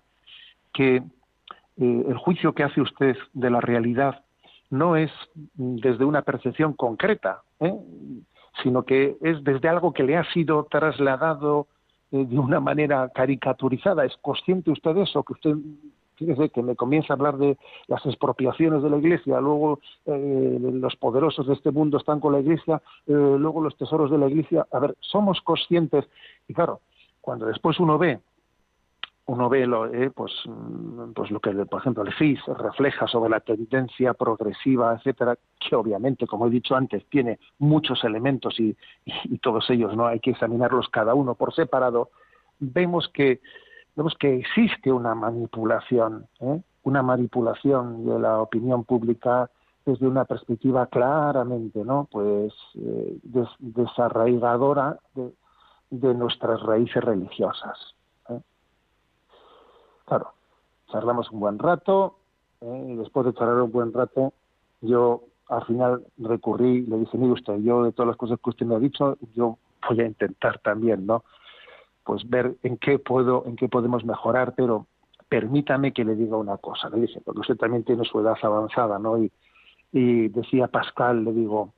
que 0.73 0.97
eh, 0.97 1.05
el 1.77 2.17
juicio 2.17 2.53
que 2.53 2.65
hace 2.65 2.81
usted 2.81 3.17
de 3.35 3.51
la 3.51 3.61
realidad 3.61 4.25
no 4.71 4.97
es 4.97 5.13
desde 5.55 6.05
una 6.05 6.23
percepción 6.23 6.75
concreta, 6.75 7.43
sino 8.63 8.83
que 8.83 9.17
es 9.23 9.43
desde 9.43 9.69
algo 9.69 9.95
que 9.95 10.03
le 10.03 10.17
ha 10.17 10.31
sido 10.33 10.65
trasladado 10.65 11.69
de 12.11 12.39
una 12.39 12.61
manera 12.61 13.09
caricaturizada. 13.15 14.05
¿Es 14.05 14.15
consciente 14.19 14.71
usted 14.71 14.95
de 14.95 15.03
eso? 15.05 15.23
Que 15.23 15.33
usted, 15.33 15.55
fíjese, 16.19 16.51
que 16.51 16.63
me 16.63 16.77
comienza 16.77 17.13
a 17.13 17.17
hablar 17.17 17.39
de 17.39 17.57
las 17.87 18.05
expropiaciones 18.05 18.83
de 18.83 18.91
la 18.91 18.99
Iglesia, 18.99 19.41
luego 19.41 19.81
eh, 20.07 20.59
los 20.61 20.97
poderosos 20.97 21.47
de 21.47 21.55
este 21.55 21.71
mundo 21.71 21.99
están 21.99 22.21
con 22.21 22.33
la 22.33 22.41
Iglesia, 22.41 22.83
eh, 23.07 23.13
luego 23.13 23.61
los 23.61 23.77
tesoros 23.77 24.11
de 24.11 24.19
la 24.19 24.29
Iglesia. 24.29 24.67
A 24.73 24.79
ver, 24.79 24.97
somos 25.01 25.41
conscientes. 25.41 26.05
Y 26.49 26.55
claro, 26.55 26.81
cuando 27.21 27.47
después 27.47 27.79
uno 27.81 27.99
ve 27.99 28.21
uno 29.29 29.51
ve 29.51 29.67
lo, 29.67 29.93
eh, 29.93 30.11
pues, 30.11 30.33
mm, 30.47 31.13
pues 31.15 31.31
lo 31.31 31.39
que, 31.39 31.51
por 31.67 31.81
ejemplo, 31.81 32.03
el 32.03 32.15
FIS 32.15 32.41
refleja 32.47 33.07
sobre 33.07 33.29
la 33.29 33.41
tendencia 33.41 34.15
progresiva, 34.15 34.95
etcétera, 34.95 35.37
que 35.61 35.77
obviamente, 35.77 36.27
como 36.27 36.47
he 36.47 36.51
dicho 36.51 36.75
antes, 36.75 37.05
tiene 37.11 37.39
muchos 37.59 38.05
elementos 38.05 38.59
y, 38.59 38.75
y 39.05 39.39
todos 39.39 39.69
ellos 39.69 39.95
no 39.95 40.07
hay 40.07 40.21
que 40.21 40.31
examinarlos 40.31 40.89
cada 40.89 41.15
uno 41.15 41.35
por 41.35 41.55
separado, 41.55 42.09
vemos 42.59 43.09
que 43.09 43.41
vemos 43.99 44.15
que 44.17 44.37
existe 44.39 44.93
una 44.93 45.13
manipulación, 45.17 46.29
¿eh? 46.39 46.63
una 46.85 47.03
manipulación 47.03 48.07
de 48.07 48.17
la 48.21 48.41
opinión 48.41 48.85
pública 48.85 49.51
desde 49.85 50.07
una 50.07 50.25
perspectiva 50.25 50.87
claramente, 50.87 51.85
¿no? 51.85 52.07
Pues 52.09 52.53
eh, 52.77 53.19
des- 53.25 53.57
desarraigadora 53.59 54.99
de, 55.15 56.15
nuestras 56.15 56.63
raíces 56.63 57.03
religiosas. 57.03 57.77
¿eh? 58.29 58.41
Claro, 60.05 60.29
charlamos 60.93 61.31
un 61.33 61.41
buen 61.41 61.59
rato 61.59 62.19
y 62.61 62.95
después 62.97 63.27
de 63.27 63.35
charlar 63.35 63.63
un 63.63 63.73
buen 63.73 63.93
rato, 63.93 64.33
yo 64.81 65.23
al 65.49 65.65
final 65.65 66.05
recurrí, 66.19 66.87
le 66.87 66.99
dije, 66.99 67.19
mire 67.19 67.33
usted, 67.33 67.57
yo 67.63 67.83
de 67.83 67.93
todas 67.93 68.09
las 68.09 68.17
cosas 68.17 68.39
que 68.43 68.51
usted 68.51 68.67
me 68.67 68.77
ha 68.77 68.79
dicho, 68.79 69.17
yo 69.35 69.59
voy 69.89 70.01
a 70.03 70.07
intentar 70.07 70.61
también, 70.61 71.05
¿no? 71.05 71.25
Pues 72.09 72.27
ver 72.27 72.57
en 72.63 72.79
qué 72.79 72.99
puedo, 72.99 73.45
en 73.45 73.55
qué 73.55 73.69
podemos 73.69 74.03
mejorar, 74.03 74.55
pero 74.57 74.87
permítame 75.29 75.93
que 75.93 76.07
le 76.07 76.17
diga 76.17 76.39
una 76.39 76.57
cosa, 76.57 76.89
le 76.89 77.03
dije, 77.03 77.21
porque 77.23 77.41
usted 77.41 77.59
también 77.59 77.85
tiene 77.85 78.03
su 78.07 78.19
edad 78.19 78.35
avanzada, 78.41 78.99
¿no? 78.99 79.19
Y, 79.19 79.31
decía 80.29 80.69
Pascal, 80.69 81.23
le 81.23 81.33
digo, 81.35 81.75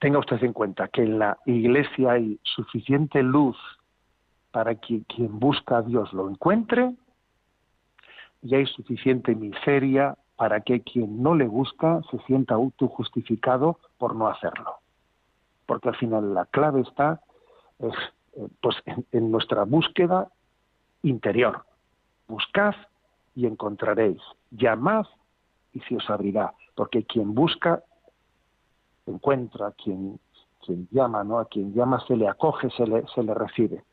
tenga 0.00 0.18
usted 0.18 0.42
en 0.42 0.52
cuenta 0.52 0.88
que 0.88 1.04
en 1.04 1.20
la 1.20 1.38
iglesia 1.46 2.14
hay 2.14 2.40
suficiente 2.42 3.22
luz 3.22 3.56
para 4.50 4.74
que 4.74 5.04
quien 5.04 5.38
busca 5.38 5.76
a 5.76 5.82
Dios 5.82 6.12
lo 6.12 6.28
encuentre 6.28 6.92
y 8.42 8.56
hay 8.56 8.66
suficiente 8.66 9.36
miseria 9.36 10.16
para 10.34 10.62
que 10.62 10.80
quien 10.80 11.22
no 11.22 11.36
le 11.36 11.46
busca 11.46 12.00
se 12.10 12.18
sienta 12.26 12.56
autojustificado 12.56 13.78
por 13.98 14.16
no 14.16 14.26
hacerlo. 14.26 14.80
Porque 15.64 15.90
al 15.90 15.96
final 15.96 16.34
la 16.34 16.46
clave 16.46 16.80
está 16.80 17.20
eh, 17.78 17.88
pues 18.60 18.76
en, 19.12 19.30
nuestra 19.30 19.64
búsqueda 19.64 20.28
interior. 21.02 21.64
Buscad 22.28 22.74
y 23.34 23.46
encontraréis. 23.46 24.20
Llamad 24.50 25.06
y 25.72 25.80
se 25.80 25.96
os 25.96 26.08
abrirá. 26.10 26.54
Porque 26.74 27.04
quien 27.04 27.34
busca 27.34 27.82
encuentra, 29.06 29.72
quien, 29.72 30.18
quien 30.64 30.88
llama, 30.90 31.24
¿no? 31.24 31.38
A 31.38 31.46
quien 31.46 31.72
llama 31.72 32.04
se 32.06 32.16
le 32.16 32.28
acoge, 32.28 32.70
se 32.70 32.86
le, 32.86 33.06
se 33.14 33.22
le 33.22 33.34
recibe. 33.34 33.84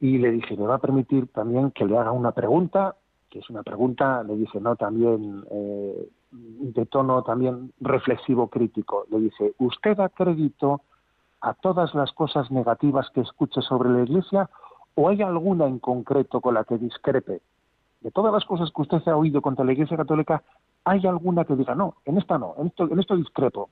Y 0.00 0.18
le 0.18 0.30
dije, 0.32 0.56
¿me 0.56 0.66
va 0.66 0.76
a 0.76 0.80
permitir 0.80 1.28
también 1.28 1.70
que 1.70 1.86
le 1.86 1.96
haga 1.96 2.12
una 2.12 2.32
pregunta? 2.32 2.96
Que 3.30 3.38
es 3.38 3.50
una 3.50 3.62
pregunta, 3.62 4.22
le 4.22 4.36
dice, 4.36 4.60
no, 4.60 4.76
también 4.76 5.44
eh, 5.50 6.08
de 6.30 6.86
tono 6.86 7.22
también 7.22 7.72
reflexivo 7.80 8.48
crítico. 8.48 9.06
Le 9.10 9.20
dice, 9.20 9.54
¿usted 9.58 9.96
da 9.96 10.08
crédito 10.08 10.82
a 11.44 11.54
todas 11.54 11.94
las 11.94 12.12
cosas 12.12 12.50
negativas 12.50 13.10
que 13.10 13.20
escuche 13.20 13.60
sobre 13.62 13.90
la 13.90 14.02
Iglesia 14.02 14.50
o 14.94 15.08
hay 15.08 15.22
alguna 15.22 15.66
en 15.66 15.78
concreto 15.78 16.40
con 16.40 16.54
la 16.54 16.64
que 16.64 16.78
discrepe? 16.78 17.40
de 18.04 18.10
todas 18.10 18.32
las 18.32 18.44
cosas 18.44 18.70
que 18.70 18.82
usted 18.82 19.08
ha 19.08 19.16
oído 19.16 19.40
contra 19.40 19.64
la 19.64 19.72
Iglesia 19.72 19.96
Católica, 19.96 20.42
¿hay 20.84 21.06
alguna 21.06 21.46
que 21.46 21.56
diga, 21.56 21.74
no, 21.74 21.96
en 22.04 22.18
esta 22.18 22.36
no, 22.36 22.54
en 22.58 22.66
esto, 22.66 22.84
en 22.84 23.00
esto 23.00 23.16
discrepo? 23.16 23.70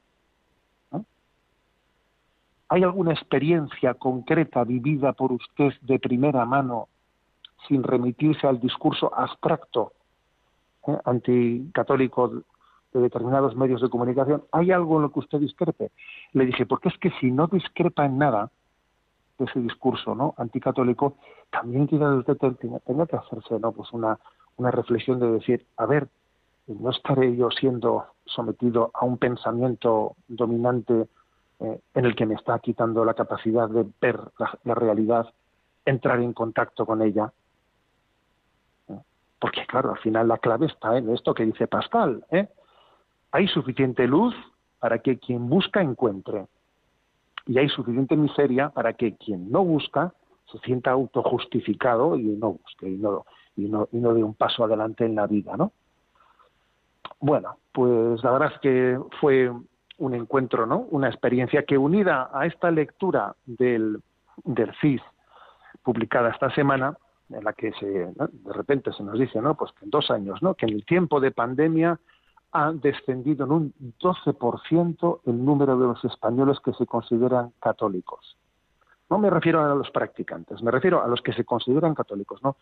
¿Hay 2.70 2.82
alguna 2.82 3.12
experiencia 3.12 3.92
concreta 3.92 4.64
vivida 4.64 5.12
por 5.12 5.32
usted 5.32 5.74
de 5.82 5.98
primera 5.98 6.46
mano 6.46 6.88
sin 7.68 7.82
remitirse 7.82 8.46
al 8.46 8.58
discurso 8.58 9.14
abstracto 9.14 9.92
¿eh? 10.86 10.96
anticatólico 11.04 12.42
de 12.92 13.00
determinados 13.00 13.56
medios 13.56 13.80
de 13.80 13.88
comunicación? 13.88 14.44
¿Hay 14.52 14.70
algo 14.70 14.96
en 14.96 15.02
lo 15.02 15.12
que 15.12 15.20
usted 15.20 15.38
discrepe? 15.38 15.90
Le 16.32 16.46
dije, 16.46 16.66
porque 16.66 16.88
es 16.88 16.98
que 16.98 17.10
si 17.20 17.30
no 17.30 17.46
discrepa 17.46 18.04
en 18.04 18.18
nada 18.18 18.50
de 19.38 19.44
ese 19.46 19.60
discurso 19.60 20.14
¿no? 20.14 20.34
anticatólico, 20.36 21.16
también 21.50 21.86
quizás 21.86 22.14
usted 22.14 22.36
tenga, 22.84 23.06
que 23.06 23.16
hacerse 23.16 23.58
¿no? 23.58 23.72
pues 23.72 23.92
una, 23.92 24.18
una 24.56 24.70
reflexión 24.70 25.18
de 25.20 25.32
decir, 25.32 25.66
a 25.76 25.86
ver, 25.86 26.08
no 26.66 26.90
estaré 26.90 27.36
yo 27.36 27.50
siendo 27.50 28.06
sometido 28.24 28.90
a 28.94 29.04
un 29.04 29.18
pensamiento 29.18 30.14
dominante 30.28 31.08
eh, 31.60 31.80
en 31.94 32.04
el 32.04 32.14
que 32.14 32.26
me 32.26 32.34
está 32.34 32.58
quitando 32.58 33.04
la 33.04 33.14
capacidad 33.14 33.68
de 33.68 33.86
ver 34.00 34.20
la, 34.38 34.58
la 34.64 34.74
realidad, 34.74 35.32
entrar 35.84 36.20
en 36.20 36.32
contacto 36.32 36.86
con 36.86 37.02
ella. 37.02 37.32
Porque 39.38 39.66
claro, 39.66 39.90
al 39.90 39.98
final 39.98 40.28
la 40.28 40.38
clave 40.38 40.66
está 40.66 40.96
en 40.96 41.10
esto 41.10 41.34
que 41.34 41.44
dice 41.44 41.66
Pascal. 41.66 42.24
¿eh? 42.30 42.48
Hay 43.32 43.48
suficiente 43.48 44.06
luz 44.06 44.34
para 44.78 44.98
que 44.98 45.18
quien 45.18 45.48
busca 45.48 45.80
encuentre. 45.80 46.46
Y 47.46 47.58
hay 47.58 47.68
suficiente 47.68 48.16
miseria 48.16 48.68
para 48.68 48.92
que 48.92 49.16
quien 49.16 49.50
no 49.50 49.64
busca 49.64 50.12
se 50.50 50.58
sienta 50.58 50.90
autojustificado 50.90 52.16
y 52.16 52.24
no 52.24 52.52
busque 52.52 52.88
y 52.88 52.98
no, 52.98 53.86
dé 53.90 54.22
un 54.22 54.34
paso 54.34 54.64
adelante 54.64 55.04
en 55.04 55.14
la 55.14 55.26
vida, 55.26 55.56
¿no? 55.56 55.72
Bueno, 57.20 57.56
pues 57.72 58.22
la 58.22 58.32
verdad 58.32 58.52
es 58.54 58.60
que 58.60 59.00
fue 59.20 59.50
un 59.98 60.14
encuentro, 60.14 60.66
¿no? 60.66 60.86
Una 60.90 61.08
experiencia 61.08 61.64
que 61.64 61.78
unida 61.78 62.30
a 62.32 62.46
esta 62.46 62.70
lectura 62.70 63.34
del, 63.46 64.02
del 64.44 64.72
CIS 64.80 65.00
publicada 65.82 66.30
esta 66.30 66.50
semana, 66.54 66.96
en 67.30 67.44
la 67.44 67.52
que 67.52 67.72
se, 67.72 67.86
de 67.86 68.52
repente 68.52 68.92
se 68.92 69.02
nos 69.02 69.18
dice, 69.18 69.40
¿no? 69.40 69.54
Pues 69.54 69.72
que 69.72 69.84
en 69.84 69.90
dos 69.90 70.10
años, 70.10 70.42
¿no? 70.42 70.54
Que 70.54 70.66
en 70.66 70.74
el 70.74 70.84
tiempo 70.84 71.20
de 71.20 71.30
pandemia 71.30 71.98
ha 72.52 72.72
descendido 72.72 73.44
en 73.46 73.52
un 73.52 73.74
12% 73.98 75.20
el 75.26 75.44
número 75.44 75.78
de 75.78 75.86
los 75.86 76.04
españoles 76.04 76.58
que 76.60 76.72
se 76.74 76.86
consideran 76.86 77.52
católicos. 77.60 78.36
No 79.08 79.18
me 79.18 79.30
refiero 79.30 79.60
a 79.60 79.74
los 79.74 79.90
practicantes, 79.90 80.62
me 80.62 80.70
refiero 80.70 81.02
a 81.02 81.08
los 81.08 81.20
que 81.20 81.32
se 81.32 81.44
consideran 81.44 81.94
católicos, 81.94 82.42
¿no? 82.42 82.56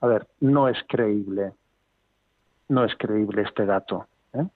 A 0.00 0.06
ver, 0.06 0.28
no 0.40 0.68
es 0.68 0.78
creíble, 0.88 1.52
no 2.68 2.84
es 2.84 2.94
creíble 2.96 3.42
este 3.42 3.66
dato, 3.66 4.06
¿eh? 4.32 4.46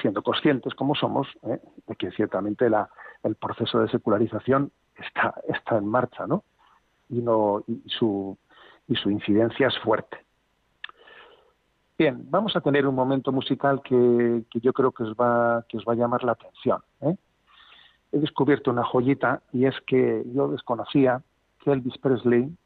siendo 0.00 0.22
conscientes 0.22 0.74
como 0.74 0.94
somos 0.94 1.28
¿eh? 1.42 1.60
de 1.86 1.96
que 1.96 2.10
ciertamente 2.12 2.70
la, 2.70 2.88
el 3.22 3.34
proceso 3.34 3.80
de 3.80 3.88
secularización 3.88 4.70
está, 4.96 5.34
está 5.48 5.78
en 5.78 5.86
marcha, 5.86 6.26
¿no? 6.26 6.44
Y, 7.08 7.20
no, 7.20 7.64
y, 7.66 7.82
su, 7.86 8.36
y 8.86 8.94
su 8.96 9.10
incidencia 9.10 9.68
es 9.68 9.78
fuerte. 9.78 10.18
Bien, 11.98 12.30
vamos 12.30 12.54
a 12.54 12.60
tener 12.60 12.86
un 12.86 12.94
momento 12.94 13.32
musical 13.32 13.82
que, 13.82 14.44
yo 14.52 14.72
creo 14.72 14.92
que 14.92 15.02
os 15.02 15.14
va, 15.14 15.64
que 15.68 15.78
os 15.78 15.84
va 15.84 15.94
a 15.94 15.96
llamar 15.96 16.22
la 16.22 16.30
atención. 16.32 16.80
¿eh? 17.00 17.16
He 18.12 18.20
descubierto 18.20 18.70
una 18.70 18.84
joyita 18.84 19.42
y 19.52 19.66
es 19.66 19.74
que 19.84 20.22
yo 20.32 20.46
desconocía 20.46 21.22
que 21.58 21.72
Elvis 21.72 21.98
Presley, 21.98 22.56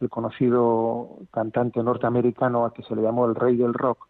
el 0.00 0.10
conocido 0.10 1.18
cantante 1.30 1.80
norteamericano 1.84 2.64
a 2.64 2.74
que 2.74 2.82
se 2.82 2.96
le 2.96 3.02
llamó 3.02 3.26
el 3.26 3.36
rey 3.36 3.54
del 3.54 3.74
rock, 3.74 4.08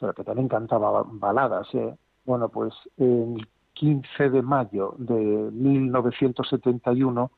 pero 0.00 0.14
que 0.14 0.24
también 0.24 0.48
cantaba 0.48 1.04
baladas, 1.04 1.68
¿eh? 1.74 1.94
bueno, 2.24 2.48
pues 2.48 2.72
el 2.96 3.46
15 3.74 4.30
de 4.30 4.40
mayo 4.40 4.94
de 4.96 5.50
1971 5.52 7.30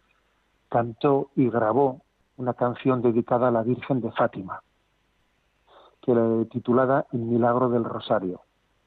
cantó 0.68 1.30
y 1.34 1.50
grabó 1.50 2.02
una 2.36 2.54
canción 2.54 3.02
dedicada 3.02 3.48
a 3.48 3.50
la 3.50 3.64
Virgen 3.64 4.00
de 4.00 4.12
Fátima 4.12 4.62
titulada 6.50 7.06
El 7.12 7.20
Milagro 7.20 7.68
del 7.68 7.84
Rosario, 7.84 8.40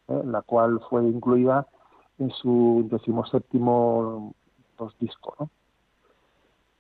¿eh? 0.07 0.21
la 0.25 0.41
cual 0.41 0.79
fue 0.89 1.03
incluida 1.03 1.67
en 2.19 2.29
su 2.31 2.87
decimoséptimo 2.91 4.33
disco. 4.99 5.49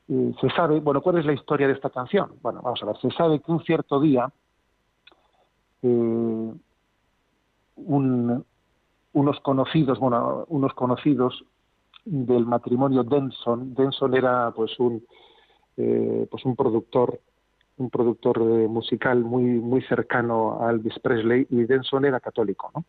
se 0.07 0.49
sabe, 0.55 0.79
bueno, 0.81 1.01
¿cuál 1.01 1.17
es 1.19 1.25
la 1.25 1.33
historia 1.33 1.67
de 1.67 1.73
esta 1.73 1.89
canción? 1.89 2.33
Bueno, 2.41 2.61
vamos 2.61 2.81
a 2.83 2.85
ver, 2.85 2.97
se 2.97 3.09
sabe 3.11 3.39
que 3.39 3.51
un 3.51 3.63
cierto 3.63 3.99
día 3.99 4.31
eh, 5.81 6.53
un, 7.75 8.45
unos 9.13 9.39
conocidos, 9.39 9.99
bueno, 9.99 10.45
unos 10.49 10.73
conocidos 10.73 11.45
del 12.05 12.45
matrimonio 12.45 13.03
Denson, 13.03 13.73
Denson 13.73 14.13
era 14.15 14.51
pues 14.51 14.77
un 14.79 15.03
eh, 15.77 16.27
pues 16.29 16.45
un 16.45 16.55
productor 16.55 17.19
un 17.77 17.89
productor 17.89 18.37
eh, 18.39 18.67
musical 18.67 19.23
muy 19.23 19.43
muy 19.43 19.81
cercano 19.83 20.63
a 20.63 20.71
Elvis 20.71 20.99
Presley 20.99 21.47
y 21.49 21.63
Denson 21.63 22.05
era 22.05 22.19
católico, 22.19 22.71
¿no? 22.75 22.83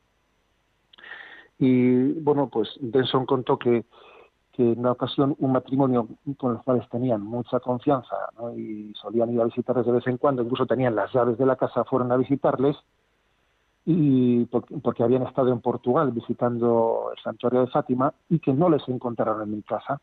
Y 1.58 2.12
bueno, 2.20 2.48
pues 2.48 2.68
Denson 2.80 3.26
contó 3.26 3.58
que, 3.58 3.84
en 4.56 4.78
una 4.78 4.92
ocasión 4.92 5.34
un 5.38 5.52
matrimonio 5.52 6.08
con 6.36 6.54
los 6.54 6.62
cuales 6.62 6.88
tenían 6.88 7.22
mucha 7.22 7.58
confianza 7.60 8.14
¿no? 8.38 8.56
y 8.56 8.92
solían 8.94 9.32
ir 9.32 9.40
a 9.40 9.46
visitarles 9.46 9.84
de 9.84 9.92
vez 9.92 10.06
en 10.06 10.16
cuando, 10.16 10.42
incluso 10.42 10.66
tenían 10.66 10.94
las 10.94 11.12
llaves 11.12 11.38
de 11.38 11.46
la 11.46 11.56
casa, 11.56 11.84
fueron 11.84 12.12
a 12.12 12.16
visitarles 12.16 12.76
y 13.84 14.44
porque 14.46 15.02
habían 15.02 15.26
estado 15.26 15.52
en 15.52 15.60
Portugal 15.60 16.12
visitando 16.12 17.10
el 17.14 17.22
santuario 17.22 17.60
de 17.60 17.66
Fátima 17.66 18.14
y 18.30 18.38
que 18.38 18.52
no 18.52 18.70
les 18.70 18.88
encontraron 18.88 19.42
en 19.42 19.56
mi 19.56 19.62
casa. 19.62 20.00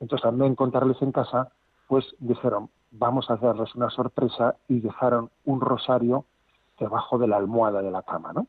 Entonces, 0.00 0.24
al 0.24 0.38
no 0.38 0.46
encontrarles 0.46 1.00
en 1.02 1.12
casa, 1.12 1.52
pues 1.92 2.06
dijeron, 2.20 2.70
vamos 2.90 3.28
a 3.28 3.34
hacerles 3.34 3.74
una 3.74 3.90
sorpresa 3.90 4.56
y 4.66 4.80
dejaron 4.80 5.28
un 5.44 5.60
rosario 5.60 6.24
debajo 6.80 7.18
de 7.18 7.28
la 7.28 7.36
almohada 7.36 7.82
de 7.82 7.90
la 7.90 8.00
cama, 8.00 8.32
¿no? 8.32 8.46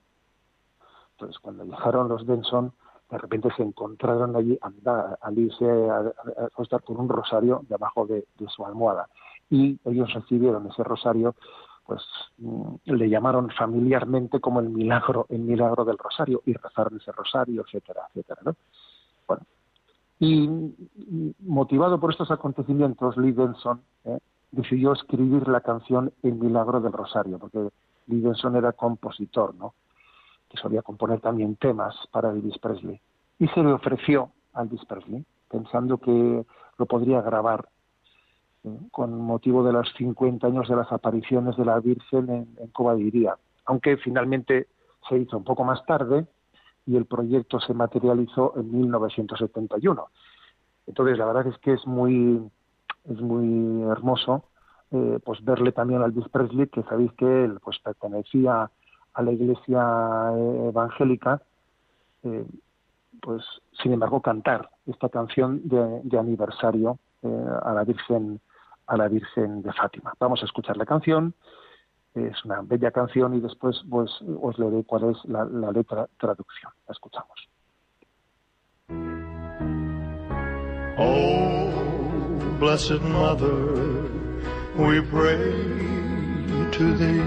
Entonces, 1.12 1.38
cuando 1.40 1.66
llegaron 1.66 2.08
los 2.08 2.26
Denson, 2.26 2.72
de 3.12 3.18
repente 3.18 3.50
se 3.58 3.64
encontraron 3.64 4.38
allí 4.38 4.58
al 4.62 5.38
irse 5.38 5.66
a, 5.90 5.98
a 6.42 6.46
acostar 6.46 6.84
con 6.84 7.02
un 7.02 7.10
rosario 7.10 7.66
debajo 7.68 8.06
de, 8.08 8.26
de, 8.40 8.48
su 8.48 8.66
almohada. 8.66 9.10
Y 9.50 9.78
ellos 9.84 10.14
recibieron 10.14 10.66
ese 10.68 10.82
rosario, 10.86 11.36
pues 11.86 12.02
mm, 12.38 12.76
le 12.86 13.10
llamaron 13.10 13.50
familiarmente 13.50 14.40
como 14.40 14.62
el 14.62 14.70
milagro, 14.70 15.26
el 15.28 15.40
milagro 15.40 15.84
del 15.84 15.98
rosario, 15.98 16.42
y 16.46 16.54
rezaron 16.54 16.96
ese 16.96 17.12
rosario, 17.12 17.66
etcétera, 17.68 18.04
etcétera, 18.08 18.40
¿no? 18.46 18.56
Bueno, 19.28 19.44
y 20.20 20.83
motivado 21.54 22.00
por 22.00 22.12
estos 22.12 22.32
acontecimientos, 22.32 23.16
Lee 23.16 23.32
Denson 23.32 23.82
¿eh? 24.06 24.18
decidió 24.52 24.94
escribir 24.94 25.48
la 25.48 25.62
canción 25.62 26.12
El 26.24 26.36
Milagro 26.36 26.82
del 26.82 26.92
Rosario, 26.92 27.38
porque 27.38 27.70
Lee 28.08 28.22
Denson 28.22 28.56
era 28.56 28.74
compositor, 28.74 29.54
¿no? 29.56 29.74
que 30.50 30.58
solía 30.58 30.82
componer 30.82 31.22
también 31.22 31.56
temas 31.56 31.96
para 32.12 32.32
Elvis 32.32 32.58
Presley. 32.58 33.00
Y 33.40 33.48
se 33.50 33.62
le 33.62 33.72
ofreció 33.72 34.32
a 34.54 34.64
Elvis 34.64 34.84
Presley, 34.86 35.24
pensando 35.50 35.98
que 36.00 36.46
lo 36.78 36.86
podría 36.86 37.22
grabar 37.22 37.70
con 38.92 39.20
motivo 39.20 39.64
de 39.64 39.74
los 39.74 39.92
50 39.98 40.48
años 40.48 40.68
de 40.70 40.76
las 40.76 40.92
apariciones 40.92 41.56
de 41.58 41.66
la 41.66 41.80
Virgen 41.80 42.30
en, 42.30 42.48
en. 42.58 43.30
Aunque 43.66 43.98
finalmente 43.98 44.68
se 45.08 45.18
hizo 45.18 45.38
un 45.38 45.44
poco 45.44 45.64
más 45.64 45.86
tarde, 45.86 46.26
y 46.86 46.96
el 46.98 47.06
proyecto 47.06 47.60
se 47.60 47.74
materializó 47.74 48.54
en 48.58 48.72
1971. 48.72 50.08
Entonces, 50.88 51.18
la 51.18 51.26
verdad 51.26 51.48
es 51.48 51.58
que 51.60 51.74
es 51.74 51.86
muy, 51.88 52.42
es 53.06 53.22
muy 53.22 53.84
hermoso 53.90 54.46
eh, 54.92 55.20
pues 55.24 55.44
verle 55.44 55.72
también 55.72 56.02
a 56.02 56.06
Elvis 56.06 56.30
Presley, 56.30 56.68
que 56.68 56.84
sabéis 56.84 57.12
que 57.14 57.46
él 57.46 57.60
pues 57.64 57.80
pertenecía 57.80 58.70
a 59.14 59.22
la 59.22 59.32
iglesia 59.32 60.32
eh, 60.36 60.68
evangélica, 60.70 61.42
eh, 62.24 62.46
pues 63.22 63.44
sin 63.82 63.94
embargo 63.94 64.22
cantar 64.22 64.70
esta 64.86 65.10
canción 65.10 65.62
de, 65.68 66.02
de 66.04 66.20
aniversario 66.20 67.00
a 67.62 67.72
la 67.74 67.86
Virgen 67.86 68.42
a 68.86 68.98
la 68.98 69.08
Virgen 69.08 69.62
de 69.62 69.72
Fátima. 69.72 70.14
Vamos 70.20 70.42
a 70.42 70.46
escuchar 70.46 70.76
la 70.76 70.86
canción 70.86 71.34
es 72.16 72.46
una 72.46 72.62
bella 72.62 72.92
canción 72.92 73.34
y 73.34 73.40
después 73.40 73.84
pues 73.90 74.12
os 74.42 74.60
leeré 74.60 74.84
cuál 74.84 75.12
es 75.12 75.26
la, 75.26 75.46
la 75.46 75.72
letra 75.72 76.08
traducción. 76.20 76.72
La 76.88 76.94
escuchamos. 76.94 77.53
Oh, 80.96 81.72
blessed 82.60 83.02
Mother, 83.02 84.12
we 84.76 85.02
pray 85.02 85.52
to 86.72 86.96
thee. 86.96 87.24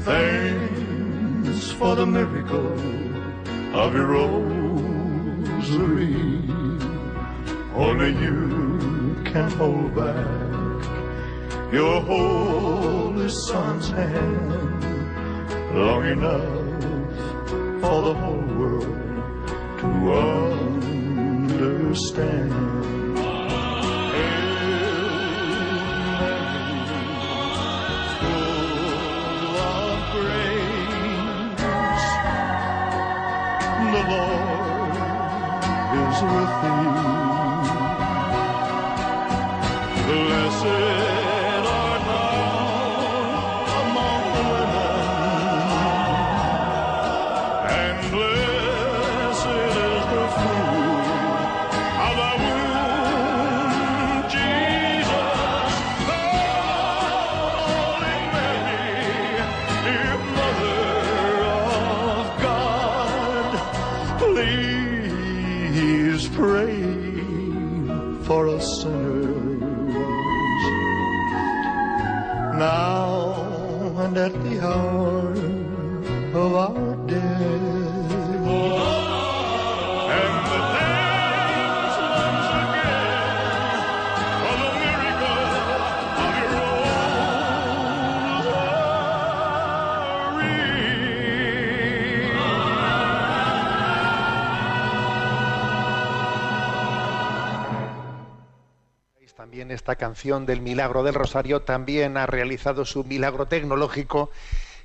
Thanks 0.00 1.70
for 1.72 1.94
the 1.94 2.06
miracle 2.06 2.72
of 3.74 3.94
your 3.94 4.06
rosary. 4.06 4.94
Only 7.74 8.12
you 8.18 9.20
can 9.26 9.50
hold 9.50 9.94
back 9.94 10.44
your 11.70 12.00
holy 12.00 13.28
son's 13.28 13.88
hand 13.90 14.84
long 15.74 16.06
enough 16.06 16.80
for 17.82 18.00
the 18.02 18.14
whole 18.14 18.46
world 18.56 18.96
to 19.80 19.86
understand. 21.94 22.50
Full 28.20 29.54
of 29.62 29.98
grace, 30.12 31.54
the 33.92 34.02
Lord 34.10 34.96
is 36.02 36.18
with 36.32 36.52
thee. 36.62 37.33
Esta 99.84 99.96
canción 99.96 100.46
del 100.46 100.62
Milagro 100.62 101.02
del 101.02 101.12
Rosario 101.12 101.60
también 101.60 102.16
ha 102.16 102.24
realizado 102.24 102.86
su 102.86 103.04
milagro 103.04 103.44
tecnológico 103.44 104.30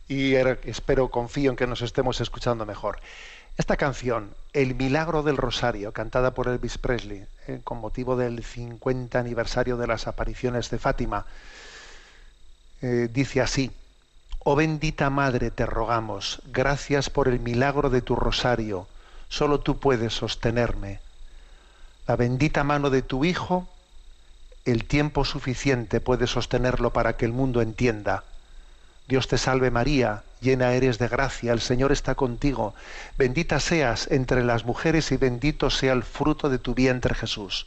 y 0.10 0.34
er- 0.34 0.60
espero, 0.66 1.08
confío 1.08 1.52
en 1.52 1.56
que 1.56 1.68
nos 1.68 1.82
estemos 1.82 2.20
escuchando 2.20 2.66
mejor. 2.66 3.00
Esta 3.58 3.78
canción, 3.78 4.36
El 4.52 4.76
Milagro 4.76 5.24
del 5.24 5.38
Rosario, 5.38 5.94
cantada 5.94 6.34
por 6.34 6.50
Elvis 6.50 6.78
Presley, 6.78 7.24
eh, 7.48 7.62
con 7.64 7.78
motivo 7.78 8.18
del 8.18 8.44
50 8.44 9.18
aniversario 9.20 9.78
de 9.78 9.88
las 9.88 10.06
apariciones 10.06 10.70
de 10.70 10.80
Fátima, 10.80 11.26
eh, 12.82 13.08
dice 13.10 13.40
así, 13.40 13.72
Oh 14.40 14.58
bendita 14.58 15.10
Madre, 15.10 15.50
te 15.50 15.66
rogamos, 15.66 16.42
gracias 16.52 17.10
por 17.10 17.30
el 17.30 17.40
milagro 17.40 17.90
de 17.90 18.02
tu 18.02 18.18
rosario, 18.18 18.86
solo 19.30 19.62
tú 19.62 19.80
puedes 19.80 20.12
sostenerme. 20.14 21.00
La 22.06 22.18
bendita 22.18 22.66
mano 22.66 22.90
de 22.90 23.02
tu 23.02 23.24
Hijo, 23.24 23.66
el 24.66 24.86
tiempo 24.86 25.26
suficiente 25.26 26.00
puede 26.00 26.28
sostenerlo 26.28 26.92
para 26.92 27.18
que 27.18 27.26
el 27.26 27.34
mundo 27.34 27.62
entienda. 27.62 28.24
Dios 29.08 29.28
te 29.28 29.38
salve 29.38 29.72
María, 29.72 30.24
llena 30.42 30.74
eres 30.74 31.00
de 31.00 31.08
gracia, 31.08 31.52
el 31.52 31.62
Señor 31.62 31.92
está 31.92 32.16
contigo, 32.16 32.76
bendita 33.18 33.60
seas 33.60 34.08
entre 34.12 34.44
las 34.44 34.66
mujeres 34.66 35.12
y 35.12 35.18
bendito 35.18 35.70
sea 35.70 35.94
el 35.94 36.04
fruto 36.04 36.50
de 36.50 36.60
tu 36.60 36.76
vientre 36.76 37.16
Jesús. 37.16 37.66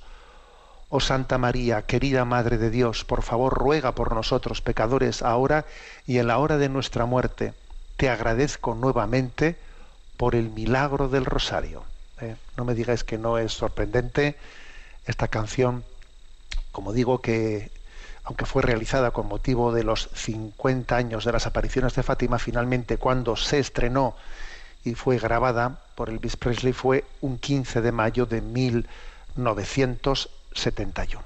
Oh 0.89 1.01
Santa 1.01 1.39
María, 1.39 1.83
querida 1.83 2.25
Madre 2.25 2.59
de 2.59 2.71
Dios, 2.71 3.05
por 3.05 3.23
favor 3.23 3.55
ruega 3.55 3.93
por 3.93 4.15
nosotros 4.15 4.61
pecadores 4.61 5.23
ahora 5.23 5.65
y 6.07 6.19
en 6.19 6.27
la 6.27 6.39
hora 6.39 6.59
de 6.59 6.69
nuestra 6.69 7.07
muerte. 7.07 7.55
Te 7.97 8.11
agradezco 8.11 8.75
nuevamente 8.75 9.57
por 10.17 10.35
el 10.35 10.51
milagro 10.51 11.09
del 11.09 11.25
rosario. 11.25 11.83
¿eh? 12.21 12.37
No 12.57 12.65
me 12.65 12.75
digáis 12.75 13.05
que 13.05 13.19
no 13.19 13.39
es 13.39 13.53
sorprendente 13.53 14.37
esta 15.07 15.29
canción, 15.29 15.83
como 16.73 16.93
digo 16.93 17.21
que 17.21 17.71
aunque 18.25 18.47
fue 18.47 18.63
realizada 18.63 19.11
con 19.11 19.27
motivo 19.27 19.73
de 19.73 19.85
los 19.85 20.09
50 20.15 20.97
años 20.97 21.25
de 21.25 21.33
las 21.33 21.47
apariciones 21.47 21.95
de 21.95 22.03
Fátima, 22.03 22.39
finalmente 22.39 22.97
cuando 22.97 23.37
se 23.37 23.59
estrenó 23.59 24.17
y 24.85 24.95
fue 24.95 25.19
grabada 25.19 25.81
por 25.95 26.09
Elvis 26.09 26.37
Presley 26.37 26.73
fue 26.73 27.05
un 27.21 27.39
15 27.39 27.81
de 27.81 27.93
mayo 27.93 28.27
de 28.27 28.41
1971. 28.41 31.23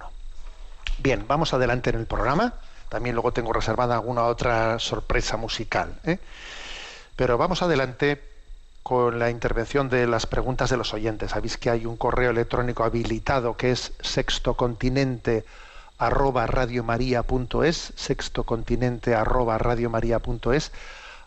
Bien, 0.99 1.27
vamos 1.27 1.53
adelante 1.53 1.91
en 1.91 1.97
el 1.97 2.07
programa. 2.07 2.55
También 2.89 3.15
luego 3.15 3.33
tengo 3.33 3.53
reservada 3.53 3.95
alguna 3.95 4.25
otra 4.25 4.79
sorpresa 4.79 5.37
musical. 5.37 6.01
¿eh? 6.05 6.19
Pero 7.15 7.37
vamos 7.37 7.61
adelante 7.63 8.23
con 8.87 9.19
la 9.19 9.31
intervención 9.31 9.89
de 9.89 10.07
las 10.07 10.27
preguntas 10.27 10.71
de 10.71 10.77
los 10.77 10.95
oyentes. 10.95 11.33
Sabéis 11.33 11.59
que 11.59 11.71
hay 11.71 11.87
un 11.87 11.97
correo 11.97 12.31
electrónico 12.31 12.85
habilitado 12.85 13.57
que 13.57 13.73
es 13.73 13.93
sextocontinente 14.01 15.45
arroba 15.99 16.45
arroba 16.45 16.97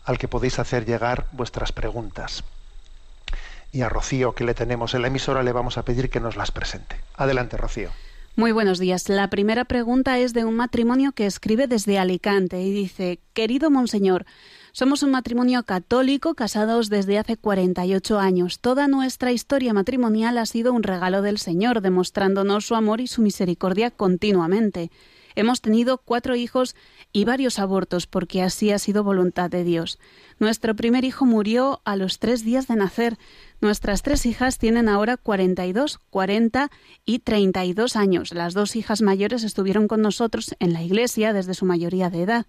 al 0.06 0.18
que 0.18 0.28
podéis 0.28 0.58
hacer 0.58 0.86
llegar 0.86 1.26
vuestras 1.32 1.72
preguntas. 1.72 2.44
Y 3.72 3.82
a 3.82 3.90
Rocío, 3.90 4.34
que 4.34 4.44
le 4.44 4.54
tenemos 4.54 4.94
en 4.94 5.02
la 5.02 5.08
emisora, 5.08 5.42
le 5.42 5.52
vamos 5.52 5.76
a 5.76 5.84
pedir 5.84 6.08
que 6.08 6.18
nos 6.18 6.36
las 6.36 6.52
presente. 6.52 6.96
Adelante, 7.14 7.58
Rocío. 7.58 7.90
Muy 8.36 8.52
buenos 8.52 8.78
días. 8.78 9.10
La 9.10 9.28
primera 9.28 9.66
pregunta 9.66 10.18
es 10.18 10.32
de 10.32 10.46
un 10.46 10.56
matrimonio 10.56 11.12
que 11.12 11.26
escribe 11.26 11.66
desde 11.66 11.98
Alicante 11.98 12.62
y 12.62 12.72
dice, 12.72 13.18
querido 13.34 13.70
Monseñor, 13.70 14.24
somos 14.72 15.02
un 15.02 15.10
matrimonio 15.10 15.62
católico 15.64 16.34
casados 16.34 16.88
desde 16.88 17.18
hace 17.18 17.36
48 17.36 18.18
años. 18.18 18.60
Toda 18.60 18.88
nuestra 18.88 19.32
historia 19.32 19.72
matrimonial 19.72 20.38
ha 20.38 20.46
sido 20.46 20.72
un 20.72 20.82
regalo 20.82 21.22
del 21.22 21.38
Señor, 21.38 21.80
demostrándonos 21.80 22.66
su 22.66 22.74
amor 22.74 23.00
y 23.00 23.06
su 23.06 23.22
misericordia 23.22 23.90
continuamente. 23.90 24.90
Hemos 25.34 25.60
tenido 25.60 25.98
cuatro 25.98 26.34
hijos 26.34 26.74
y 27.12 27.24
varios 27.24 27.58
abortos 27.58 28.06
porque 28.06 28.42
así 28.42 28.70
ha 28.70 28.78
sido 28.78 29.04
voluntad 29.04 29.50
de 29.50 29.64
Dios. 29.64 29.98
Nuestro 30.38 30.74
primer 30.74 31.04
hijo 31.04 31.24
murió 31.24 31.80
a 31.84 31.96
los 31.96 32.18
tres 32.18 32.44
días 32.44 32.68
de 32.68 32.76
nacer. 32.76 33.18
Nuestras 33.60 34.00
tres 34.00 34.24
hijas 34.24 34.56
tienen 34.56 34.88
ahora 34.88 35.18
42, 35.18 35.98
40 36.08 36.70
y 37.04 37.18
32 37.18 37.94
años. 37.94 38.32
Las 38.32 38.54
dos 38.54 38.74
hijas 38.74 39.02
mayores 39.02 39.44
estuvieron 39.44 39.86
con 39.86 40.00
nosotros 40.00 40.56
en 40.60 40.72
la 40.72 40.82
iglesia 40.82 41.34
desde 41.34 41.52
su 41.52 41.66
mayoría 41.66 42.08
de 42.08 42.22
edad. 42.22 42.46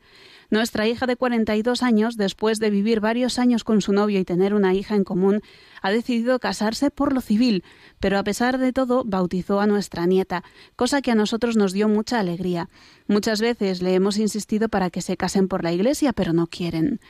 Nuestra 0.49 0.87
hija 0.87 1.07
de 1.07 1.17
42 1.17 1.83
años, 1.83 2.15
después 2.15 2.59
de 2.59 2.69
vivir 2.69 3.01
varios 3.01 3.39
años 3.39 3.65
con 3.65 3.81
su 3.81 3.91
novio 3.91 4.19
y 4.19 4.25
tener 4.25 4.53
una 4.53 4.73
hija 4.73 4.95
en 4.95 5.03
común, 5.03 5.41
ha 5.81 5.91
decidido 5.91 6.39
casarse 6.39 6.91
por 6.91 7.13
lo 7.13 7.19
civil, 7.19 7.65
pero 7.99 8.17
a 8.17 8.23
pesar 8.23 8.57
de 8.57 8.71
todo 8.71 9.03
bautizó 9.05 9.59
a 9.59 9.67
nuestra 9.67 10.05
nieta, 10.05 10.45
cosa 10.77 11.01
que 11.01 11.11
a 11.11 11.15
nosotros 11.15 11.57
nos 11.57 11.73
dio 11.73 11.89
mucha 11.89 12.19
alegría. 12.19 12.69
Muchas 13.07 13.41
veces 13.41 13.81
le 13.81 13.95
hemos 13.95 14.17
insistido 14.17 14.69
para 14.69 14.89
que 14.89 15.01
se 15.01 15.17
casen 15.17 15.49
por 15.49 15.63
la 15.63 15.73
iglesia, 15.73 16.13
pero 16.13 16.31
no 16.31 16.47
quieren. 16.47 17.01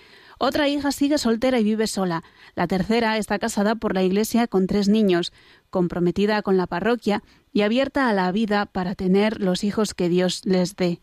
Otra 0.44 0.68
hija 0.68 0.92
sigue 0.92 1.20
soltera 1.20 1.60
y 1.60 1.64
vive 1.64 1.86
sola. 1.86 2.24
La 2.56 2.66
tercera 2.66 3.16
está 3.20 3.38
casada 3.38 3.76
por 3.76 3.94
la 3.94 4.02
iglesia 4.02 4.48
con 4.48 4.66
tres 4.66 4.90
niños, 4.90 5.32
comprometida 5.70 6.42
con 6.42 6.58
la 6.58 6.66
parroquia 6.66 7.22
y 7.54 7.62
abierta 7.62 8.10
a 8.10 8.14
la 8.14 8.32
vida 8.32 8.66
para 8.66 8.96
tener 8.96 9.40
los 9.40 9.64
hijos 9.64 9.94
que 9.94 10.10
Dios 10.10 10.42
les 10.46 10.76
dé. 10.76 11.00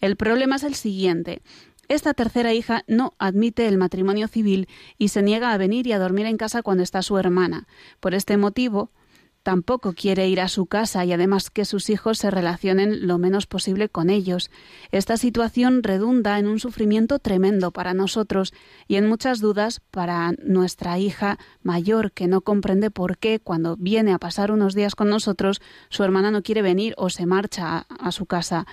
El 0.00 0.16
problema 0.16 0.56
es 0.56 0.64
el 0.64 0.74
siguiente. 0.74 1.40
Esta 1.88 2.12
tercera 2.12 2.52
hija 2.52 2.84
no 2.86 3.14
admite 3.18 3.66
el 3.68 3.78
matrimonio 3.78 4.28
civil 4.28 4.68
y 4.98 5.08
se 5.08 5.22
niega 5.22 5.54
a 5.54 5.56
venir 5.56 5.86
y 5.86 5.92
a 5.92 5.98
dormir 5.98 6.26
en 6.26 6.36
casa 6.36 6.60
cuando 6.60 6.82
está 6.82 7.00
su 7.00 7.16
hermana. 7.16 7.66
Por 8.00 8.12
este 8.12 8.36
motivo, 8.36 8.90
tampoco 9.44 9.92
quiere 9.92 10.26
ir 10.26 10.40
a 10.40 10.48
su 10.48 10.66
casa 10.66 11.04
y 11.04 11.12
además 11.12 11.50
que 11.50 11.64
sus 11.64 11.90
hijos 11.90 12.18
se 12.18 12.30
relacionen 12.30 13.06
lo 13.06 13.18
menos 13.18 13.46
posible 13.46 13.88
con 13.88 14.10
ellos. 14.10 14.50
Esta 14.90 15.16
situación 15.16 15.82
redunda 15.84 16.38
en 16.38 16.48
un 16.48 16.58
sufrimiento 16.58 17.20
tremendo 17.20 17.70
para 17.70 17.94
nosotros 17.94 18.52
y 18.88 18.96
en 18.96 19.06
muchas 19.06 19.40
dudas 19.40 19.80
para 19.90 20.32
nuestra 20.42 20.98
hija 20.98 21.38
mayor 21.62 22.10
que 22.10 22.26
no 22.26 22.40
comprende 22.40 22.90
por 22.90 23.18
qué 23.18 23.38
cuando 23.38 23.76
viene 23.76 24.12
a 24.12 24.18
pasar 24.18 24.50
unos 24.50 24.74
días 24.74 24.94
con 24.94 25.10
nosotros 25.10 25.60
su 25.90 26.02
hermana 26.02 26.30
no 26.30 26.42
quiere 26.42 26.62
venir 26.62 26.94
o 26.96 27.10
se 27.10 27.26
marcha 27.26 27.76
a, 27.76 27.86
a 28.00 28.12
su 28.12 28.26
casa. 28.26 28.66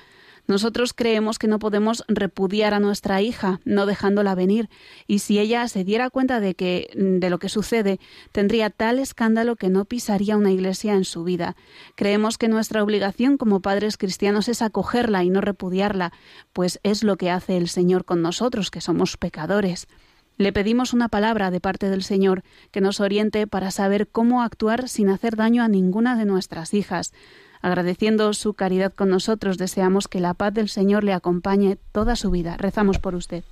Nosotros 0.51 0.91
creemos 0.91 1.39
que 1.39 1.47
no 1.47 1.59
podemos 1.59 2.03
repudiar 2.09 2.73
a 2.73 2.81
nuestra 2.81 3.21
hija, 3.21 3.61
no 3.63 3.85
dejándola 3.85 4.35
venir, 4.35 4.69
y 5.07 5.19
si 5.19 5.39
ella 5.39 5.65
se 5.69 5.85
diera 5.85 6.09
cuenta 6.09 6.41
de 6.41 6.55
que 6.55 6.89
de 6.93 7.29
lo 7.29 7.39
que 7.39 7.47
sucede, 7.47 8.01
tendría 8.33 8.69
tal 8.69 8.99
escándalo 8.99 9.55
que 9.55 9.69
no 9.69 9.85
pisaría 9.85 10.35
una 10.35 10.51
iglesia 10.51 10.95
en 10.95 11.05
su 11.05 11.23
vida. 11.23 11.55
Creemos 11.95 12.37
que 12.37 12.49
nuestra 12.49 12.83
obligación 12.83 13.37
como 13.37 13.61
padres 13.61 13.95
cristianos 13.95 14.49
es 14.49 14.61
acogerla 14.61 15.23
y 15.23 15.29
no 15.29 15.39
repudiarla, 15.39 16.11
pues 16.51 16.81
es 16.83 17.01
lo 17.01 17.15
que 17.15 17.31
hace 17.31 17.55
el 17.55 17.69
Señor 17.69 18.03
con 18.03 18.21
nosotros, 18.21 18.71
que 18.71 18.81
somos 18.81 19.15
pecadores. 19.15 19.87
Le 20.35 20.51
pedimos 20.51 20.91
una 20.91 21.07
palabra 21.07 21.49
de 21.49 21.61
parte 21.61 21.89
del 21.89 22.03
Señor 22.03 22.43
que 22.71 22.81
nos 22.81 22.99
oriente 22.99 23.47
para 23.47 23.71
saber 23.71 24.09
cómo 24.09 24.41
actuar 24.41 24.89
sin 24.89 25.07
hacer 25.07 25.37
daño 25.37 25.63
a 25.63 25.69
ninguna 25.69 26.17
de 26.17 26.25
nuestras 26.25 26.73
hijas. 26.73 27.13
Agradeciendo 27.61 28.33
su 28.33 28.53
caridad 28.53 28.91
con 28.93 29.09
nosotros, 29.09 29.57
deseamos 29.57 30.07
que 30.07 30.19
la 30.19 30.33
paz 30.33 30.53
del 30.53 30.69
Señor 30.69 31.03
le 31.03 31.13
acompañe 31.13 31.77
toda 31.91 32.15
su 32.15 32.31
vida. 32.31 32.57
Rezamos 32.57 32.97
por 32.97 33.13
usted. 33.13 33.43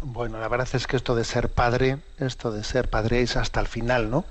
Bueno, 0.00 0.38
la 0.38 0.48
verdad 0.48 0.68
es 0.72 0.86
que 0.86 0.96
esto 0.96 1.14
de 1.14 1.24
ser 1.24 1.50
padre, 1.50 1.98
esto 2.18 2.50
de 2.50 2.64
ser 2.64 2.88
padre 2.88 3.20
es 3.20 3.36
hasta 3.36 3.60
el 3.60 3.66
final, 3.66 4.10
¿no? 4.10 4.24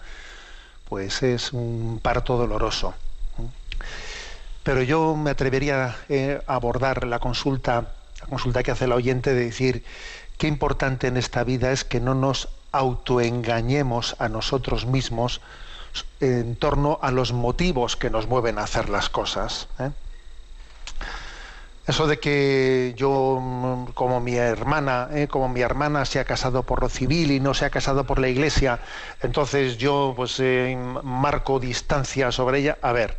Pues 0.87 1.21
es 1.23 1.53
un 1.53 1.99
parto 2.01 2.37
doloroso. 2.37 2.93
Pero 4.63 4.81
yo 4.81 5.15
me 5.15 5.31
atrevería 5.31 5.95
eh, 6.09 6.41
a 6.47 6.55
abordar 6.55 7.05
la 7.05 7.19
consulta, 7.19 7.93
la 8.21 8.27
consulta 8.27 8.63
que 8.63 8.71
hace 8.71 8.85
el 8.85 8.91
oyente 8.93 9.33
de 9.33 9.45
decir 9.45 9.83
qué 10.37 10.47
importante 10.47 11.07
en 11.07 11.17
esta 11.17 11.43
vida 11.43 11.71
es 11.71 11.83
que 11.83 11.99
no 11.99 12.15
nos 12.15 12.49
autoengañemos 12.71 14.15
a 14.19 14.29
nosotros 14.29 14.85
mismos 14.85 15.41
en 16.19 16.55
torno 16.55 16.99
a 17.01 17.11
los 17.11 17.31
motivos 17.33 17.95
que 17.95 18.09
nos 18.09 18.27
mueven 18.27 18.59
a 18.59 18.63
hacer 18.63 18.89
las 18.89 19.09
cosas. 19.09 19.67
¿eh? 19.79 19.91
Eso 21.87 22.05
de 22.05 22.19
que 22.19 22.93
yo, 22.97 23.39
mm, 23.41 23.91
como 23.93 24.19
mi 24.19 24.35
hermana, 24.35 25.07
¿eh? 25.13 25.27
como 25.29 25.47
mi 25.47 25.61
hermana 25.61 26.03
se 26.03 26.19
ha 26.19 26.25
casado 26.25 26.63
por 26.63 26.81
lo 26.81 26.89
civil 26.89 27.31
y 27.31 27.39
no 27.39 27.53
se 27.53 27.63
ha 27.65 27.69
casado 27.69 28.03
por 28.05 28.19
la 28.19 28.27
iglesia, 28.27 28.79
entonces 29.21 29.77
yo 29.77 30.13
pues 30.15 30.35
eh, 30.39 30.75
marco 31.03 31.59
distancia 31.61 32.31
sobre 32.33 32.59
ella. 32.59 32.77
A 32.81 32.91
ver, 32.91 33.17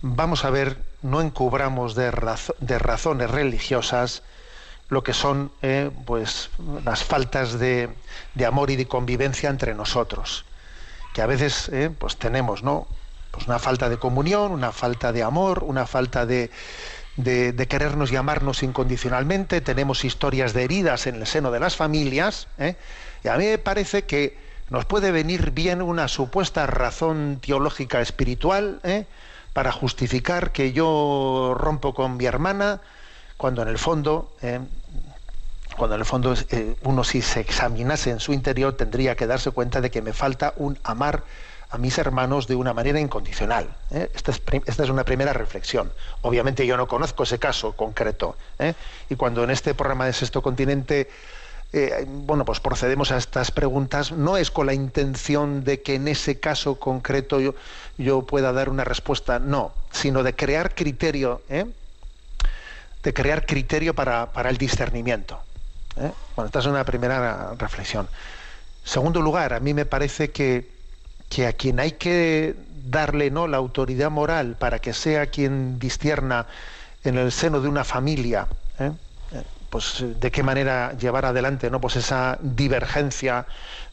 vamos 0.00 0.44
a 0.46 0.50
ver, 0.50 0.78
no 1.02 1.20
encubramos 1.20 1.94
de, 1.94 2.10
razo- 2.10 2.54
de 2.60 2.78
razones 2.78 3.30
religiosas 3.30 4.22
lo 4.88 5.02
que 5.02 5.12
son 5.12 5.50
pues 6.04 6.48
las 6.84 7.02
faltas 7.02 7.58
de 7.58 7.90
amor 8.46 8.70
y 8.70 8.76
de 8.76 8.86
convivencia 8.86 9.50
entre 9.50 9.74
nosotros 9.74 10.46
que 11.16 11.22
a 11.22 11.26
veces 11.26 11.70
eh, 11.70 11.88
pues 11.98 12.18
tenemos 12.18 12.62
no 12.62 12.86
pues 13.30 13.46
una 13.46 13.58
falta 13.58 13.88
de 13.88 13.96
comunión 13.96 14.52
una 14.52 14.70
falta 14.70 15.12
de 15.12 15.22
amor 15.22 15.64
una 15.64 15.86
falta 15.86 16.26
de, 16.26 16.50
de, 17.16 17.66
querernos 17.68 18.12
y 18.12 18.16
amarnos 18.16 18.62
incondicionalmente 18.62 19.62
tenemos 19.62 20.04
historias 20.04 20.52
de 20.52 20.64
heridas 20.64 21.06
en 21.06 21.14
el 21.14 21.26
seno 21.26 21.50
de 21.50 21.58
las 21.58 21.74
familias 21.74 22.48
¿eh? 22.58 22.76
y 23.24 23.28
a 23.28 23.38
mí 23.38 23.46
me 23.46 23.56
parece 23.56 24.02
que 24.02 24.36
nos 24.68 24.84
puede 24.84 25.10
venir 25.10 25.52
bien 25.52 25.80
una 25.80 26.06
supuesta 26.06 26.66
razón 26.66 27.40
teológica 27.40 28.02
espiritual 28.02 28.80
¿eh? 28.84 29.06
para 29.54 29.72
justificar 29.72 30.52
que 30.52 30.74
yo 30.74 31.56
rompo 31.58 31.94
con 31.94 32.18
mi 32.18 32.26
hermana 32.26 32.82
cuando 33.38 33.62
en 33.62 33.68
el 33.68 33.78
fondo 33.78 34.36
cuando 35.76 35.94
en 35.94 36.00
el 36.00 36.06
fondo 36.06 36.34
eh, 36.50 36.76
uno 36.82 37.04
si 37.04 37.22
se 37.22 37.40
examinase 37.40 38.10
en 38.10 38.20
su 38.20 38.32
interior 38.32 38.74
tendría 38.74 39.14
que 39.14 39.26
darse 39.26 39.50
cuenta 39.50 39.80
de 39.80 39.90
que 39.90 40.02
me 40.02 40.12
falta 40.12 40.54
un 40.56 40.78
amar 40.82 41.22
a 41.70 41.78
mis 41.78 41.98
hermanos 41.98 42.46
de 42.46 42.54
una 42.54 42.72
manera 42.72 43.00
incondicional. 43.00 43.68
¿eh? 43.90 44.10
Esta, 44.14 44.30
es, 44.30 44.42
esta 44.66 44.84
es 44.84 44.88
una 44.88 45.04
primera 45.04 45.32
reflexión. 45.32 45.92
Obviamente 46.22 46.66
yo 46.66 46.76
no 46.76 46.86
conozco 46.86 47.24
ese 47.24 47.38
caso 47.38 47.72
concreto. 47.72 48.36
¿eh? 48.58 48.74
Y 49.10 49.16
cuando 49.16 49.44
en 49.44 49.50
este 49.50 49.74
programa 49.74 50.06
de 50.06 50.12
Sexto 50.12 50.42
Continente 50.42 51.08
bueno, 52.06 52.46
pues 52.46 52.60
procedemos 52.60 53.12
a 53.12 53.18
estas 53.18 53.50
preguntas, 53.50 54.10
no 54.10 54.38
es 54.38 54.50
con 54.50 54.66
la 54.66 54.72
intención 54.72 55.62
de 55.62 55.82
que 55.82 55.96
en 55.96 56.08
ese 56.08 56.40
caso 56.40 56.76
concreto 56.76 57.38
yo, 57.38 57.54
yo 57.98 58.22
pueda 58.22 58.52
dar 58.52 58.70
una 58.70 58.84
respuesta, 58.84 59.40
no, 59.40 59.72
sino 59.90 60.22
de 60.22 60.34
crear 60.34 60.74
criterio, 60.74 61.42
de 63.02 63.12
crear 63.12 63.44
criterio 63.44 63.94
para, 63.94 64.32
para 64.32 64.48
el 64.48 64.56
discernimiento. 64.56 65.38
¿Eh? 65.96 66.12
Bueno, 66.34 66.46
esta 66.46 66.58
es 66.60 66.66
una 66.66 66.84
primera 66.84 67.54
reflexión. 67.58 68.08
Segundo 68.84 69.20
lugar, 69.20 69.52
a 69.52 69.60
mí 69.60 69.74
me 69.74 69.86
parece 69.86 70.30
que, 70.30 70.70
que 71.28 71.46
a 71.46 71.52
quien 71.52 71.80
hay 71.80 71.92
que 71.92 72.54
darle 72.88 73.30
¿no? 73.30 73.48
la 73.48 73.56
autoridad 73.56 74.10
moral 74.10 74.56
para 74.56 74.78
que 74.78 74.92
sea 74.92 75.26
quien 75.26 75.78
discierna 75.78 76.46
en 77.04 77.18
el 77.18 77.32
seno 77.32 77.60
de 77.60 77.68
una 77.68 77.84
familia, 77.84 78.48
¿eh? 78.78 78.92
Eh, 79.32 79.42
pues 79.70 80.04
de 80.20 80.30
qué 80.30 80.42
manera 80.42 80.92
llevar 80.96 81.24
adelante 81.24 81.70
¿no? 81.70 81.80
pues 81.80 81.96
esa 81.96 82.38
divergencia 82.40 83.46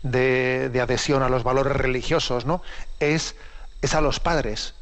de, 0.03 0.69
de 0.69 0.81
adhesión 0.81 1.23
a 1.23 1.29
los 1.29 1.43
valores 1.43 1.75
religiosos, 1.75 2.45
¿no? 2.45 2.61
es, 2.99 3.35
es 3.81 3.95
a 3.95 4.01
los 4.01 4.19
padres. 4.19 4.75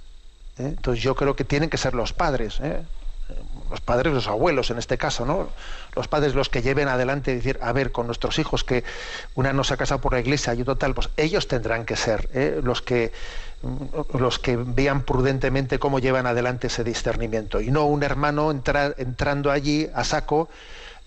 Entonces 0.57 1.01
yo 1.03 1.15
creo 1.15 1.35
que 1.35 1.45
tienen 1.45 1.69
que 1.69 1.77
ser 1.77 1.93
los 1.93 2.13
padres. 2.13 2.59
Los 3.71 3.81
padres, 3.81 4.13
los 4.13 4.27
abuelos 4.27 4.69
en 4.69 4.77
este 4.77 4.97
caso, 4.97 5.25
¿no? 5.25 5.49
Los 5.95 6.07
padres 6.07 6.35
los 6.35 6.49
que 6.49 6.61
lleven 6.61 6.89
adelante 6.89 7.33
decir, 7.33 7.57
a 7.61 7.71
ver, 7.71 7.91
con 7.91 8.05
nuestros 8.05 8.37
hijos 8.37 8.63
que 8.63 8.83
una 9.33 9.53
no 9.53 9.63
se 9.63 9.73
ha 9.73 9.77
casado 9.77 10.01
por 10.01 10.13
la 10.13 10.19
iglesia 10.19 10.53
y 10.53 10.61
otro 10.61 10.75
tal, 10.75 10.93
pues 10.93 11.09
ellos 11.17 11.47
tendrán 11.47 11.85
que 11.85 11.95
ser 11.95 12.29
¿eh? 12.33 12.59
los 12.61 12.81
que 12.81 13.11
los 14.13 14.39
que 14.39 14.57
vean 14.57 15.03
prudentemente 15.03 15.77
cómo 15.77 15.99
llevan 15.99 16.25
adelante 16.25 16.65
ese 16.67 16.83
discernimiento 16.83 17.61
y 17.61 17.69
no 17.69 17.85
un 17.85 18.01
hermano 18.01 18.49
entrando 18.49 19.51
allí 19.51 19.87
a 19.93 20.03
saco 20.03 20.49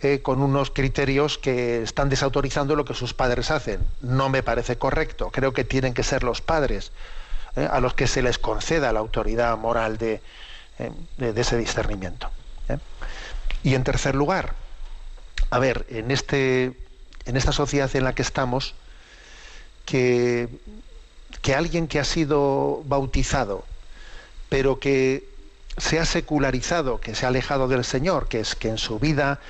eh, 0.00 0.20
con 0.22 0.40
unos 0.40 0.70
criterios 0.70 1.36
que 1.36 1.82
están 1.82 2.08
desautorizando 2.08 2.76
lo 2.76 2.84
que 2.84 2.94
sus 2.94 3.12
padres 3.12 3.50
hacen. 3.50 3.80
No 4.02 4.28
me 4.28 4.42
parece 4.42 4.76
correcto. 4.76 5.30
Creo 5.32 5.52
que 5.52 5.64
tienen 5.64 5.94
que 5.94 6.04
ser 6.04 6.22
los 6.22 6.40
padres 6.40 6.92
¿eh? 7.56 7.68
a 7.70 7.80
los 7.80 7.94
que 7.94 8.06
se 8.06 8.22
les 8.22 8.38
conceda 8.38 8.92
la 8.92 9.00
autoridad 9.00 9.56
moral 9.58 9.98
de, 9.98 10.20
de 11.18 11.40
ese 11.40 11.56
discernimiento. 11.56 12.30
Y 13.64 13.74
en 13.74 13.82
tercer 13.82 14.14
lugar, 14.14 14.54
a 15.50 15.58
ver, 15.58 15.86
en, 15.88 16.10
este, 16.10 16.74
en 17.24 17.36
esta 17.36 17.50
sociedad 17.50 17.90
en 17.96 18.04
la 18.04 18.14
que 18.14 18.22
estamos, 18.22 18.74
que, 19.86 20.48
que 21.42 21.54
alguien 21.54 21.88
que 21.88 21.98
ha 21.98 22.04
sido 22.04 22.82
bautizado, 22.84 23.64
pero 24.50 24.78
que 24.78 25.26
se 25.78 25.98
ha 25.98 26.04
secularizado, 26.04 27.00
que 27.00 27.14
se 27.14 27.24
ha 27.24 27.28
alejado 27.28 27.66
del 27.66 27.84
Señor, 27.84 28.28
que 28.28 28.40
es 28.40 28.54
que 28.54 28.68
en 28.68 28.78
su 28.78 28.98
vida, 28.98 29.40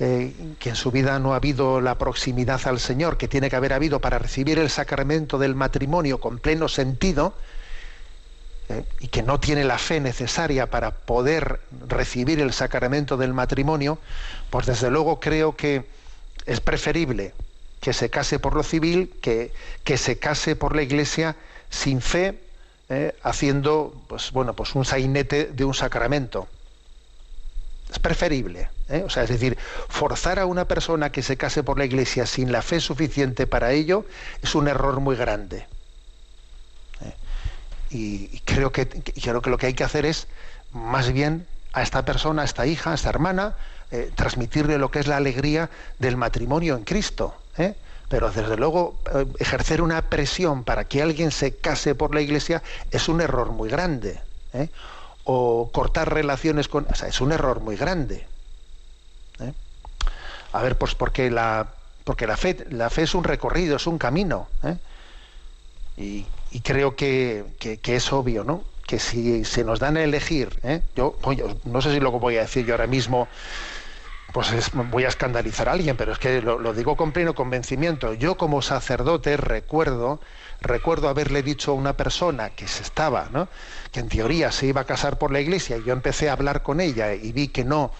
eh, 0.00 0.34
que 0.58 0.70
en 0.70 0.76
su 0.76 0.90
vida 0.90 1.20
no 1.20 1.32
ha 1.32 1.36
habido 1.36 1.80
la 1.80 1.96
proximidad 1.96 2.60
al 2.64 2.80
Señor, 2.80 3.16
que 3.16 3.28
tiene 3.28 3.48
que 3.48 3.56
haber 3.56 3.72
habido 3.72 4.00
para 4.00 4.18
recibir 4.18 4.58
el 4.58 4.68
sacramento 4.68 5.38
del 5.38 5.54
matrimonio 5.54 6.18
con 6.18 6.38
pleno 6.38 6.68
sentido, 6.68 7.34
eh, 8.70 8.84
y 9.00 9.08
que 9.08 9.24
no 9.24 9.40
tiene 9.40 9.64
la 9.64 9.78
fe 9.78 9.98
necesaria 9.98 10.70
para 10.70 10.92
poder 10.92 11.60
recibir 11.88 12.40
el 12.40 12.52
sacramento 12.52 13.16
del 13.16 13.34
matrimonio, 13.34 13.98
pues 14.48 14.66
desde 14.66 14.90
luego 14.90 15.18
creo 15.18 15.56
que 15.56 15.86
es 16.46 16.60
preferible 16.60 17.34
que 17.80 17.92
se 17.92 18.10
case 18.10 18.38
por 18.38 18.54
lo 18.54 18.62
civil 18.62 19.12
que, 19.20 19.52
que 19.82 19.98
se 19.98 20.18
case 20.18 20.54
por 20.54 20.76
la 20.76 20.82
iglesia 20.82 21.34
sin 21.68 22.00
fe, 22.00 22.38
eh, 22.90 23.16
haciendo 23.22 23.92
pues 24.06 24.30
bueno 24.30 24.54
pues 24.54 24.76
un 24.76 24.84
sainete 24.84 25.46
de 25.46 25.64
un 25.64 25.74
sacramento. 25.74 26.46
Es 27.90 27.98
preferible. 27.98 28.68
¿eh? 28.88 29.02
O 29.04 29.10
sea, 29.10 29.24
es 29.24 29.30
decir, 29.30 29.58
forzar 29.88 30.38
a 30.38 30.46
una 30.46 30.66
persona 30.66 31.10
que 31.10 31.22
se 31.22 31.36
case 31.36 31.64
por 31.64 31.76
la 31.76 31.86
iglesia 31.86 32.24
sin 32.24 32.52
la 32.52 32.62
fe 32.62 32.78
suficiente 32.78 33.48
para 33.48 33.72
ello 33.72 34.06
es 34.42 34.54
un 34.54 34.68
error 34.68 35.00
muy 35.00 35.16
grande 35.16 35.66
y 37.90 38.40
creo 38.44 38.72
que, 38.72 38.88
creo 38.88 39.42
que 39.42 39.50
lo 39.50 39.58
que 39.58 39.66
hay 39.66 39.74
que 39.74 39.84
hacer 39.84 40.06
es 40.06 40.28
más 40.72 41.12
bien 41.12 41.46
a 41.72 41.82
esta 41.82 42.04
persona, 42.04 42.42
a 42.42 42.44
esta 42.44 42.66
hija, 42.66 42.92
a 42.92 42.94
esta 42.94 43.08
hermana, 43.08 43.56
eh, 43.90 44.12
transmitirle 44.14 44.78
lo 44.78 44.90
que 44.90 45.00
es 45.00 45.06
la 45.06 45.16
alegría 45.16 45.70
del 45.98 46.16
matrimonio 46.16 46.76
en 46.76 46.84
Cristo. 46.84 47.34
¿eh? 47.58 47.74
Pero 48.08 48.30
desde 48.30 48.56
luego 48.56 49.00
eh, 49.14 49.26
ejercer 49.38 49.82
una 49.82 50.02
presión 50.02 50.64
para 50.64 50.84
que 50.84 51.02
alguien 51.02 51.30
se 51.30 51.56
case 51.56 51.94
por 51.94 52.14
la 52.14 52.20
iglesia 52.20 52.62
es 52.90 53.08
un 53.08 53.20
error 53.20 53.50
muy 53.50 53.68
grande. 53.68 54.20
O 55.24 55.70
cortar 55.72 56.12
relaciones 56.12 56.68
con... 56.68 56.86
O 56.90 56.94
sea, 56.94 57.08
es 57.08 57.20
un 57.20 57.32
error 57.32 57.60
muy 57.60 57.76
grande. 57.76 58.26
A 60.52 60.62
ver, 60.62 60.76
pues 60.76 60.96
porque 60.96 61.30
la, 61.30 61.68
porque 62.02 62.26
la 62.26 62.36
fe, 62.36 62.66
la 62.70 62.90
fe 62.90 63.02
es 63.02 63.14
un 63.14 63.22
recorrido, 63.22 63.76
es 63.76 63.86
un 63.86 63.98
camino. 63.98 64.48
Y, 65.96 66.26
y 66.50 66.60
creo 66.62 66.96
que, 66.96 67.44
que- 67.58 67.96
es 67.96 68.12
obvio, 68.12 68.44
¿no? 68.44 68.64
Que 68.86 68.98
si 68.98 69.44
se 69.44 69.64
nos 69.64 69.78
dan 69.78 69.96
a 69.96 70.02
elegir, 70.02 70.58
¿eh? 70.62 70.82
yo, 70.96 71.18
no 71.64 71.80
sé 71.80 71.92
si 71.92 72.00
lo 72.00 72.10
voy 72.12 72.36
a 72.38 72.40
decir 72.42 72.64
yo 72.66 72.74
ahora 72.74 72.86
mismo, 72.88 73.28
pues 74.32 74.52
es- 74.52 74.70
voy 74.72 75.04
a 75.04 75.08
escandalizar 75.08 75.68
a 75.68 75.72
alguien, 75.72 75.96
pero 75.96 76.12
es 76.12 76.18
que 76.18 76.40
lo, 76.40 76.58
lo 76.58 76.72
digo 76.72 76.96
con 76.96 77.12
pleno 77.12 77.34
convencimiento. 77.34 78.14
Yo 78.14 78.36
como 78.36 78.62
sacerdote 78.62 79.36
recuerdo 79.36 80.20
recuerdo 80.60 81.08
haberle 81.08 81.42
dicho 81.42 81.72
a 81.72 81.74
una 81.74 81.96
persona 81.96 82.50
que 82.50 82.68
se 82.68 82.82
estaba, 82.82 83.28
¿no? 83.32 83.48
que 83.92 84.00
en 84.00 84.08
teoría 84.08 84.52
se 84.52 84.66
iba 84.66 84.82
a 84.82 84.84
casar 84.84 85.18
por 85.18 85.32
la 85.32 85.40
iglesia, 85.40 85.78
y 85.78 85.82
yo 85.84 85.92
empecé 85.92 86.28
a 86.28 86.34
hablar 86.34 86.62
con 86.62 86.80
ella 86.80 87.14
y 87.14 87.32
vi 87.32 87.48
que 87.48 87.64
no, 87.64 87.92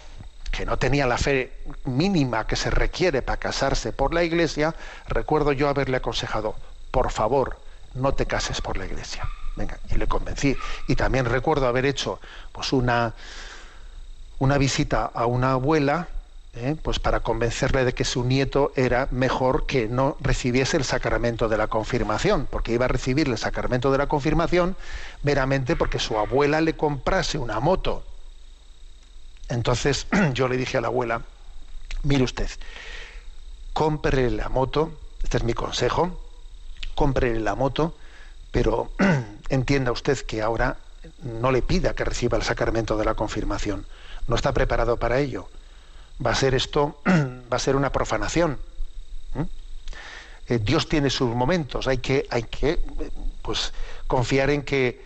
que 0.51 0.67
no 0.67 0.79
tenía 0.79 1.07
la 1.07 1.19
fe 1.19 1.53
mínima 1.85 2.47
que 2.47 2.57
se 2.57 2.71
requiere 2.71 3.23
para 3.23 3.39
casarse 3.39 3.93
por 3.93 4.15
la 4.15 4.25
iglesia, 4.25 4.75
recuerdo 5.07 5.53
yo 5.53 5.69
haberle 5.69 5.97
aconsejado, 5.99 6.57
por 6.91 7.11
favor, 7.11 7.61
no 7.95 8.13
te 8.13 8.27
cases 8.27 8.61
por 8.61 8.77
la 8.77 8.87
iglesia. 8.87 9.29
Venga, 9.57 9.79
y 9.91 9.97
le 9.97 10.07
convencí. 10.07 10.57
Y 10.87 10.97
también 10.97 11.27
recuerdo 11.27 11.67
haber 11.67 11.87
hecho 11.87 12.21
pues 12.53 12.73
una, 12.73 13.15
una 14.39 14.59
visita 14.59 15.11
a 15.13 15.27
una 15.27 15.53
abuela, 15.53 16.09
¿eh? 16.55 16.77
pues 16.83 16.99
para 16.99 17.21
convencerle 17.21 17.85
de 17.85 17.93
que 17.93 18.05
su 18.05 18.25
nieto 18.25 18.73
era 18.77 19.09
mejor 19.11 19.67
que 19.67 19.89
no 19.89 20.17
recibiese 20.21 20.77
el 20.77 20.85
sacramento 20.85 21.49
de 21.49 21.59
la 21.59 21.67
confirmación, 21.67 22.47
porque 22.51 22.73
iba 22.73 22.87
a 22.87 22.89
recibir 22.89 23.29
el 23.29 23.39
sacramento 23.39 23.91
de 23.91 23.99
la 23.99 24.07
confirmación 24.07 24.77
meramente 25.23 25.77
porque 25.77 25.99
su 25.99 26.19
abuela 26.19 26.61
le 26.61 26.77
comprase 26.77 27.39
una 27.39 27.61
moto. 27.61 28.05
Entonces 29.49 30.07
yo 30.33 30.49
le 30.49 30.57
dije 30.57 30.79
a 30.79 30.81
la 30.81 30.89
abuela, 30.89 31.23
mire 32.05 32.25
usted, 32.25 32.49
cómprele 33.73 34.31
la 34.31 34.49
moto, 34.49 34.93
este 35.23 35.39
es 35.39 35.45
mi 35.45 35.55
consejo, 35.55 36.19
cómprele 37.01 37.41
la 37.41 37.55
moto, 37.55 37.95
pero 38.51 38.91
entienda 39.49 39.91
usted 39.91 40.19
que 40.19 40.43
ahora 40.43 40.77
no 41.23 41.51
le 41.51 41.63
pida 41.63 41.95
que 41.95 42.05
reciba 42.05 42.37
el 42.37 42.45
sacramento 42.45 42.99
de 42.99 43.07
la 43.07 43.15
confirmación. 43.15 43.87
No 44.29 44.37
está 44.37 44.53
preparado 44.53 44.99
para 44.99 45.19
ello. 45.19 45.49
Va 46.25 46.33
a 46.33 46.35
ser 46.35 46.55
esto, 46.55 47.01
va 47.09 47.57
a 47.57 47.59
ser 47.59 47.75
una 47.75 47.91
profanación. 47.91 48.59
¿Mm? 49.33 49.43
Eh, 50.53 50.59
Dios 50.59 50.91
tiene 50.91 51.09
sus 51.09 51.35
momentos. 51.35 51.89
Hay 51.89 51.97
que, 51.99 52.27
hay 52.29 52.43
que, 52.43 52.73
eh, 52.73 53.11
pues, 53.41 53.73
confiar 54.07 54.51
en 54.51 54.61
que, 54.63 55.03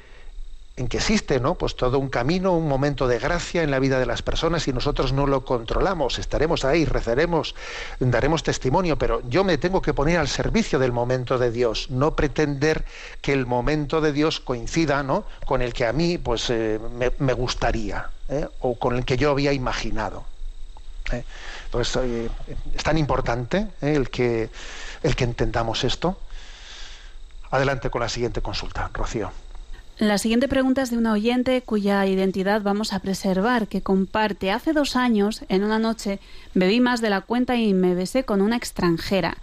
en 0.77 0.89
que 0.89 0.97
existe, 0.97 1.39
¿no? 1.39 1.55
Pues 1.55 1.77
todo 1.77 2.01
un 2.01 2.09
camino, 2.09 2.53
un 2.53 2.67
momento 2.67 3.07
de 3.07 3.21
gracia 3.21 3.63
en 3.63 3.71
la 3.71 3.79
vida 3.79 4.01
de 4.01 4.07
las 4.07 4.23
personas 4.23 4.67
y 4.67 4.73
nosotros 4.73 5.13
no 5.13 5.27
lo 5.27 5.45
controlamos. 5.45 6.19
Estaremos 6.19 6.65
ahí, 6.65 6.85
rezaremos, 6.85 7.55
daremos 8.01 8.43
testimonio, 8.43 8.99
pero 8.99 9.23
yo 9.29 9.45
me 9.45 9.57
tengo 9.57 9.81
que 9.81 9.95
poner 9.95 10.19
al 10.19 10.27
servicio 10.27 10.81
del 10.81 10.91
momento 10.91 11.39
de 11.39 11.53
Dios, 11.53 11.91
no 11.91 12.17
pretender 12.17 12.85
que 13.21 13.33
el 13.33 13.47
momento 13.47 14.01
de 14.01 14.13
Dios 14.13 14.41
coincida, 14.41 15.05
¿no? 15.05 15.25
Con 15.47 15.63
el 15.63 15.73
que 15.73 15.87
a 15.87 15.93
mí, 15.93 16.19
pues, 16.19 16.51
eh, 16.51 16.81
me, 17.19 17.33
gustaría 17.35 18.11
¿eh? 18.29 18.49
o 18.61 18.77
con 18.77 18.97
el 18.97 19.05
que 19.05 19.17
yo 19.17 19.31
había 19.31 19.53
imaginado. 19.53 20.25
¿eh? 21.13 21.25
Entonces, 21.67 22.31
es 22.75 22.83
tan 22.83 22.99
importante 22.99 23.69
el, 23.81 24.11
que, 24.11 24.51
el 25.05 25.15
que 25.15 25.25
entendamos 25.25 25.85
esto. 25.85 26.19
Adelante 27.53 27.91
con 27.91 28.01
la 28.01 28.09
siguiente 28.09 28.41
consulta, 28.43 28.91
Rocío. 28.93 29.31
La 29.99 30.19
siguiente 30.19 30.49
pregunta 30.49 30.83
es 30.83 30.91
de 30.91 30.99
una 30.99 31.13
oyente 31.13 31.63
cuya 31.63 32.05
identidad 32.05 32.63
vamos 32.63 32.93
a 32.93 32.99
preservar, 32.99 33.69
que 33.69 33.81
comparte. 33.81 34.51
Hace 34.51 34.73
dos 34.73 34.97
años, 34.97 35.45
en 35.49 35.63
una 35.63 35.79
noche, 35.79 36.19
bebí 36.53 36.81
más 36.81 37.01
de 37.01 37.11
la 37.11 37.21
cuenta 37.21 37.55
y 37.55 37.75
me 37.75 37.95
besé 37.95 38.25
con 38.25 38.41
una 38.41 38.57
extranjera. 38.57 39.37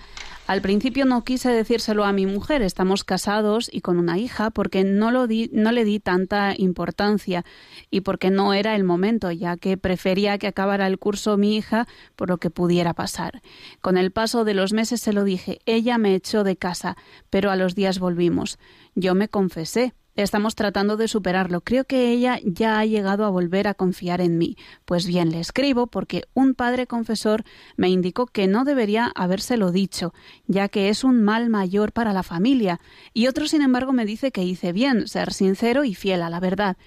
Al 0.48 0.62
principio 0.62 1.06
no 1.06 1.24
quise 1.24 1.50
decírselo 1.52 2.04
a 2.04 2.12
mi 2.12 2.26
mujer, 2.26 2.62
estamos 2.64 3.06
casados 3.06 3.70
y 3.72 3.80
con 3.80 3.98
una 3.98 4.18
hija, 4.18 4.50
porque 4.50 4.84
no, 4.84 5.10
lo 5.10 5.26
di, 5.26 5.50
no 5.54 5.72
le 5.72 5.86
di 5.86 6.02
tanta 6.02 6.54
importancia 6.58 7.46
y 7.90 8.02
porque 8.02 8.30
no 8.30 8.54
era 8.54 8.76
el 8.76 8.84
momento, 8.84 9.32
ya 9.32 9.56
que 9.56 9.78
prefería 9.78 10.38
que 10.38 10.48
acabara 10.48 10.88
el 10.88 11.00
curso 11.00 11.38
mi 11.38 11.56
hija 11.56 11.88
por 12.18 12.28
lo 12.28 12.40
que 12.40 12.50
pudiera 12.50 12.94
pasar. 12.94 13.42
Con 13.80 13.98
el 13.98 14.12
paso 14.12 14.44
de 14.44 14.54
los 14.54 14.74
meses 14.74 15.00
se 15.00 15.14
lo 15.14 15.24
dije, 15.24 15.60
ella 15.66 15.98
me 15.98 16.14
echó 16.14 16.44
de 16.44 16.58
casa, 16.58 16.98
pero 17.30 17.52
a 17.52 17.56
los 17.56 17.74
días 17.74 18.00
volvimos. 18.00 18.60
Yo 18.94 19.16
me 19.16 19.30
confesé, 19.30 19.94
Estamos 20.16 20.56
tratando 20.56 20.98
de 20.98 21.08
superarlo. 21.08 21.62
Creo 21.62 21.86
que 21.86 22.12
ella 22.12 22.40
ya 22.44 22.80
ha 22.80 22.86
llegado 22.86 23.24
a 23.24 23.30
volver 23.30 23.68
a 23.68 23.74
confiar 23.74 24.20
en 24.20 24.38
mí. 24.38 24.58
Pues 24.84 25.08
bien, 25.08 25.32
le 25.32 25.40
escribo 25.40 25.88
porque 25.88 26.24
un 26.34 26.54
padre 26.54 26.86
confesor 26.86 27.44
me 27.78 27.90
indicó 27.90 28.26
que 28.26 28.48
no 28.48 28.66
debería 28.66 29.12
habérselo 29.16 29.72
dicho, 29.72 30.14
ya 30.48 30.68
que 30.68 30.90
es 30.90 31.06
un 31.06 31.22
mal 31.22 31.50
mayor 31.50 31.94
para 31.94 32.12
la 32.12 32.24
familia, 32.24 32.82
y 33.14 33.28
otro, 33.28 33.48
sin 33.48 33.62
embargo, 33.62 33.94
me 33.94 34.06
dice 34.06 34.32
que 34.32 34.44
hice 34.44 34.74
bien, 34.74 35.08
ser 35.08 35.32
sincero 35.32 35.86
y 35.86 35.96
fiel 35.96 36.22
a 36.24 36.30
la 36.30 36.40
verdad. 36.40 36.78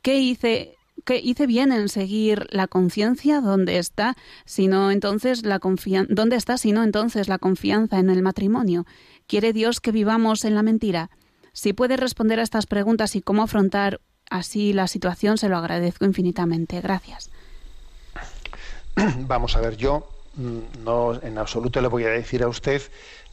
¿Qué 0.00 0.18
hice? 0.20 0.74
que 1.04 1.20
hice 1.20 1.46
bien 1.46 1.72
en 1.72 1.88
seguir 1.88 2.46
la 2.50 2.66
conciencia 2.66 3.40
dónde 3.40 3.78
está 3.78 4.16
sino 4.44 4.90
entonces 4.90 5.44
la 5.44 5.58
confianza 5.58 6.12
dónde 6.12 6.36
está 6.36 6.58
sino 6.58 6.82
entonces 6.82 7.28
la 7.28 7.38
confianza 7.38 7.98
en 7.98 8.10
el 8.10 8.20
matrimonio 8.20 8.84
quiere 9.26 9.52
Dios 9.52 9.80
que 9.80 9.92
vivamos 9.92 10.44
en 10.44 10.54
la 10.54 10.62
mentira 10.62 11.10
si 11.58 11.72
puede 11.72 11.96
responder 11.96 12.38
a 12.38 12.44
estas 12.44 12.66
preguntas 12.66 13.16
y 13.16 13.20
cómo 13.20 13.42
afrontar 13.42 14.00
así 14.30 14.72
la 14.72 14.86
situación, 14.86 15.38
se 15.38 15.48
lo 15.48 15.56
agradezco 15.56 16.04
infinitamente. 16.04 16.80
Gracias. 16.80 17.30
Vamos 19.26 19.56
a 19.56 19.60
ver, 19.60 19.76
yo 19.76 20.08
mm, 20.36 20.84
no 20.84 21.20
en 21.20 21.36
absoluto 21.36 21.80
le 21.80 21.88
voy 21.88 22.04
a 22.04 22.10
decir 22.10 22.44
a 22.44 22.48
usted 22.48 22.80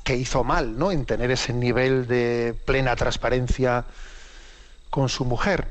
que 0.04 0.16
hizo 0.16 0.44
mal, 0.44 0.76
¿no? 0.76 0.92
En 0.92 1.06
tener 1.06 1.30
ese 1.30 1.54
nivel 1.54 2.08
de 2.08 2.56
plena 2.66 2.96
transparencia 2.96 3.86
con 4.90 5.08
su 5.08 5.24
mujer. 5.24 5.68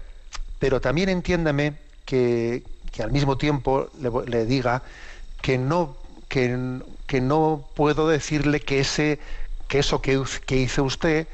Pero 0.61 0.81
también 0.81 1.09
entiéndame 1.09 1.75
que, 2.05 2.63
al 3.03 3.11
mismo 3.11 3.37
tiempo 3.37 3.91
le, 4.01 4.11
le 4.29 4.47
diga 4.47 4.83
que 5.43 5.59
no, 5.59 5.97
que, 6.29 6.47
no 7.21 7.69
puedo 7.75 8.07
decirle 8.07 8.61
que 8.61 8.79
ese 8.79 9.19
que 9.67 9.81
eso 9.81 10.01
que 10.01 10.57
hizo 10.57 10.85
usted 10.85 11.27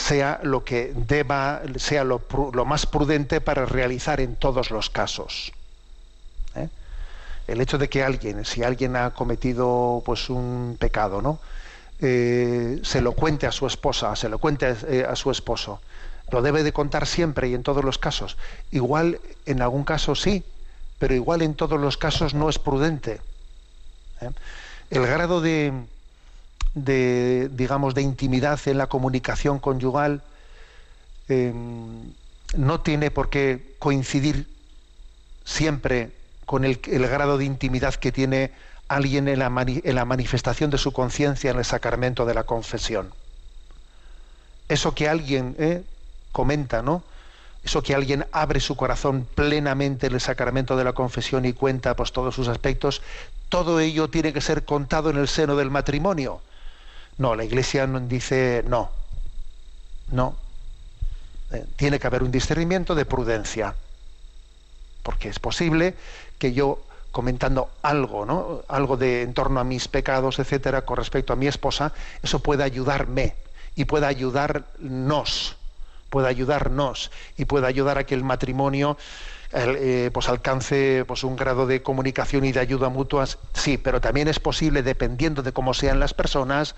sea 0.00 0.40
lo 0.42 0.64
que 0.64 0.92
deba, 0.94 1.62
sea 1.76 2.04
lo, 2.04 2.22
lo, 2.52 2.64
más 2.64 2.86
prudente 2.86 3.40
para 3.40 3.66
realizar 3.66 4.20
en 4.20 4.34
todos 4.36 4.70
los 4.70 4.90
casos. 4.90 5.52
¿Eh? 6.56 6.68
El 7.46 7.60
hecho 7.60 7.78
de 7.78 7.88
que 7.88 8.02
alguien, 8.02 8.44
si 8.44 8.62
alguien 8.62 8.96
ha 8.96 9.10
cometido 9.10 10.02
pues 10.04 10.30
un 10.30 10.76
pecado, 10.80 11.20
¿no? 11.20 11.38
Eh, 12.00 12.80
se 12.82 13.02
lo 13.02 13.12
cuente 13.12 13.46
a 13.46 13.52
su 13.52 13.66
esposa, 13.66 14.16
se 14.16 14.30
lo 14.30 14.38
cuente 14.38 14.74
eh, 14.88 15.04
a 15.06 15.14
su 15.16 15.30
esposo, 15.30 15.80
lo 16.30 16.40
debe 16.40 16.62
de 16.62 16.72
contar 16.72 17.06
siempre 17.06 17.48
y 17.48 17.54
en 17.54 17.62
todos 17.62 17.84
los 17.84 17.98
casos. 17.98 18.38
Igual 18.70 19.20
en 19.44 19.60
algún 19.60 19.84
caso 19.84 20.14
sí, 20.14 20.42
pero 20.98 21.14
igual 21.14 21.42
en 21.42 21.54
todos 21.54 21.78
los 21.78 21.98
casos 21.98 22.32
no 22.32 22.48
es 22.48 22.58
prudente. 22.58 23.20
El 24.90 25.06
grado 25.06 25.40
de, 25.40 25.72
de, 26.74 27.48
digamos, 27.52 27.94
de 27.94 28.02
intimidad 28.02 28.60
en 28.66 28.78
la 28.78 28.86
comunicación 28.86 29.58
conyugal 29.58 30.22
eh, 31.28 31.52
no 32.56 32.80
tiene 32.80 33.10
por 33.10 33.30
qué 33.30 33.74
coincidir 33.78 34.48
siempre 35.44 36.12
con 36.44 36.64
el, 36.64 36.78
grado 36.80 37.38
de 37.38 37.44
intimidad 37.44 37.94
que 37.94 38.12
tiene 38.12 38.52
alguien 38.88 39.28
en 39.28 39.38
la, 39.38 39.46
en 39.66 39.94
la 39.94 40.04
manifestación 40.04 40.70
de 40.70 40.78
su 40.78 40.92
conciencia 40.92 41.50
en 41.52 41.58
el 41.58 41.64
sacramento 41.64 42.26
de 42.26 42.34
la 42.34 42.44
confesión. 42.44 43.12
Eso 44.68 44.94
que 44.94 45.08
alguien 45.08 45.54
eh, 45.58 45.84
comenta, 46.32 46.82
¿no? 46.82 47.04
Eso 47.62 47.82
que 47.82 47.94
alguien 47.94 48.26
abre 48.32 48.58
su 48.58 48.74
corazón 48.74 49.28
plenamente 49.34 50.06
en 50.06 50.14
el 50.14 50.20
sacramento 50.20 50.76
de 50.76 50.84
la 50.84 50.92
confesión 50.92 51.44
y 51.44 51.52
cuenta 51.52 51.94
pues, 51.94 52.10
todos 52.10 52.34
sus 52.34 52.48
aspectos, 52.48 53.02
todo 53.48 53.78
ello 53.80 54.08
tiene 54.08 54.32
que 54.32 54.40
ser 54.40 54.64
contado 54.64 55.10
en 55.10 55.18
el 55.18 55.28
seno 55.28 55.56
del 55.56 55.70
matrimonio 55.70 56.40
no, 57.20 57.34
la 57.34 57.44
Iglesia 57.44 57.86
dice 57.86 58.64
no, 58.66 58.90
no. 60.10 60.34
Eh, 61.52 61.66
tiene 61.76 61.98
que 61.98 62.06
haber 62.06 62.22
un 62.22 62.30
discernimiento 62.30 62.94
de 62.94 63.04
prudencia, 63.04 63.74
porque 65.02 65.28
es 65.28 65.38
posible 65.38 65.94
que 66.38 66.54
yo 66.54 66.82
comentando 67.12 67.68
algo, 67.82 68.24
¿no? 68.24 68.62
Algo 68.68 68.96
de 68.96 69.20
en 69.20 69.34
torno 69.34 69.60
a 69.60 69.64
mis 69.64 69.86
pecados, 69.86 70.38
etcétera, 70.38 70.86
con 70.86 70.96
respecto 70.96 71.34
a 71.34 71.36
mi 71.36 71.46
esposa, 71.46 71.92
eso 72.22 72.38
puede 72.38 72.64
ayudarme 72.64 73.34
y 73.74 73.84
puede 73.84 74.06
ayudarnos, 74.06 75.56
puede 76.08 76.26
ayudarnos 76.26 77.10
y 77.36 77.44
puede 77.44 77.66
ayudar 77.66 77.98
a 77.98 78.04
que 78.04 78.14
el 78.14 78.24
matrimonio 78.24 78.96
eh, 79.52 80.10
pues 80.12 80.28
alcance 80.28 81.04
pues 81.08 81.24
un 81.24 81.34
grado 81.34 81.66
de 81.66 81.82
comunicación 81.82 82.44
y 82.44 82.52
de 82.52 82.60
ayuda 82.60 82.88
mutua, 82.88 83.26
sí, 83.52 83.78
pero 83.78 84.00
también 84.00 84.28
es 84.28 84.38
posible, 84.38 84.84
dependiendo 84.84 85.42
de 85.42 85.52
cómo 85.52 85.74
sean 85.74 85.98
las 85.98 86.14
personas, 86.14 86.76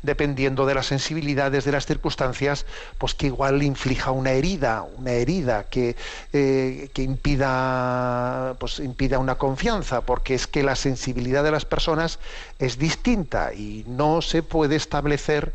dependiendo 0.00 0.64
de 0.64 0.74
las 0.74 0.86
sensibilidades, 0.86 1.64
de 1.64 1.72
las 1.72 1.84
circunstancias, 1.84 2.64
pues 2.96 3.14
que 3.14 3.26
igual 3.26 3.62
inflija 3.62 4.10
una 4.10 4.30
herida, 4.30 4.86
una 4.96 5.12
herida 5.12 5.64
que, 5.64 5.96
eh, 6.32 6.88
que 6.94 7.02
impida, 7.02 8.54
pues 8.58 8.78
impida 8.78 9.18
una 9.18 9.34
confianza, 9.34 10.00
porque 10.00 10.34
es 10.34 10.46
que 10.46 10.62
la 10.62 10.76
sensibilidad 10.76 11.44
de 11.44 11.50
las 11.50 11.66
personas 11.66 12.18
es 12.58 12.78
distinta 12.78 13.52
y 13.52 13.84
no 13.86 14.22
se 14.22 14.42
puede 14.42 14.76
establecer 14.76 15.52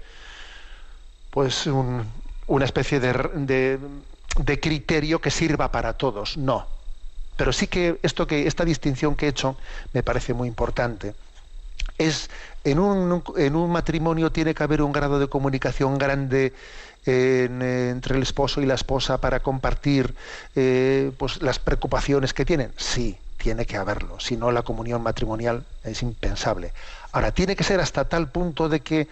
pues 1.31 1.65
un, 1.65 2.05
una 2.45 2.65
especie 2.65 2.99
de, 2.99 3.13
de 3.33 3.79
de 4.37 4.59
criterio 4.59 5.19
que 5.19 5.31
sirva 5.31 5.71
para 5.71 5.93
todos, 5.93 6.37
no. 6.37 6.67
Pero 7.35 7.53
sí 7.53 7.67
que 7.67 7.99
esto 8.03 8.27
que 8.27 8.47
esta 8.47 8.65
distinción 8.65 9.15
que 9.15 9.25
he 9.25 9.29
hecho 9.29 9.55
me 9.93 10.03
parece 10.03 10.33
muy 10.33 10.47
importante. 10.47 11.15
es 11.97 12.29
en 12.63 12.79
un, 12.79 13.23
en 13.37 13.55
un 13.55 13.71
matrimonio 13.71 14.31
tiene 14.31 14.53
que 14.53 14.63
haber 14.63 14.81
un 14.81 14.91
grado 14.91 15.19
de 15.19 15.27
comunicación 15.27 15.97
grande 15.97 16.53
en, 17.05 17.61
entre 17.61 18.15
el 18.17 18.23
esposo 18.23 18.61
y 18.61 18.65
la 18.65 18.75
esposa 18.75 19.19
para 19.19 19.39
compartir 19.41 20.13
eh, 20.55 21.11
pues 21.17 21.41
las 21.41 21.59
preocupaciones 21.59 22.33
que 22.33 22.45
tienen. 22.45 22.73
Sí, 22.77 23.17
tiene 23.37 23.65
que 23.65 23.77
haberlo. 23.77 24.19
Si 24.19 24.37
no, 24.37 24.51
la 24.51 24.63
comunión 24.63 25.01
matrimonial 25.01 25.65
es 25.83 26.01
impensable. 26.03 26.73
Ahora, 27.11 27.31
tiene 27.31 27.55
que 27.55 27.63
ser 27.63 27.79
hasta 27.79 28.05
tal 28.05 28.29
punto 28.29 28.69
de 28.69 28.81
que 28.81 29.07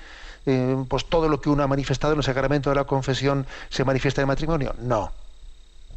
eh, 0.48 0.78
pues 0.88 1.06
todo 1.06 1.28
lo 1.28 1.42
que 1.42 1.50
uno 1.50 1.62
ha 1.62 1.68
manifestado 1.68 2.14
en 2.14 2.20
el 2.20 2.24
sacramento 2.24 2.70
de 2.70 2.78
la 2.78 2.86
confesión 2.86 3.46
se 3.70 3.84
manifiesta 3.84 4.22
en 4.22 4.24
el 4.24 4.28
matrimonio. 4.28 4.74
No, 4.80 5.12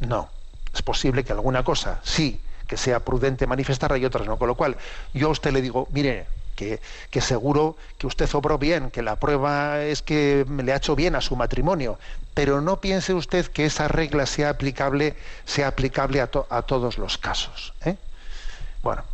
no. 0.01 0.29
Es 0.75 0.83
posible 0.83 1.25
que 1.25 1.33
alguna 1.33 1.63
cosa 1.63 2.01
sí, 2.03 2.41
que 2.67 2.77
sea 2.77 3.01
prudente 3.01 3.47
manifestarla 3.47 3.97
y 3.97 4.05
otras 4.05 4.27
no. 4.27 4.37
Con 4.39 4.49
lo 4.49 4.57
cual, 4.57 4.77
yo 5.15 5.29
a 5.29 5.31
usted 5.31 5.53
le 5.53 5.63
digo, 5.63 5.87
mire, 5.93 6.27
que, 6.57 6.81
que, 7.11 7.21
seguro 7.21 7.77
que 7.97 8.09
usted 8.09 8.29
obró 8.35 8.59
bien, 8.59 8.91
que 8.91 9.03
la 9.03 9.17
prueba 9.17 9.83
es 9.83 10.03
que 10.03 10.45
le 10.49 10.73
ha 10.73 10.77
hecho 10.77 10.97
bien 10.97 11.15
a 11.15 11.21
su 11.21 11.37
matrimonio, 11.37 11.99
pero 12.35 12.61
no 12.61 12.81
piense 12.81 13.15
usted 13.15 13.47
que 13.47 13.67
esa 13.67 13.87
regla 13.87 14.27
sea 14.27 14.51
aplicable, 14.51 15.17
sea 15.45 15.69
aplicable 15.69 16.21
a, 16.21 16.29
a 16.51 16.63
todos 16.63 16.99
los 16.99 17.19
casos. 17.19 17.73
¿eh? 17.85 17.97
Bueno, 18.83 19.05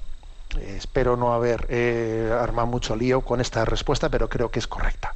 espero 0.60 1.16
no 1.16 1.32
haber 1.32 1.66
eh, 1.68 2.34
armado 2.38 2.66
mucho 2.66 2.96
lío 2.96 3.20
con 3.20 3.40
esta 3.40 3.64
respuesta, 3.64 4.08
pero 4.08 4.28
creo 4.28 4.50
que 4.50 4.58
es 4.58 4.66
correcta. 4.66 5.14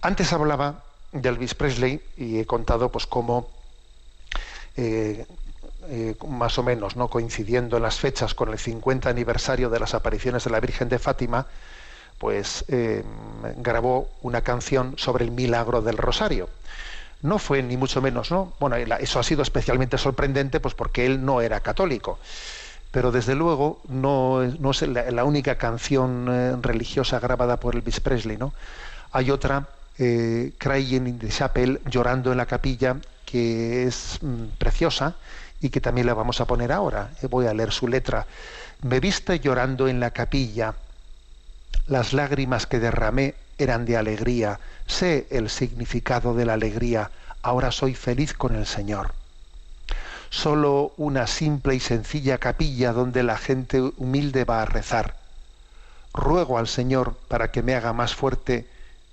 Antes 0.00 0.32
hablaba 0.32 0.82
de 1.12 1.28
Elvis 1.28 1.54
Presley 1.54 2.00
y 2.16 2.38
he 2.38 2.46
contado 2.46 2.90
pues 2.90 3.06
cómo 3.06 3.48
eh, 4.76 5.26
eh, 5.88 6.14
más 6.28 6.58
o 6.58 6.62
menos, 6.62 6.96
¿no? 6.96 7.08
coincidiendo 7.08 7.76
en 7.76 7.82
las 7.82 7.98
fechas 7.98 8.34
con 8.34 8.50
el 8.50 8.58
50 8.58 9.08
aniversario 9.08 9.70
de 9.70 9.80
las 9.80 9.94
apariciones 9.94 10.44
de 10.44 10.50
la 10.50 10.60
Virgen 10.60 10.88
de 10.88 10.98
Fátima, 10.98 11.46
pues 12.18 12.66
grabó 13.56 14.10
una 14.20 14.42
canción 14.42 14.92
sobre 14.98 15.24
el 15.24 15.30
milagro 15.30 15.80
del 15.80 15.96
Rosario. 15.96 16.50
No 17.22 17.38
fue 17.38 17.62
ni 17.62 17.78
mucho 17.78 18.02
menos, 18.02 18.30
¿no? 18.30 18.52
Bueno, 18.60 18.76
eso 18.76 19.20
ha 19.20 19.22
sido 19.22 19.42
especialmente 19.42 19.96
sorprendente, 19.96 20.60
pues 20.60 20.74
porque 20.74 21.06
él 21.06 21.24
no 21.24 21.40
era 21.40 21.60
católico. 21.60 22.18
Pero 22.90 23.12
desde 23.12 23.34
luego 23.34 23.80
no, 23.88 24.42
es 24.42 24.82
la, 24.82 25.10
la, 25.10 25.24
única 25.24 25.56
canción 25.56 26.26
eh, 26.28 26.56
religiosa 26.60 27.20
grabada 27.20 27.58
por 27.58 27.76
Elvis 27.76 28.00
Presley, 28.00 28.36
¿no? 28.36 28.52
Hay 29.12 29.30
otra, 29.30 29.68
eh, 29.98 30.52
Crying 30.56 31.06
in 31.06 31.18
the 31.18 31.28
Chapel, 31.28 31.80
llorando 31.84 32.32
en 32.32 32.38
la 32.38 32.46
capilla, 32.46 32.96
que 33.26 33.84
es 33.84 34.18
mm, 34.22 34.56
preciosa 34.58 35.16
y 35.60 35.68
que 35.68 35.80
también 35.80 36.06
la 36.06 36.14
vamos 36.14 36.40
a 36.40 36.46
poner 36.46 36.72
ahora. 36.72 37.10
Eh, 37.22 37.26
voy 37.26 37.46
a 37.46 37.54
leer 37.54 37.70
su 37.70 37.86
letra. 37.86 38.26
Me 38.82 38.98
viste 38.98 39.40
llorando 39.40 39.88
en 39.88 40.00
la 40.00 40.10
capilla. 40.10 40.74
Las 41.86 42.12
lágrimas 42.12 42.66
que 42.66 42.80
derramé 42.80 43.34
eran 43.58 43.84
de 43.84 43.96
alegría. 43.96 44.58
Sé 44.86 45.26
el 45.30 45.50
significado 45.50 46.34
de 46.34 46.46
la 46.46 46.54
alegría. 46.54 47.10
Ahora 47.42 47.70
soy 47.70 47.94
feliz 47.94 48.32
con 48.32 48.54
el 48.54 48.66
Señor. 48.66 49.19
Solo 50.30 50.92
una 50.96 51.26
simple 51.26 51.74
y 51.74 51.80
sencilla 51.80 52.38
capilla 52.38 52.92
donde 52.92 53.22
la 53.22 53.36
gente 53.36 53.80
humilde 53.98 54.44
va 54.44 54.62
a 54.62 54.66
rezar. 54.66 55.16
Ruego 56.14 56.58
al 56.58 56.68
Señor 56.68 57.14
para 57.28 57.50
que 57.50 57.62
me 57.62 57.74
haga 57.74 57.92
más 57.92 58.14
fuerte 58.14 58.66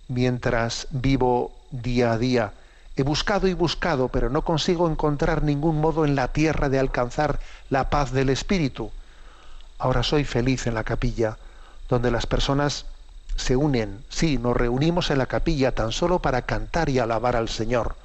mientras 0.08 0.88
vivo 0.92 1.52
día 1.72 2.14
a 2.14 2.18
día 2.18 2.54
He 2.98 3.04
buscado 3.04 3.48
y 3.48 3.54
buscado, 3.54 4.08
pero 4.08 4.32
no 4.32 4.42
consigo 4.42 4.90
encontrar 4.90 5.44
ningún 5.44 5.80
modo 5.80 6.04
en 6.04 6.16
la 6.16 6.30
tierra 6.30 6.68
de 6.68 6.80
alcanzar 6.80 7.40
la 7.70 7.92
paz 7.92 8.12
del 8.12 8.30
Espíritu. 8.30 8.90
Ahora 9.78 10.02
soy 10.02 10.24
feliz 10.24 10.66
en 10.66 10.74
la 10.74 10.84
capilla, 10.84 11.38
donde 11.90 12.10
las 12.10 12.26
personas 12.26 12.88
se 13.36 13.56
unen. 13.56 14.04
Sí, 14.10 14.40
nos 14.40 14.58
reunimos 14.58 15.12
en 15.12 15.20
la 15.20 15.28
capilla 15.28 15.74
tan 15.74 15.92
solo 15.92 16.24
para 16.24 16.42
cantar 16.42 16.90
y 16.90 16.98
alabar 16.98 17.36
al 17.36 17.50
Señor. 17.50 17.96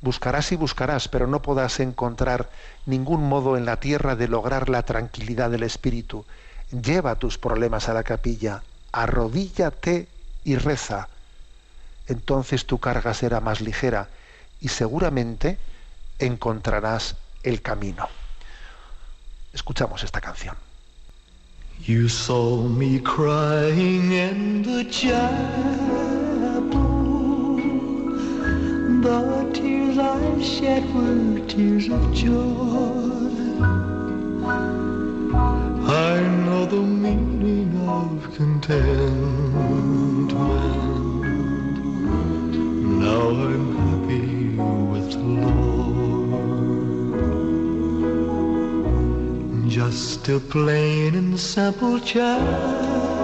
Buscarás 0.00 0.52
y 0.52 0.56
buscarás, 0.56 1.08
pero 1.08 1.26
no 1.26 1.42
podrás 1.42 1.80
encontrar 1.80 2.50
ningún 2.84 3.28
modo 3.28 3.56
en 3.56 3.64
la 3.64 3.80
tierra 3.80 4.16
de 4.16 4.28
lograr 4.28 4.68
la 4.68 4.82
tranquilidad 4.82 5.50
del 5.50 5.62
Espíritu. 5.62 6.24
Lleva 6.70 7.14
tus 7.14 7.38
problemas 7.38 7.88
a 7.88 7.94
la 7.94 8.02
capilla, 8.02 8.62
arrodíllate 8.92 10.08
y 10.44 10.56
reza 10.56 11.08
entonces 12.08 12.66
tu 12.66 12.78
carga 12.78 13.14
será 13.14 13.40
más 13.40 13.60
ligera 13.60 14.08
y 14.60 14.68
seguramente 14.68 15.58
encontrarás 16.18 17.16
el 17.42 17.62
camino. 17.62 18.08
Escuchamos 19.52 20.02
esta 20.04 20.20
canción. 20.20 20.56
The 28.86 29.50
tears 29.52 29.98
I 29.98 30.40
shed 30.40 30.84
were 30.94 31.40
tears 31.48 31.88
of 31.88 32.14
joy. 32.14 32.36
I 35.88 36.20
know 36.46 36.66
the 36.66 36.82
meaning 36.82 37.76
of 37.88 38.32
contentment. 38.36 40.32
Now 43.02 43.30
I'm 43.30 43.74
happy 43.74 44.54
with 44.92 45.10
the 45.10 45.18
Lord. 45.42 46.06
Just 49.68 50.28
a 50.28 50.38
plain 50.38 51.16
and 51.16 51.36
simple 51.40 51.98
chapel 51.98 53.15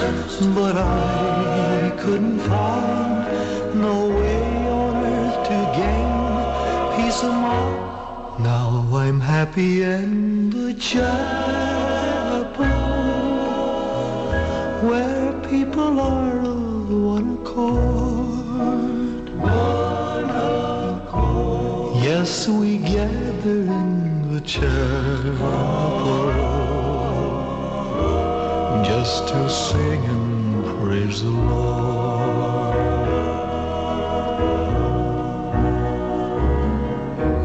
but 0.00 0.76
I 0.76 1.92
couldn't 1.98 2.40
find 2.40 3.80
no 3.80 4.08
way 4.08 4.68
on 4.68 4.96
earth 5.06 5.46
to 5.48 5.58
gain 5.78 6.10
peace 6.96 7.22
of 7.22 7.32
mind. 7.32 8.42
Now 8.42 8.88
I'm 8.92 9.20
happy 9.20 9.82
in 9.82 10.50
the 10.50 10.74
chapel 10.74 11.04
where 14.88 15.32
people 15.48 16.00
are 16.00 16.40
of 16.40 16.90
one 16.90 17.38
accord. 17.40 19.28
One 19.38 20.30
accord. 20.98 22.02
Yes, 22.02 22.48
we 22.48 22.78
gather 22.78 23.60
in 23.80 24.34
the 24.34 24.40
chapel 24.40 25.63
just 29.04 29.28
to 29.28 29.50
sing 29.50 30.02
and 30.06 30.64
praise 30.64 31.22
the 31.22 31.28
Lord. 31.28 32.74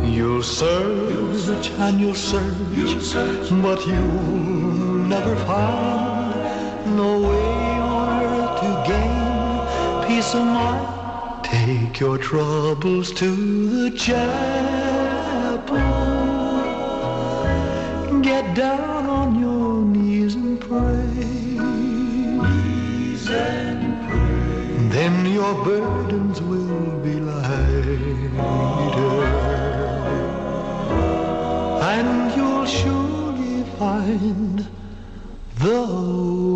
You'll 0.07 0.41
search 0.41 1.69
and 1.71 1.99
you'll 1.99 2.15
search, 2.15 3.49
but 3.61 3.85
you'll 3.85 5.03
never 5.13 5.35
find 5.35 6.95
no 6.95 7.09
way 7.27 7.51
on 7.97 8.23
earth 8.23 8.55
to 8.61 8.69
gain 8.91 10.07
peace 10.07 10.33
of 10.33 10.45
mind. 10.45 11.43
Take 11.43 11.99
your 11.99 12.17
troubles 12.17 13.11
to 13.19 13.29
the 13.75 13.89
chapel. 13.97 15.75
Get 18.21 18.55
down 18.55 18.98
your 25.49 25.65
burdens 25.65 26.41
will 26.41 26.99
be 27.01 27.15
lighter. 27.19 27.97
And 31.93 32.35
you'll 32.35 32.65
surely 32.65 33.63
find 33.79 34.67
the 35.57 35.81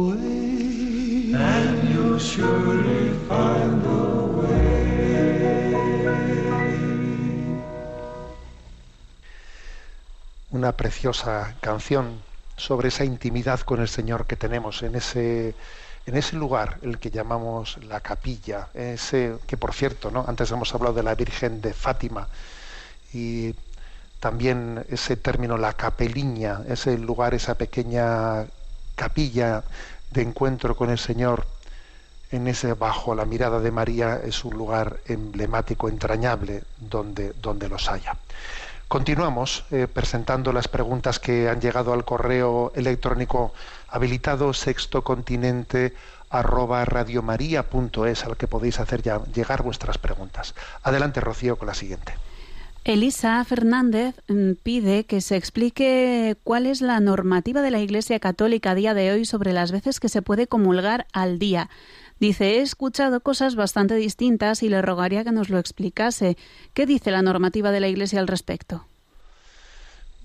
way. 0.09 1.33
And 1.33 1.89
you'll 1.89 2.19
surely 2.19 3.09
find 3.27 3.81
the 3.83 4.03
Una 10.51 10.71
preciosa 10.77 11.55
canción 11.61 12.21
sobre 12.57 12.89
esa 12.89 13.03
intimidad 13.03 13.59
con 13.61 13.81
el 13.81 13.87
Señor 13.87 14.27
que 14.27 14.35
tenemos 14.35 14.83
en 14.83 14.95
ese 14.95 15.55
en 16.05 16.17
ese 16.17 16.35
lugar, 16.35 16.79
el 16.81 16.99
que 16.99 17.09
llamamos 17.09 17.77
la 17.85 18.01
capilla, 18.01 18.67
ese 18.73 19.37
que 19.47 19.57
por 19.57 19.73
cierto, 19.73 20.11
¿no? 20.11 20.25
antes 20.27 20.51
hemos 20.51 20.73
hablado 20.73 20.95
de 20.95 21.03
la 21.03 21.15
Virgen 21.15 21.61
de 21.61 21.73
Fátima 21.73 22.27
y 23.13 23.55
también 24.19 24.85
ese 24.89 25.15
término 25.17 25.57
la 25.57 25.73
capeliña, 25.73 26.61
ese 26.67 26.97
lugar, 26.97 27.33
esa 27.33 27.55
pequeña 27.55 28.45
capilla 28.95 29.63
de 30.11 30.21
encuentro 30.21 30.75
con 30.75 30.89
el 30.89 30.99
Señor, 30.99 31.45
en 32.31 32.47
ese 32.47 32.73
bajo 32.73 33.15
la 33.15 33.25
mirada 33.25 33.59
de 33.59 33.71
María 33.71 34.19
es 34.23 34.43
un 34.43 34.55
lugar 34.55 34.97
emblemático, 35.05 35.87
entrañable, 35.87 36.63
donde, 36.79 37.33
donde 37.33 37.69
los 37.69 37.89
haya. 37.89 38.17
Continuamos 38.87 39.65
eh, 39.71 39.87
presentando 39.91 40.53
las 40.53 40.67
preguntas 40.67 41.19
que 41.19 41.49
han 41.49 41.61
llegado 41.61 41.93
al 41.93 42.05
correo 42.05 42.71
electrónico 42.75 43.53
habilitado 43.93 44.53
sextocontinente 44.53 45.93
arroba 46.31 46.83
radiomaria.es 46.83 48.25
al 48.25 48.37
que 48.37 48.47
podéis 48.47 48.79
hacer 48.79 49.03
ya 49.03 49.23
llegar 49.35 49.61
vuestras 49.61 49.99
preguntas. 49.99 50.55
Adelante, 50.81 51.21
Rocío, 51.21 51.57
con 51.57 51.67
la 51.67 51.75
siguiente. 51.75 52.15
Elisa 52.85 53.41
Fernández 53.45 54.15
mm, 54.27 54.53
pide 54.63 55.05
que 55.05 55.21
se 55.21 55.35
explique 55.35 56.35
cuál 56.43 56.65
es 56.65 56.81
la 56.81 56.99
normativa 56.99 57.61
de 57.61 57.69
la 57.69 57.79
Iglesia 57.81 58.19
Católica 58.19 58.71
a 58.71 58.75
día 58.75 58.95
de 58.95 59.11
hoy 59.11 59.25
sobre 59.25 59.53
las 59.53 59.71
veces 59.71 59.99
que 59.99 60.09
se 60.09 60.23
puede 60.23 60.47
comulgar 60.47 61.05
al 61.13 61.37
día. 61.37 61.69
Dice, 62.19 62.57
he 62.57 62.61
escuchado 62.61 63.19
cosas 63.19 63.55
bastante 63.55 63.93
distintas 63.93 64.63
y 64.63 64.69
le 64.69 64.81
rogaría 64.81 65.23
que 65.23 65.31
nos 65.31 65.49
lo 65.49 65.59
explicase. 65.59 66.35
¿Qué 66.73 66.87
dice 66.87 67.11
la 67.11 67.21
normativa 67.21 67.69
de 67.69 67.79
la 67.79 67.89
Iglesia 67.89 68.19
al 68.19 68.27
respecto? 68.27 68.87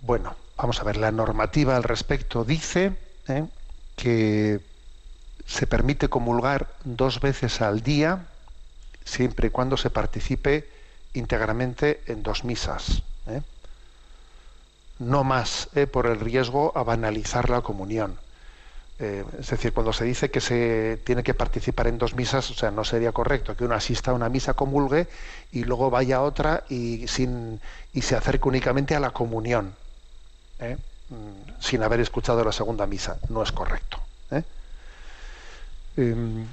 Bueno, 0.01 0.37
vamos 0.57 0.81
a 0.81 0.85
ver, 0.85 0.97
la 0.97 1.13
normativa 1.13 1.77
al 1.77 1.83
respecto 1.83 2.45
dice 2.45 2.97
¿eh? 3.29 3.45
Que 3.99 4.61
se 5.45 5.67
permite 5.67 6.09
comulgar 6.09 6.69
dos 6.85 7.21
veces 7.21 7.61
al 7.61 7.83
día 7.83 8.27
siempre 9.05 9.49
y 9.49 9.51
cuando 9.51 9.77
se 9.77 9.91
participe 9.91 10.69
íntegramente 11.15 12.03
en 12.07 12.23
dos 12.23 12.45
misas. 12.45 13.03
¿eh? 13.27 13.43
No 15.01 15.25
más 15.25 15.69
¿eh? 15.75 15.87
por 15.87 16.07
el 16.07 16.21
riesgo 16.21 16.73
a 16.77 16.85
banalizar 16.85 17.51
la 17.51 17.61
comunión. 17.61 18.17
Eh, 19.01 19.25
es 19.39 19.51
decir, 19.51 19.73
cuando 19.73 19.93
se 19.93 20.05
dice 20.05 20.31
que 20.31 20.41
se 20.41 21.01
tiene 21.05 21.23
que 21.23 21.35
participar 21.35 21.87
en 21.87 21.99
dos 21.99 22.15
misas, 22.15 22.51
o 22.51 22.55
sea, 22.55 22.71
no 22.71 22.85
sería 22.85 23.13
correcto 23.13 23.57
que 23.57 23.65
uno 23.65 23.75
asista 23.75 24.11
a 24.11 24.15
una 24.15 24.29
misa, 24.29 24.55
comulgue 24.55 25.09
y 25.53 25.65
luego 25.65 25.91
vaya 25.91 26.17
a 26.17 26.23
otra 26.23 26.65
y, 26.69 27.07
sin, 27.09 27.61
y 27.93 28.03
se 28.03 28.17
acerque 28.17 28.49
únicamente 28.49 28.95
a 28.95 29.01
la 29.01 29.11
comunión. 29.11 29.75
Sin 31.61 31.83
haber 31.83 32.01
escuchado 32.01 32.45
la 32.45 32.53
segunda 32.53 32.87
misa. 32.87 33.19
No 33.29 33.43
es 33.43 33.53
correcto. 33.53 33.99
¿eh? 34.31 34.43
Em, 35.97 36.47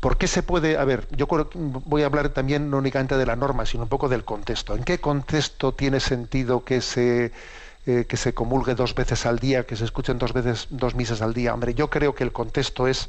¿Por 0.00 0.18
qué 0.18 0.28
se 0.28 0.42
puede.? 0.42 0.76
A 0.76 0.84
ver, 0.84 1.08
yo 1.10 1.26
voy 1.56 2.02
a 2.02 2.06
hablar 2.06 2.28
también 2.28 2.70
no 2.70 2.78
únicamente 2.78 3.16
de 3.16 3.26
la 3.26 3.34
norma, 3.34 3.66
sino 3.66 3.84
un 3.84 3.88
poco 3.88 4.08
del 4.08 4.24
contexto. 4.24 4.74
¿En 4.76 4.84
qué 4.84 5.00
contexto 5.00 5.72
tiene 5.72 6.00
sentido 6.00 6.64
que 6.64 6.80
se 6.80 7.32
eh, 7.88 8.04
que 8.08 8.16
se 8.16 8.34
comulgue 8.34 8.74
dos 8.74 8.96
veces 8.96 9.26
al 9.26 9.38
día, 9.38 9.64
que 9.64 9.76
se 9.76 9.84
escuchen 9.84 10.18
dos 10.18 10.32
veces 10.32 10.66
dos 10.70 10.96
misas 10.96 11.22
al 11.22 11.32
día. 11.32 11.54
Hombre, 11.54 11.72
yo 11.72 11.88
creo 11.88 12.16
que 12.16 12.24
el 12.24 12.32
contexto 12.32 12.88
es 12.88 13.08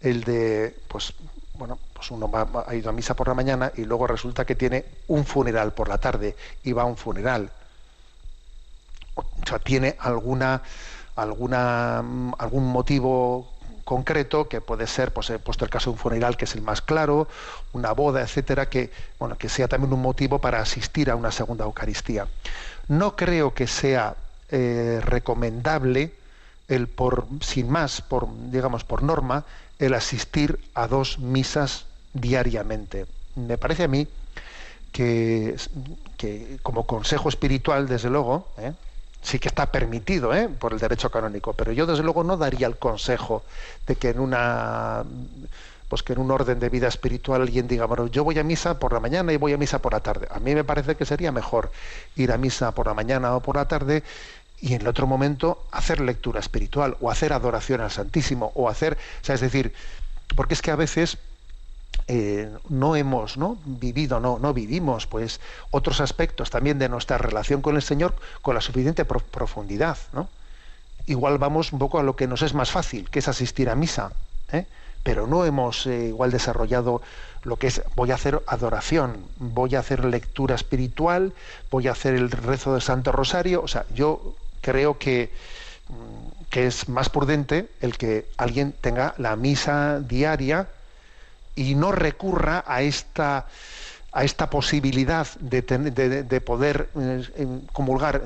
el 0.00 0.22
de, 0.22 0.76
pues, 0.86 1.12
bueno, 1.54 1.76
pues 1.92 2.08
uno 2.12 2.30
ha 2.32 2.74
ido 2.76 2.88
a 2.88 2.92
misa 2.92 3.14
por 3.14 3.26
la 3.26 3.34
mañana 3.34 3.72
y 3.76 3.84
luego 3.84 4.06
resulta 4.06 4.44
que 4.44 4.54
tiene 4.54 4.84
un 5.08 5.24
funeral 5.24 5.72
por 5.72 5.88
la 5.88 5.98
tarde 5.98 6.36
y 6.62 6.70
va 6.70 6.82
a 6.82 6.84
un 6.84 6.96
funeral. 6.96 7.50
O 9.18 9.46
sea, 9.46 9.58
tiene 9.58 9.96
alguna, 9.98 10.62
mm, 11.16 12.32
algún 12.38 12.66
motivo 12.66 13.52
concreto 13.84 14.48
que 14.48 14.60
puede 14.60 14.86
ser, 14.86 15.12
pues 15.12 15.30
he 15.30 15.38
puesto 15.38 15.64
el 15.64 15.70
caso 15.70 15.88
de 15.90 15.94
un 15.94 15.98
funeral 15.98 16.36
que 16.36 16.44
es 16.44 16.54
el 16.54 16.60
más 16.60 16.82
claro, 16.82 17.26
una 17.72 17.92
boda, 17.92 18.20
etcétera, 18.20 18.68
que 18.68 18.90
bueno, 19.18 19.38
que 19.38 19.48
sea 19.48 19.66
también 19.66 19.92
un 19.94 20.02
motivo 20.02 20.40
para 20.40 20.60
asistir 20.60 21.10
a 21.10 21.16
una 21.16 21.32
segunda 21.32 21.64
Eucaristía. 21.64 22.28
No 22.88 23.16
creo 23.16 23.54
que 23.54 23.66
sea 23.66 24.14
eh, 24.50 25.00
recomendable 25.02 26.12
el 26.68 26.86
por 26.86 27.26
sin 27.40 27.70
más, 27.70 28.02
por 28.02 28.28
digamos 28.50 28.84
por 28.84 29.02
norma, 29.02 29.44
el 29.78 29.94
asistir 29.94 30.58
a 30.74 30.86
dos 30.86 31.18
misas 31.18 31.86
diariamente. 32.12 33.06
Me 33.36 33.56
parece 33.56 33.84
a 33.84 33.88
mí 33.88 34.06
que, 34.92 35.56
que 36.18 36.58
como 36.62 36.86
consejo 36.86 37.30
espiritual, 37.30 37.88
desde 37.88 38.10
luego, 38.10 38.48
¿eh? 38.58 38.72
Sí 39.22 39.38
que 39.38 39.48
está 39.48 39.66
permitido 39.66 40.34
¿eh? 40.34 40.48
por 40.48 40.72
el 40.72 40.78
derecho 40.78 41.10
canónico, 41.10 41.52
pero 41.52 41.72
yo 41.72 41.86
desde 41.86 42.02
luego 42.02 42.24
no 42.24 42.36
daría 42.36 42.66
el 42.66 42.76
consejo 42.76 43.42
de 43.86 43.96
que 43.96 44.10
en 44.10 44.20
una 44.20 45.04
pues 45.88 46.02
que 46.02 46.12
en 46.12 46.18
un 46.18 46.30
orden 46.30 46.60
de 46.60 46.68
vida 46.68 46.86
espiritual 46.86 47.40
alguien 47.40 47.66
diga, 47.66 47.86
bueno, 47.86 48.08
yo 48.08 48.22
voy 48.22 48.38
a 48.38 48.44
misa 48.44 48.78
por 48.78 48.92
la 48.92 49.00
mañana 49.00 49.32
y 49.32 49.38
voy 49.38 49.54
a 49.54 49.56
misa 49.56 49.80
por 49.80 49.94
la 49.94 50.00
tarde. 50.00 50.28
A 50.30 50.38
mí 50.38 50.54
me 50.54 50.62
parece 50.62 50.96
que 50.96 51.06
sería 51.06 51.32
mejor 51.32 51.72
ir 52.14 52.30
a 52.30 52.36
misa 52.36 52.72
por 52.72 52.86
la 52.86 52.94
mañana 52.94 53.34
o 53.34 53.40
por 53.40 53.56
la 53.56 53.66
tarde 53.66 54.02
y 54.60 54.74
en 54.74 54.82
el 54.82 54.88
otro 54.88 55.06
momento 55.06 55.64
hacer 55.70 56.00
lectura 56.00 56.40
espiritual 56.40 56.96
o 57.00 57.10
hacer 57.10 57.32
adoración 57.32 57.80
al 57.80 57.90
Santísimo 57.90 58.52
o 58.54 58.68
hacer, 58.68 58.98
o 59.22 59.24
sea, 59.24 59.34
es 59.34 59.40
decir, 59.40 59.72
porque 60.36 60.54
es 60.54 60.62
que 60.62 60.70
a 60.70 60.76
veces 60.76 61.16
eh, 62.06 62.50
no 62.68 62.96
hemos 62.96 63.36
¿no? 63.36 63.58
vivido, 63.64 64.18
no, 64.20 64.38
no 64.38 64.54
vivimos 64.54 65.06
pues 65.06 65.40
otros 65.70 66.00
aspectos 66.00 66.50
también 66.50 66.78
de 66.78 66.88
nuestra 66.88 67.18
relación 67.18 67.60
con 67.60 67.76
el 67.76 67.82
Señor 67.82 68.14
con 68.40 68.54
la 68.54 68.60
suficiente 68.60 69.04
pro- 69.04 69.20
profundidad. 69.20 69.98
¿no? 70.12 70.28
Igual 71.06 71.38
vamos 71.38 71.72
un 71.72 71.78
poco 71.78 71.98
a 71.98 72.02
lo 72.02 72.16
que 72.16 72.26
nos 72.26 72.42
es 72.42 72.54
más 72.54 72.70
fácil, 72.70 73.10
que 73.10 73.18
es 73.18 73.28
asistir 73.28 73.68
a 73.68 73.74
misa, 73.74 74.12
¿eh? 74.52 74.64
pero 75.02 75.26
no 75.26 75.44
hemos 75.44 75.86
eh, 75.86 76.06
igual 76.08 76.30
desarrollado 76.30 77.02
lo 77.44 77.56
que 77.56 77.68
es 77.68 77.82
voy 77.94 78.10
a 78.10 78.14
hacer 78.14 78.42
adoración, 78.46 79.18
voy 79.38 79.74
a 79.74 79.80
hacer 79.80 80.04
lectura 80.04 80.54
espiritual, 80.54 81.32
voy 81.70 81.88
a 81.88 81.92
hacer 81.92 82.14
el 82.14 82.30
rezo 82.30 82.72
del 82.72 82.82
Santo 82.82 83.12
Rosario, 83.12 83.62
o 83.62 83.68
sea, 83.68 83.84
yo 83.94 84.34
creo 84.60 84.98
que 84.98 85.30
mm, 85.88 86.46
que 86.50 86.66
es 86.66 86.88
más 86.88 87.10
prudente 87.10 87.68
el 87.80 87.96
que 87.98 88.26
alguien 88.38 88.72
tenga 88.80 89.14
la 89.18 89.36
misa 89.36 90.00
diaria 90.00 90.68
y 91.58 91.74
no 91.74 91.90
recurra 91.92 92.64
a 92.66 92.82
esta 92.82 93.46
a 94.10 94.24
esta 94.24 94.48
posibilidad 94.48 95.26
de, 95.38 95.60
de- 95.62 96.22
de 96.22 96.40
poder 96.40 96.88
eh, 96.96 97.46
comulgar 97.72 98.22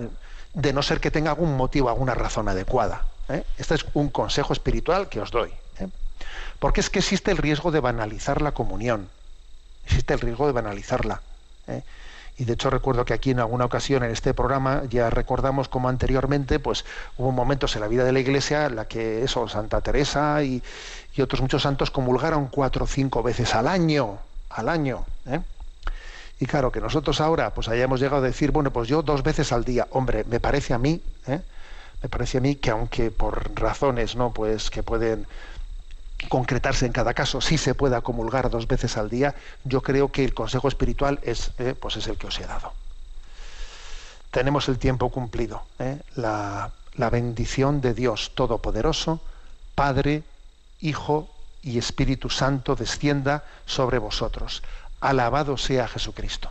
de 0.55 0.73
no 0.73 0.81
ser 0.83 1.01
que 1.01 1.11
tenga 1.11 1.31
algún 1.31 1.57
motivo, 1.57 1.89
alguna 1.89 2.15
razón 2.15 2.49
adecuada. 2.49 3.07
¿eh? 3.29 3.43
Este 3.59 3.75
es 3.75 3.85
un 3.95 4.09
consejo 4.11 4.53
espiritual 4.53 5.09
que 5.09 5.21
os 5.21 5.31
doy. 5.33 5.51
¿eh? 5.81 5.89
Porque 6.61 6.81
es 6.81 6.89
que 6.89 7.01
existe 7.01 7.33
el 7.33 7.37
riesgo 7.39 7.73
de 7.73 7.81
banalizar 7.81 8.43
la 8.43 8.53
comunión. 8.53 9.09
Existe 9.85 10.15
el 10.15 10.21
riesgo 10.21 10.47
de 10.47 10.53
banalizarla. 10.53 11.21
Y 12.39 12.45
de 12.45 12.55
hecho 12.55 12.71
recuerdo 12.71 13.05
que 13.05 13.13
aquí 13.13 13.31
en 13.31 13.41
alguna 13.41 13.67
ocasión 13.67 14.03
en 14.03 14.11
este 14.11 14.33
programa 14.35 14.83
ya 14.89 15.11
recordamos 15.11 15.69
como 15.69 15.89
anteriormente 15.89 16.59
pues 16.59 16.85
hubo 17.19 17.31
momentos 17.31 17.75
en 17.77 17.83
la 17.83 17.89
vida 17.89 18.05
de 18.05 18.13
la 18.13 18.21
Iglesia 18.21 18.67
en 18.67 18.77
la 18.77 18.87
que 18.87 19.23
eso, 19.23 19.49
Santa 19.49 19.81
Teresa 19.81 20.43
y, 20.43 20.63
y 21.15 21.21
otros 21.21 21.43
muchos 21.43 21.63
santos 21.63 21.91
comulgaron 21.91 22.47
cuatro 22.49 22.85
o 22.85 22.87
cinco 22.87 23.23
veces 23.23 23.55
al 23.55 23.69
año, 23.69 24.19
al 24.51 24.69
año. 24.69 25.05
¿eh? 25.27 25.41
Y 26.41 26.47
claro, 26.47 26.73
que 26.73 26.81
nosotros 26.81 27.21
ahora 27.21 27.55
pues 27.55 27.69
hayamos 27.69 28.01
llegado 28.01 28.23
a 28.23 28.27
decir, 28.27 28.51
bueno, 28.51 28.73
pues 28.73 28.89
yo 28.89 29.03
dos 29.03 29.23
veces 29.23 29.53
al 29.53 29.65
día, 29.65 29.87
hombre, 29.91 30.25
me 30.25 30.41
parece 30.41 30.75
a 30.75 30.79
mí, 30.79 31.01
¿eh? 31.27 31.41
me 32.03 32.09
parece 32.09 32.39
a 32.39 32.41
mí 32.41 32.57
que 32.57 32.71
aunque 32.71 33.11
por 33.11 33.53
razones, 33.55 34.17
¿no? 34.17 34.33
Pues 34.33 34.71
que 34.71 34.83
pueden 34.83 35.27
concretarse 36.29 36.87
en 36.87 36.93
cada 36.93 37.15
caso, 37.15 37.41
sí 37.41 37.59
se 37.59 37.75
pueda 37.75 38.01
comulgar 38.01 38.51
dos 38.51 38.67
veces 38.67 38.97
al 38.97 39.11
día, 39.11 39.35
yo 39.65 39.83
creo 39.83 40.11
que 40.13 40.25
el 40.25 40.35
consejo 40.35 40.69
espiritual 40.69 41.21
es, 41.23 41.53
eh, 41.59 41.75
pues 41.79 41.97
es 41.97 42.07
el 42.07 42.17
que 42.17 42.27
os 42.27 42.39
he 42.39 42.47
dado. 42.47 42.73
Tenemos 44.31 44.69
el 44.69 44.79
tiempo 44.79 45.11
cumplido. 45.11 45.63
¿eh? 45.79 45.99
La, 46.17 46.71
la 46.95 47.11
bendición 47.11 47.81
de 47.81 47.95
Dios 47.95 48.33
Todopoderoso, 48.35 49.21
Padre, 49.75 50.23
Hijo 50.81 51.31
y 51.63 51.79
Espíritu 51.79 52.31
Santo 52.31 52.75
descienda 52.75 53.45
sobre 53.67 53.99
vosotros. 53.99 54.63
Alabado 55.01 55.57
sea 55.57 55.89
Jesucristo. 55.89 56.51